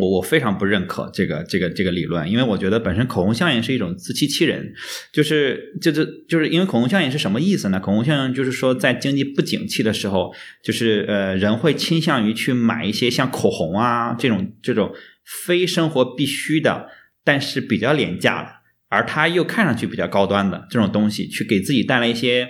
[0.00, 4.72] 我我非常不认可这个这个这个理论，因为我觉得本身口红效应是一种自欺欺人，
[5.12, 7.78] 就是就是就是因为口红效应是什么意思呢？
[7.78, 10.32] 口红效应就是说在经济不景气的时候，
[10.64, 14.94] 就是呃人会倾向于去买一些像口红啊这种这种
[15.44, 16.86] 非生活必须的，
[17.22, 18.48] 但是比较廉价的，
[18.88, 22.48] 而它又看上去比较高端的这种东西，去给自己带来一些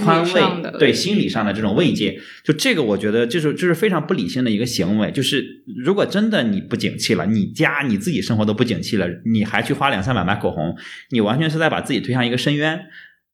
[0.00, 5.10] 宽慰，对心理上的这种慰藉，就这个我觉得就是就是非常不理性的一个行为。
[5.10, 10.76] 就是如果真的你不景气了，你家你自己生活都不景气了，你还去花两三百买口红，
[11.10, 12.86] 你完全是在把自己推向一个深渊。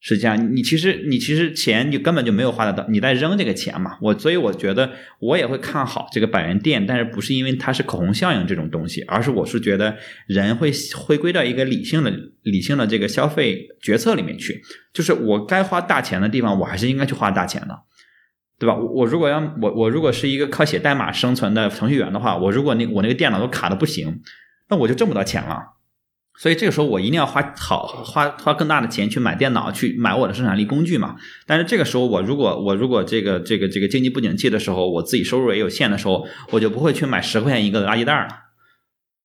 [0.07, 3.97] 实际上，你其实你其实钱你根本就没有花得到，你在扔这个钱嘛。
[4.03, 12.13] 我所以我觉得我也会看好这个百元店，但是不是因为它是口红效应这种东西，而是我是觉得人会回归到一个理性的
[12.43, 14.61] 理性的这个消费决策里面去，
[14.93, 17.75] 就是我该花大钱的地方，我还是应该去花大钱的。
[18.57, 18.77] 对吧？
[18.77, 24.21] 我我如果要我我如果是一个靠写代码生存的程序员的话，我如果那我那个电脑都卡的不行，
[24.69, 25.74] 那我就挣不到钱了。
[26.37, 31.15] 所以这个时候我一定要花好花花更大的钱去买电脑，去买我的生产力工具嘛。
[31.47, 38.29] 但是这个时候我如果我如果这个这个这个经济不景气的时候，我自己收入也有限的时候，我就不会去买十块钱一个的垃圾袋了，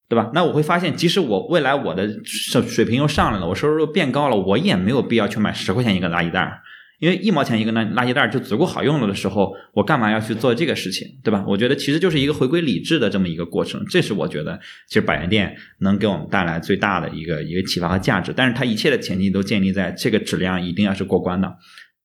[0.07, 0.29] 对吧？
[0.33, 6.61] 那我会发现，即使我未来我的水平又上来了，我收入又变高了，我也没有必要去买十块钱一个垃圾袋。
[6.99, 11.43] 因为一毛钱一个垃垃圾袋就足够好用了的时候，我干嘛要去做这个事情，对吧？
[11.47, 18.33] 我觉得其实就是一个回归理智的这么一个过程，这是我觉得其实百元店能给我们带来最大的一个一个启发和价值。
[18.35, 21.49] 但是它一切的前提都建立在这个质量一定要是过关的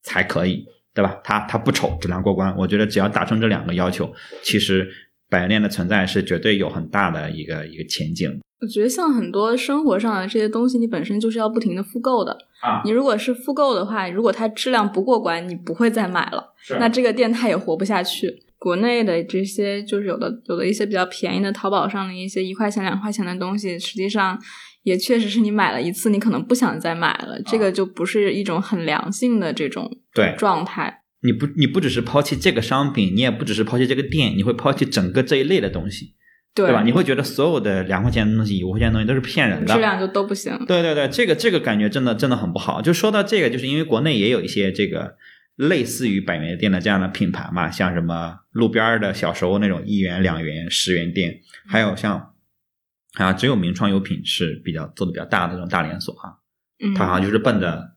[0.02, 0.64] 才可以，
[0.94, 1.18] 对吧？
[1.24, 4.12] 它它不丑，质量过关，我觉得只要达成这两个要求，
[4.42, 4.88] 其实
[5.28, 8.40] 百元店的存在是绝对有很大的一个一个前景。
[8.60, 12.32] 我觉得像很多生活上的这些东西，你本身就是要不停的复购的。
[12.62, 16.54] 啊你如果是复购的话，如果它质量不过关，你不会再买了。
[16.56, 18.30] 是那这个店它也活不下去。
[18.58, 24.40] 国内的这些就是有的有的一些比较便宜的淘宝上的一些一块钱两块钱的东西，实际上
[24.84, 31.02] 也确实是你买了一次，你可能不想再买了，这个就不是一种很良性的这种对状态。
[31.22, 36.14] 你不你不只是抛弃这个商品，你也不只是抛弃这个店，你会抛弃整个这一类的东西。
[36.54, 36.82] 对对吧？
[36.82, 40.56] 你会觉得所有的两块钱的东西、五块钱的东西都是骗人的，质量就都不行。
[40.66, 42.80] 对对对，这个这个感觉真的真的很不好。
[42.80, 45.16] 就说到这个，就是因为国内也有一些这个
[45.56, 52.34] 类似于百元店的这样的品牌嘛，像什么路边的小时候那种一元、两元、十元店，还有像
[53.14, 56.38] 啊，只有名创优品是比较做的比较大的这种大连锁哈，
[56.84, 57.94] 嗯，它好像就是奔着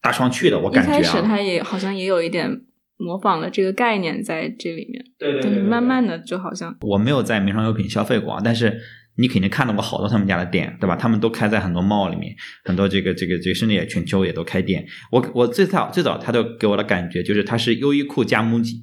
[0.00, 2.62] 大创去的，我感觉啊，开始它也好像也有一点
[2.98, 8.80] 模仿了这个概念在这里面，对对但是慢慢的就好像我没有在名创优品消费过啊，但是
[9.18, 10.96] 你肯定看到过好多他们家的店，对吧？
[10.96, 14.86] 他们都开在很多 mall 里面，很多这个这个这个甚至也全球也都开店。
[15.10, 18.82] 我我最早最早他都给我的感觉就是它是优衣库加 MUJI，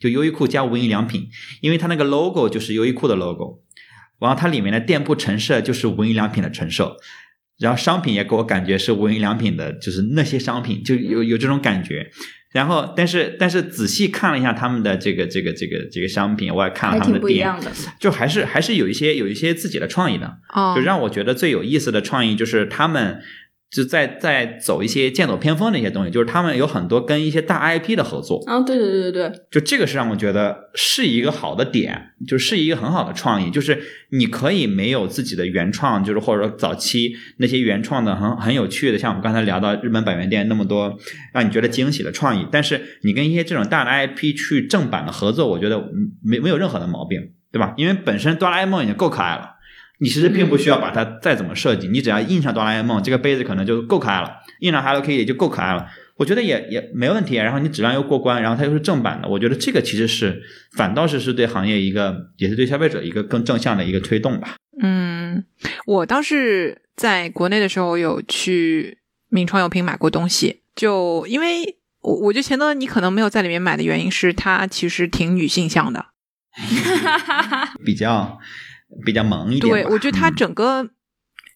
[0.00, 1.28] 就优衣库加无印良品，
[1.60, 3.62] 因为它那个 logo 就是优衣库的 logo，
[4.20, 6.96] 然后它里面的店铺陈设就是无印良品的陈设。
[7.58, 12.10] 然后商品也给我感觉是无印良品的，就是那些商品就有有这种感觉。
[12.52, 17.52] 然后，但是但是仔细看了一下他们的这个这个这个这个商品，我也看了他们的店。
[17.98, 20.38] 就还是还是有一些有一些自己的创意的。
[20.54, 23.20] 哦就让我觉得最有意思的创意就是他们
[23.74, 40.96] 就在在走一些剑走偏锋的一些东西，就是他们有很多跟一些大 IP 的合作，啊，对对对对对，就这个是让我觉得是一个好的点，就是一个很好的创意，就是你可以没有自己的原创，就是或者说早期那些原创的很很有趣的，像我们刚才聊到日本百元店那么多
[41.32, 47.74] 让你觉得惊喜的创意，但是你跟一些这种大的 IP 去正版的合作，我觉得嗯没没有任何的毛病，对吧？
[47.76, 49.53] 因为本身哆啦 A 梦已经够可爱了。
[49.98, 54.28] 你其实并不需要把它再怎么设计，你只要印上哆啦 A 梦，这个杯子可能就够可爱了；
[54.60, 55.86] 印上 Hello Kitty 就够可爱了。
[56.16, 57.34] 我觉得也也没问题。
[57.36, 60.42] 然后你质量又过关，然后它又是正版的，我觉得这个其实是
[60.76, 64.54] 反倒是是对行业一个，也是对消费者一个更正向的一个推动吧。
[64.82, 65.44] 嗯，
[65.86, 68.98] 我当时在国内的时候有去
[69.28, 76.06] 名创优品买过东西，就因为我我觉得钱德你可能没有在里面买的原因是它其实挺女性向的，
[77.84, 78.38] 比较
[79.04, 79.72] 比较萌一点。
[79.72, 80.90] 对我觉得它嗯整个。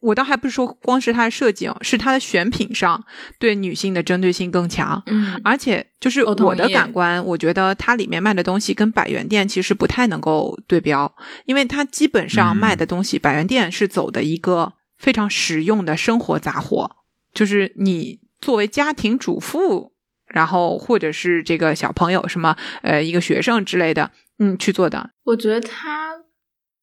[0.01, 3.05] 我倒还不是说光是它的设计哦，是它的选品上
[3.37, 11.13] 对女性的针对性更强，嗯，而且就是我的感官，我觉得它里面卖的东西跟百元店其实不太能够对标，
[11.47, 16.93] 因为它基本上卖的东西，百元店是走的一个非常实用的生活杂货，
[17.35, 19.93] 就是你作为家庭主妇，
[20.29, 25.11] 然后或者是这个小朋友什么呃一个学生之类的，嗯去做的。
[25.25, 26.15] 我觉得他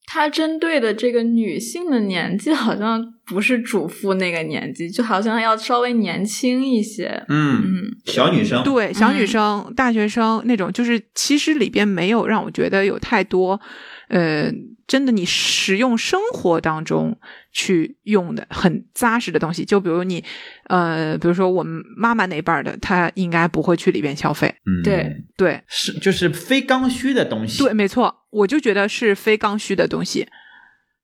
[0.06, 7.06] 他针对的这个女性的年纪好像不是主妇那个年纪，就好像要稍微年轻一些。
[7.28, 13.60] 嗯，嗯，小女生，对，小女嗯生、大学生那种，就是其实里边没有让我觉得有太多，
[14.08, 14.48] 呃，
[14.86, 17.18] 真的你实用生活当中
[17.52, 19.64] 去用的很扎实的东西。
[19.64, 20.22] 就比如你，
[20.68, 24.54] 呃，比如说我们妈妈那辈儿的，她应该不会去里边消费。
[24.64, 27.64] 嗯，对，对，是就是非刚需的东西。
[27.64, 30.28] 对，没错，我就觉得是非刚需的东西。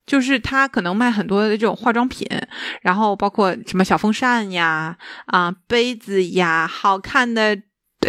[0.05, 2.27] 就是他可能卖很多的这种化妆品，
[2.81, 4.97] 然后包括什么小风扇呀、
[5.27, 7.57] 啊、杯子呀、好看的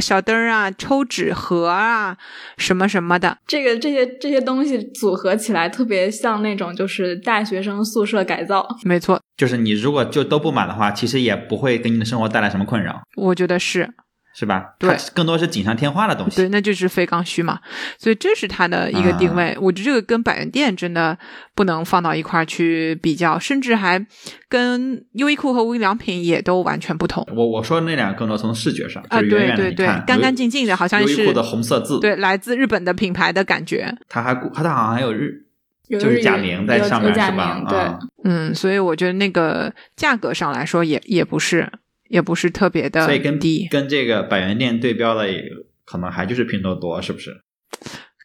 [0.00, 2.16] 小灯儿啊、抽纸盒啊
[2.58, 3.38] 什么什么的。
[3.46, 8.66] 这个这些这些东西组合起来，特别像那种就是大学生宿舍改造。
[8.82, 13.94] 没错，就是你如果就都不买的话，其实也不会给你的生活带来什么困扰，我觉得是。
[14.34, 14.74] 是吧？
[14.78, 16.36] 对它更多是锦上添花的东西。
[16.36, 17.60] 对，那就是非刚需嘛，
[17.98, 19.56] 所以这是它的一个定位。
[19.60, 21.16] 我觉得这个跟百元店真的
[21.54, 24.04] 不能放到一块儿去比较，甚至还
[24.48, 27.26] 跟优衣库和无印良品也都完全不同。
[27.34, 33.94] 我我说那两个更多从视觉上，啊，就是远对对对干干净净的，好像是优衣库的红色字，对，来自日本的品牌的感觉。
[34.08, 35.44] 它还它好像还有日，
[35.88, 37.54] 就是假名在上面是吧？
[37.54, 41.70] 名对啊，嗯，所以我觉得那个价格上来说也也不是
[42.14, 45.42] 也不是特别的所以跟第，跟这个百元店对标的，也
[45.84, 47.42] 可能还就是拼多多，是不是？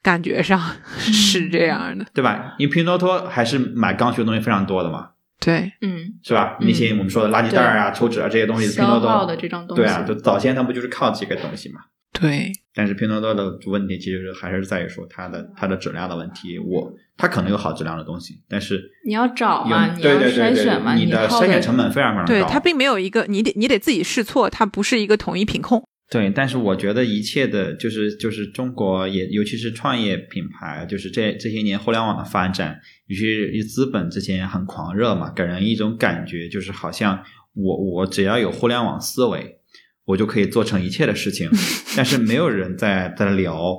[0.04, 0.62] 感觉上
[1.00, 2.06] 是这样的。
[2.14, 2.54] 对吧？
[2.60, 5.10] 因为拼多多还是买刚需的东西非常多的嘛，
[5.40, 6.56] 对，嗯，是吧？
[6.62, 11.80] 嗯那些我们说的垃圾袋啊、抽纸啊这些东西，拼多多的这种东西，对啊，就早先它不就是靠这个东西嘛？
[12.14, 16.60] 对，但是拼多多的问题其实还是在于说它的它的质量的问题。
[16.60, 22.28] 我它可能有好质量的东西，但是你要找嘛，你要筛选嘛，你的筛选成本非常非常高。
[22.28, 25.84] 对，它并没有一个你得你得自己试错，它不是一个统一品控。
[26.10, 37.22] 对，但是我觉得一切的，就是就是中国也，尤其是创业品牌，就是这这些年互联网的发展，尤其是资本之前很狂热嘛，给人一种感觉，就是好像
[37.54, 39.58] 我我只要有互联网思维，
[40.06, 41.48] 我就可以做成一切的事情。
[41.96, 43.76] 但是没有人在在聊，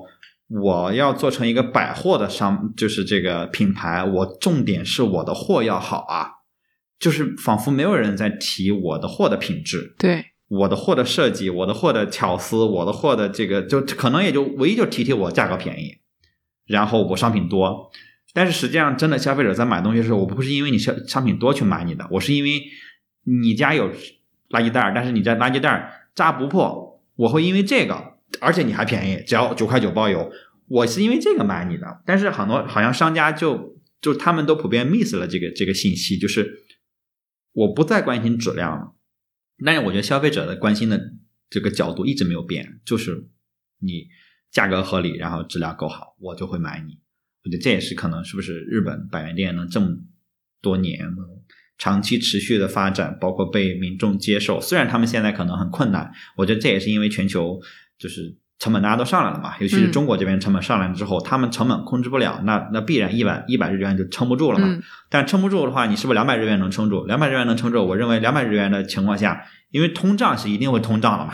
[0.51, 6.29] 我要做成一个百货的商，就是这个品牌，我重点是我的货要好啊，
[6.99, 9.95] 就是仿佛没有人在提我的货的品质。
[9.97, 15.99] 对，我的货的设计，我的货的巧思，我的货的这个，就可能也就唯一就提提我价格便宜，
[16.67, 17.91] 然后我商品多。
[18.33, 22.63] 但是实际上，真的消费者在买东西的时候，我不是因为你商商品多去买你的，我是因为
[23.25, 23.89] 你家有
[24.51, 30.31] 垃圾袋儿，但是你家垃圾袋儿扎不破，我会因为这个，而且你还便宜，只要九块九包邮，
[30.69, 32.03] 我是因为这个买你的。
[32.07, 36.65] 但是很多好像商家就就他们都普遍 miss 了这个这个信息，就是
[37.53, 38.93] 我不再关心质量了。
[39.65, 41.13] 但是我觉得消费者的关心的
[41.51, 43.29] 这个角度一直没有变，就是
[43.81, 44.07] 你
[44.51, 47.01] 价格合理，然后质量够好，我就会买你。
[47.45, 49.97] 我觉得这也是可能是不是日本百元店能这么
[50.63, 51.11] 多年
[51.79, 54.61] 长期持续的发展，包括被民众接受。
[54.61, 57.59] 虽然他们现在可能很困难，我觉得这也是因为全球
[58.01, 64.67] 就是成本大家都上来了嘛，尤其是嗯中国这边成本上来之后，他们成本控制不了，那那必然一百一百日元就撑不住了嘛。
[64.69, 67.05] 嗯但撑不住的话，你是不是两百日元能撑住？
[67.05, 71.33] 两百日元能撑住，我认为两百日元的情况下，因为通胀是一定会通胀的嘛。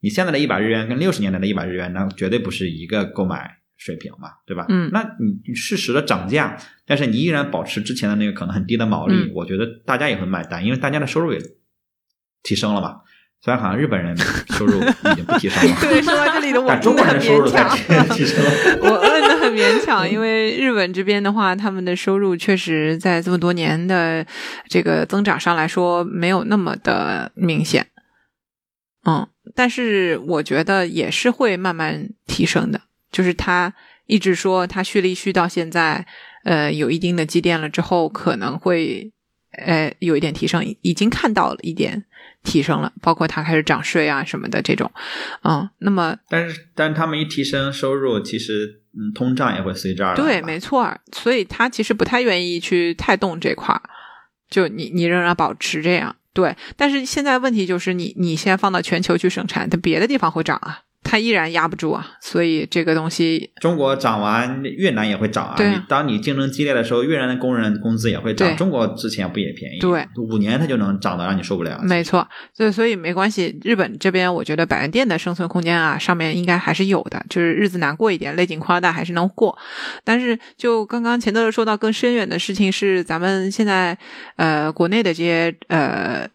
[0.00, 4.66] 你现在的一百日元跟六十年代的一百日元，那绝对不是一个购买水平嘛，对吧？
[4.68, 11.38] 嗯那你你适时的涨价，但是你依然保持之前的那个可能很低的毛利，嗯我觉得大家也会买单，因为大家的收入也
[12.42, 13.02] 提升了嘛。
[13.42, 14.14] 虽然好像日本人
[14.50, 17.78] 收入已经不提升了， 对，说到这里的我 但中国人真的很勉收入在强。
[18.84, 24.26] 我摁的很勉强，因为日本这边的话，他们的收入确实在这么多年的
[24.68, 27.86] 这个增长上来说，没有那么的明显。
[29.06, 32.82] 嗯，但是我觉得也是会慢慢提升的。
[33.10, 33.72] 就是他
[34.04, 36.04] 一直说他蓄力蓄到现在，
[36.44, 39.10] 呃，有一定的积淀了之后，可能会
[39.52, 42.04] 呃有一点提升，已经看到了一点
[42.42, 44.90] 提升了，包括它开始涨税啊什么的这种。
[45.44, 50.16] 嗯，那么但是，但他们一提升收入，其实嗯，通胀也会随之而来。
[50.16, 53.82] 对，没错儿，所以他其实不太愿意去太动这块儿，
[54.48, 56.56] 就你你仍然保持这样，对。
[56.76, 65.54] 但是现在问题就是你你先放到全球去生产，它别的地方会涨啊，它依然压不住啊，所以这个东西中国涨完，越南也会涨啊。
[65.56, 68.56] 对当你竞争激烈的时候，越南的工人工资也会涨。
[68.56, 69.78] 中国之前不也便宜？
[69.80, 71.80] 对，五年它就能涨得让你受不了。
[71.82, 73.58] 没错，所以所以没关系。
[73.64, 79.56] 日本这边我觉得百元店的生存空间啊，上面应该还是有的，就是日子难过一点，勒紧裤腰带还是能过。
[80.04, 83.96] 但是就刚刚钱德勒说到更深远的事情是，咱们现在
[84.36, 86.28] 呃国内的这些呃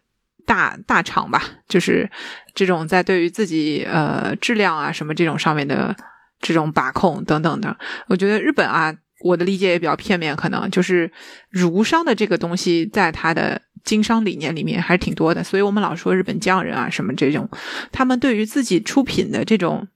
[0.46, 2.08] 大大厂吧，就是
[2.54, 5.94] 这种在对于自己呃质量啊什么这种上面的
[6.40, 8.96] 这种把控等等的，我觉得日本啊。
[9.20, 11.10] 我的理解也比较片面，可能就是
[11.48, 17.48] 儒商的这个东西，在它的经商理念里面还是挺多的，所以我们老说日本匠人啊什么这种，
[17.90, 19.88] 他们对于自己出品的这种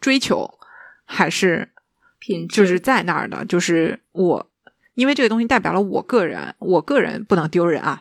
[0.00, 0.48] 追求
[1.04, 1.70] 还是
[2.20, 4.48] 品质就是在那儿的，就是我，
[4.94, 8.00] 因为这个东西代表了我个人，我个人不能丢人啊，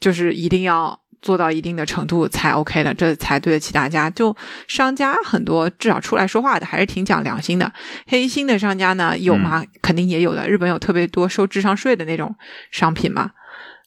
[0.00, 4.10] 就是一定要做到一定的程度才 OK 的，这才对得起大家。
[4.10, 4.36] 就
[4.68, 7.72] 商家很多，至少出来说话的还是挺讲良心的。
[8.06, 9.64] 黑心的商家呢有吗？
[9.80, 10.48] 肯定也有的。
[10.48, 12.34] 日本有特别多收智商税的那种
[12.70, 13.30] 商品嘛。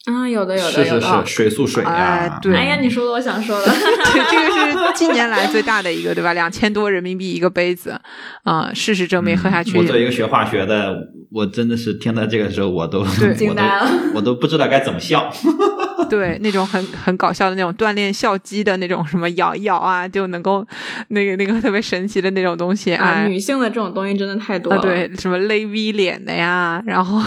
[0.06, 1.36] 啊，有的有的是是有的是，。
[1.36, 6.32] 水素水哎啊，对哎呀，你说的我想说的， 对，这个是近年来最大的一个，对吧？
[6.32, 8.00] 两千多人民币一个杯子，
[8.44, 10.96] 啊、事实证明喝下去，我作为一个学化学的，
[11.32, 13.06] 我真的是听到这个时候，我都
[13.36, 15.32] 惊呆了都 我都不知道该怎么笑。
[16.10, 20.66] 对那种很很搞笑的那种锻炼笑肌的那种什么咬一咬啊，就能够
[21.10, 24.82] 那个那个特别神奇的那种东西啊，哎女性的这种东西真的太多啊，了。
[24.82, 27.20] 对，什么勒 V 脸的呀，然后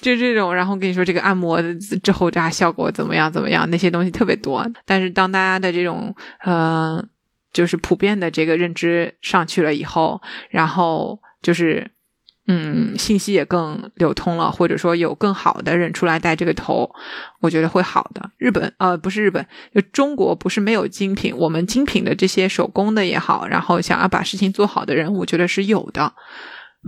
[0.00, 1.62] 就这种，然后跟你说这个按摩
[2.02, 4.66] 之后这效果怎么样怎么样，那些东西特别多。
[4.84, 6.12] 但是当大家的这种
[6.44, 7.04] 呃，
[7.52, 10.20] 就是普遍的这个认知上去了以后，
[10.50, 11.90] 然后就是。
[12.48, 16.88] 嗯，信息也更流通了，或者说有更好的人出来带这个头，
[17.40, 18.30] 我觉得会好的。
[18.38, 19.44] 日本呃不是日本，
[19.74, 26.14] 就中国不是没有精品，我们精品的这些手工的也好，然后想要把事情做好的人，我觉得是有的。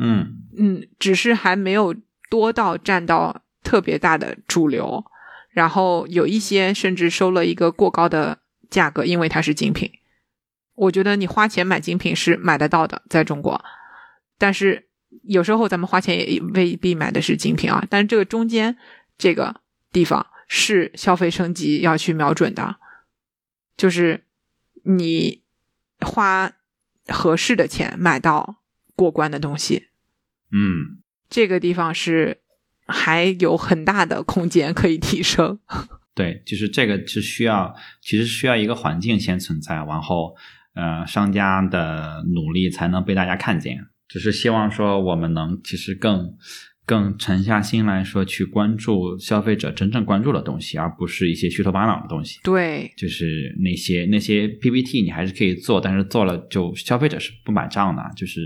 [0.00, 1.92] 嗯，嗯，只是还没有
[2.30, 5.04] 多到占到特别大的主流，
[5.50, 8.38] 然后有一些甚至收了一个过高的
[8.70, 9.90] 价格，因为它是精品。
[10.76, 13.60] 我觉得你花钱买精品是买得到的，在中国，
[14.38, 14.88] 但是
[15.24, 17.84] 有时候咱们花钱也未必买的是精品啊。
[17.90, 18.76] 但是这个中间
[19.18, 19.60] 这个
[19.92, 22.76] 地方是消费升级要去瞄准的，
[23.76, 24.24] 就是
[24.84, 25.42] 你
[26.00, 26.52] 花
[27.08, 28.62] 合适的钱买到
[28.94, 29.88] 过关的东西，
[30.52, 32.40] 嗯，这个地方是
[32.86, 35.58] 还有很大的空间可以提升。
[36.14, 40.34] 对，就是这个是需要，其实需要一个环境先存在，然后
[40.74, 43.86] 呃，商家的努力才能被大家看见。
[44.08, 46.34] 只是希望说我们能其实更
[46.86, 52.40] 更沉下心来说去关注消费者真正关注的东西，而不是一些虚头巴脑的东西。
[52.42, 58.40] 对，就是那些那些 PPT 你还是可以做，但是做了就消费者是不买账的，就是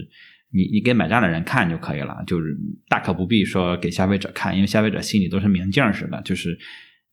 [0.52, 2.56] 你你给买账的人看就可以了，就是
[2.88, 6.58] 大可不必说给消费者看，因为消费者心里都是明镜儿似的，就是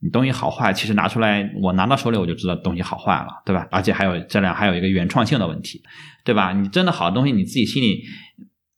[0.02, 3.68] 你东西好坏，其实拿出来我拿到手里我就知道东西好坏了，对吧？
[3.70, 5.84] 而且还有质量，还有一个原创性的问题，
[6.26, 6.54] 对吧？
[6.54, 8.02] 你真的好的东西你自己心里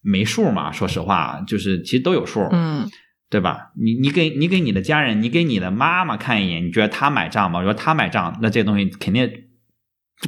[0.02, 0.72] 没数嘛？
[0.72, 2.90] 说实话，就是其实都有数，嗯，
[3.30, 3.72] 对吧？
[3.76, 7.60] 你你给你给你的家人，你给你的妈妈看一眼，你觉得她买账吗？
[7.60, 9.32] 如果她买账，那这东西肯定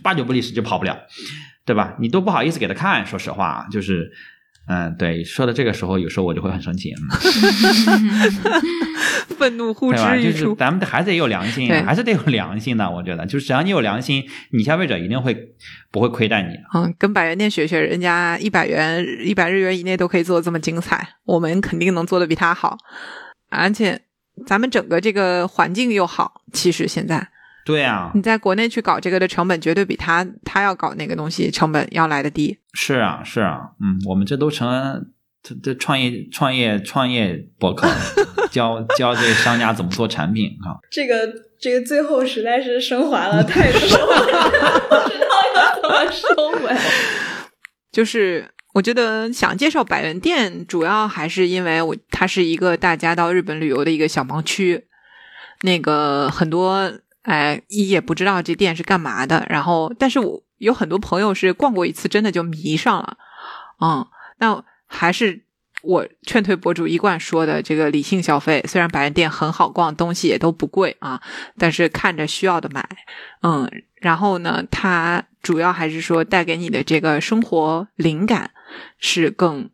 [0.02, 0.98] 八九不离十就跑不了，
[1.66, 1.95] 对吧？
[2.00, 4.12] 你都不好意思给她看，说实话，就是，
[4.65, 7.02] 嗯，对，说到这个时候，有时候我就会很生气，嗯
[9.38, 9.94] 愤怒呼？
[9.94, 10.40] 之欲出。
[10.40, 12.90] 就是咱们还是得有良心对，还是得有良心的。
[12.90, 15.35] 我觉得，就是只要你有良心，你消费者一定会
[15.91, 16.56] 不会亏待你。
[16.73, 22.77] 嗯，跟百元店学学，人家一百元、一百日元以内都可以做的这么精彩，我们肯定能做的比他好。
[23.49, 23.99] 而且
[24.48, 27.27] 咱们整个这个环境又好，其实现在
[27.65, 32.57] 对啊，你在国内去搞这个的成本，绝对比他他要搞那个东西成本要来的低。
[32.73, 35.06] 是啊，是啊，嗯，我们这都成
[35.41, 37.88] 这这创业创业创业博客，
[38.52, 40.76] 教教这个商家怎么做产品啊。
[40.91, 45.26] 这个这个最后实在是升华了 太多，不知道
[45.56, 46.77] 要怎么收尾。
[47.91, 54.88] 就是我觉得想介绍百元店，主要还是因为我它是一个大家到日本旅游的一个小盲区，
[55.61, 56.91] 那个很多
[57.24, 63.18] 哎一也不知道这店是干嘛的，然后但是我有很多朋友是逛过一次，真的就迷上了，
[63.82, 65.44] 嗯，那还是。
[65.84, 71.22] 我劝退博主一贯说的这个理性消费，虽然百元店很好逛，东西也都不贵啊，
[71.58, 72.88] 但是看着需要的买，
[73.41, 78.52] 嗯，然后呢，它主要还是说带给你的这个生活灵感
[78.98, 79.70] 是更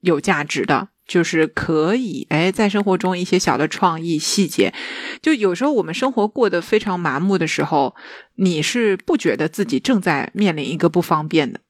[0.00, 4.72] 有价值的，就是可以哎，在生活中一些小的创意细节，
[5.20, 7.94] 就有时候我们生活过得非常麻木的时候，
[8.36, 11.60] 你是不觉得自己正在面临一个不方便的，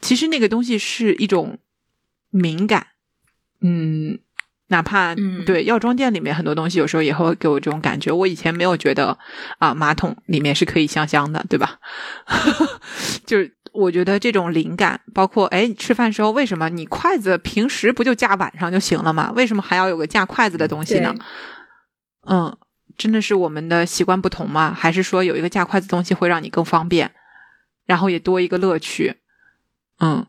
[0.00, 1.58] 其实那个东西是一种
[2.30, 2.86] 敏感，
[3.60, 4.20] 嗯。
[4.72, 8.12] 哪怕嗯对药妆店里面很多东西，有时候也会给我这种感觉。
[8.12, 9.18] 我以前没有觉得
[9.58, 11.80] 啊，马桶里面是可以香香的，对吧？
[13.26, 19.32] 就是我觉得这种灵感，包括哎，你吃饭时候为什么你筷子平时不就架碗上就行了吗？
[19.34, 21.14] 为什么还要有个架筷子的东西呢？
[22.26, 22.56] 嗯，
[22.96, 24.72] 真的是我们的习惯不同吗？
[24.72, 27.10] 还是说有一个架筷子东西会让你更方便，
[27.86, 29.16] 然后也多一个乐趣？
[30.00, 30.26] 嗯，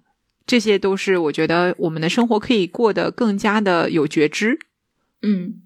[0.47, 4.57] 这些都是我觉得我们的生活可以过得更加的有觉知。
[5.21, 5.61] 嗯，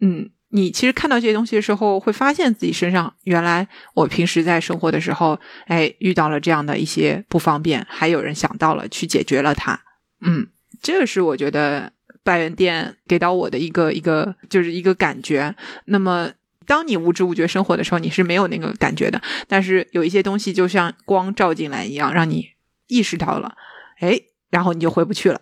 [0.00, 9.80] 嗯，你其实看到这些东西的时候，会发现自己身上原来我平时在生活的时候，哎，遇到了这样的一些不方便，还有人想到了去解决了它。
[10.20, 10.46] 嗯，
[10.80, 15.54] 这个是我觉得百元店给到我的一个一个就是一个感觉。
[15.86, 16.30] 那么。
[16.66, 19.20] 当你无知无觉生活的时候，你是没有那个感觉的。
[19.46, 22.52] 但是有一些东西就像光照进来一样，让你
[22.86, 23.54] 意识到了，
[24.00, 24.18] 哎，
[24.48, 25.38] 然后你就回不去了。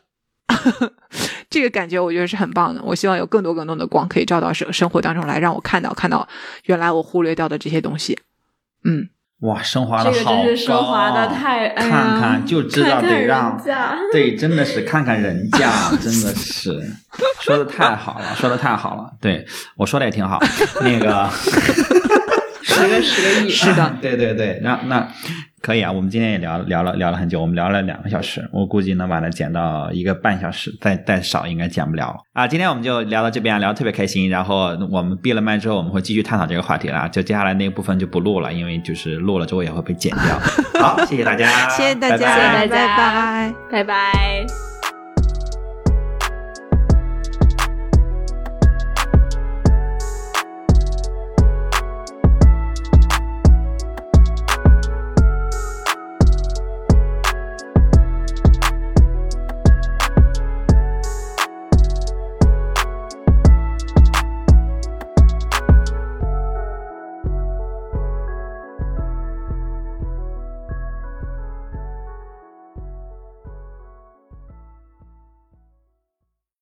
[1.52, 2.82] 这个感觉我觉得是很棒的。
[2.82, 6.26] 我希望有更多更多的光可以照到生生活当中来，让我看到看到
[6.64, 8.18] 原来我忽略掉的这些东西。
[8.84, 9.08] 嗯，
[9.42, 15.70] 哇，升华的这个好真是升华的太，看看就知道得让家对，真的是看看人家，
[16.00, 16.82] 真的是
[17.40, 19.12] 说的太好了，说的太好了。
[19.20, 19.46] 对
[19.76, 20.40] 我说的也挺好，
[20.80, 21.28] 那个
[22.62, 25.06] 十个十个亿， 是的，对对对，那那
[25.62, 25.90] 可以啊。
[25.90, 32.46] 我们今天也聊聊了聊了很久，我们聊了两个小时，我估计能把它剪到一个半小时，再再少应该剪不了了啊。
[32.46, 34.28] 今天我们就聊到这边，聊得特别开心。
[34.28, 37.08] 然后我们闭了麦之后，我们会继续探讨这个话题了。
[37.08, 40.38] 就接下来那个部分就不录了，因为就是录了之后也会被剪掉。
[40.82, 43.84] 好，谢谢大家， 谢谢大家，拜拜谢谢大家拜拜。
[43.84, 44.71] 拜拜。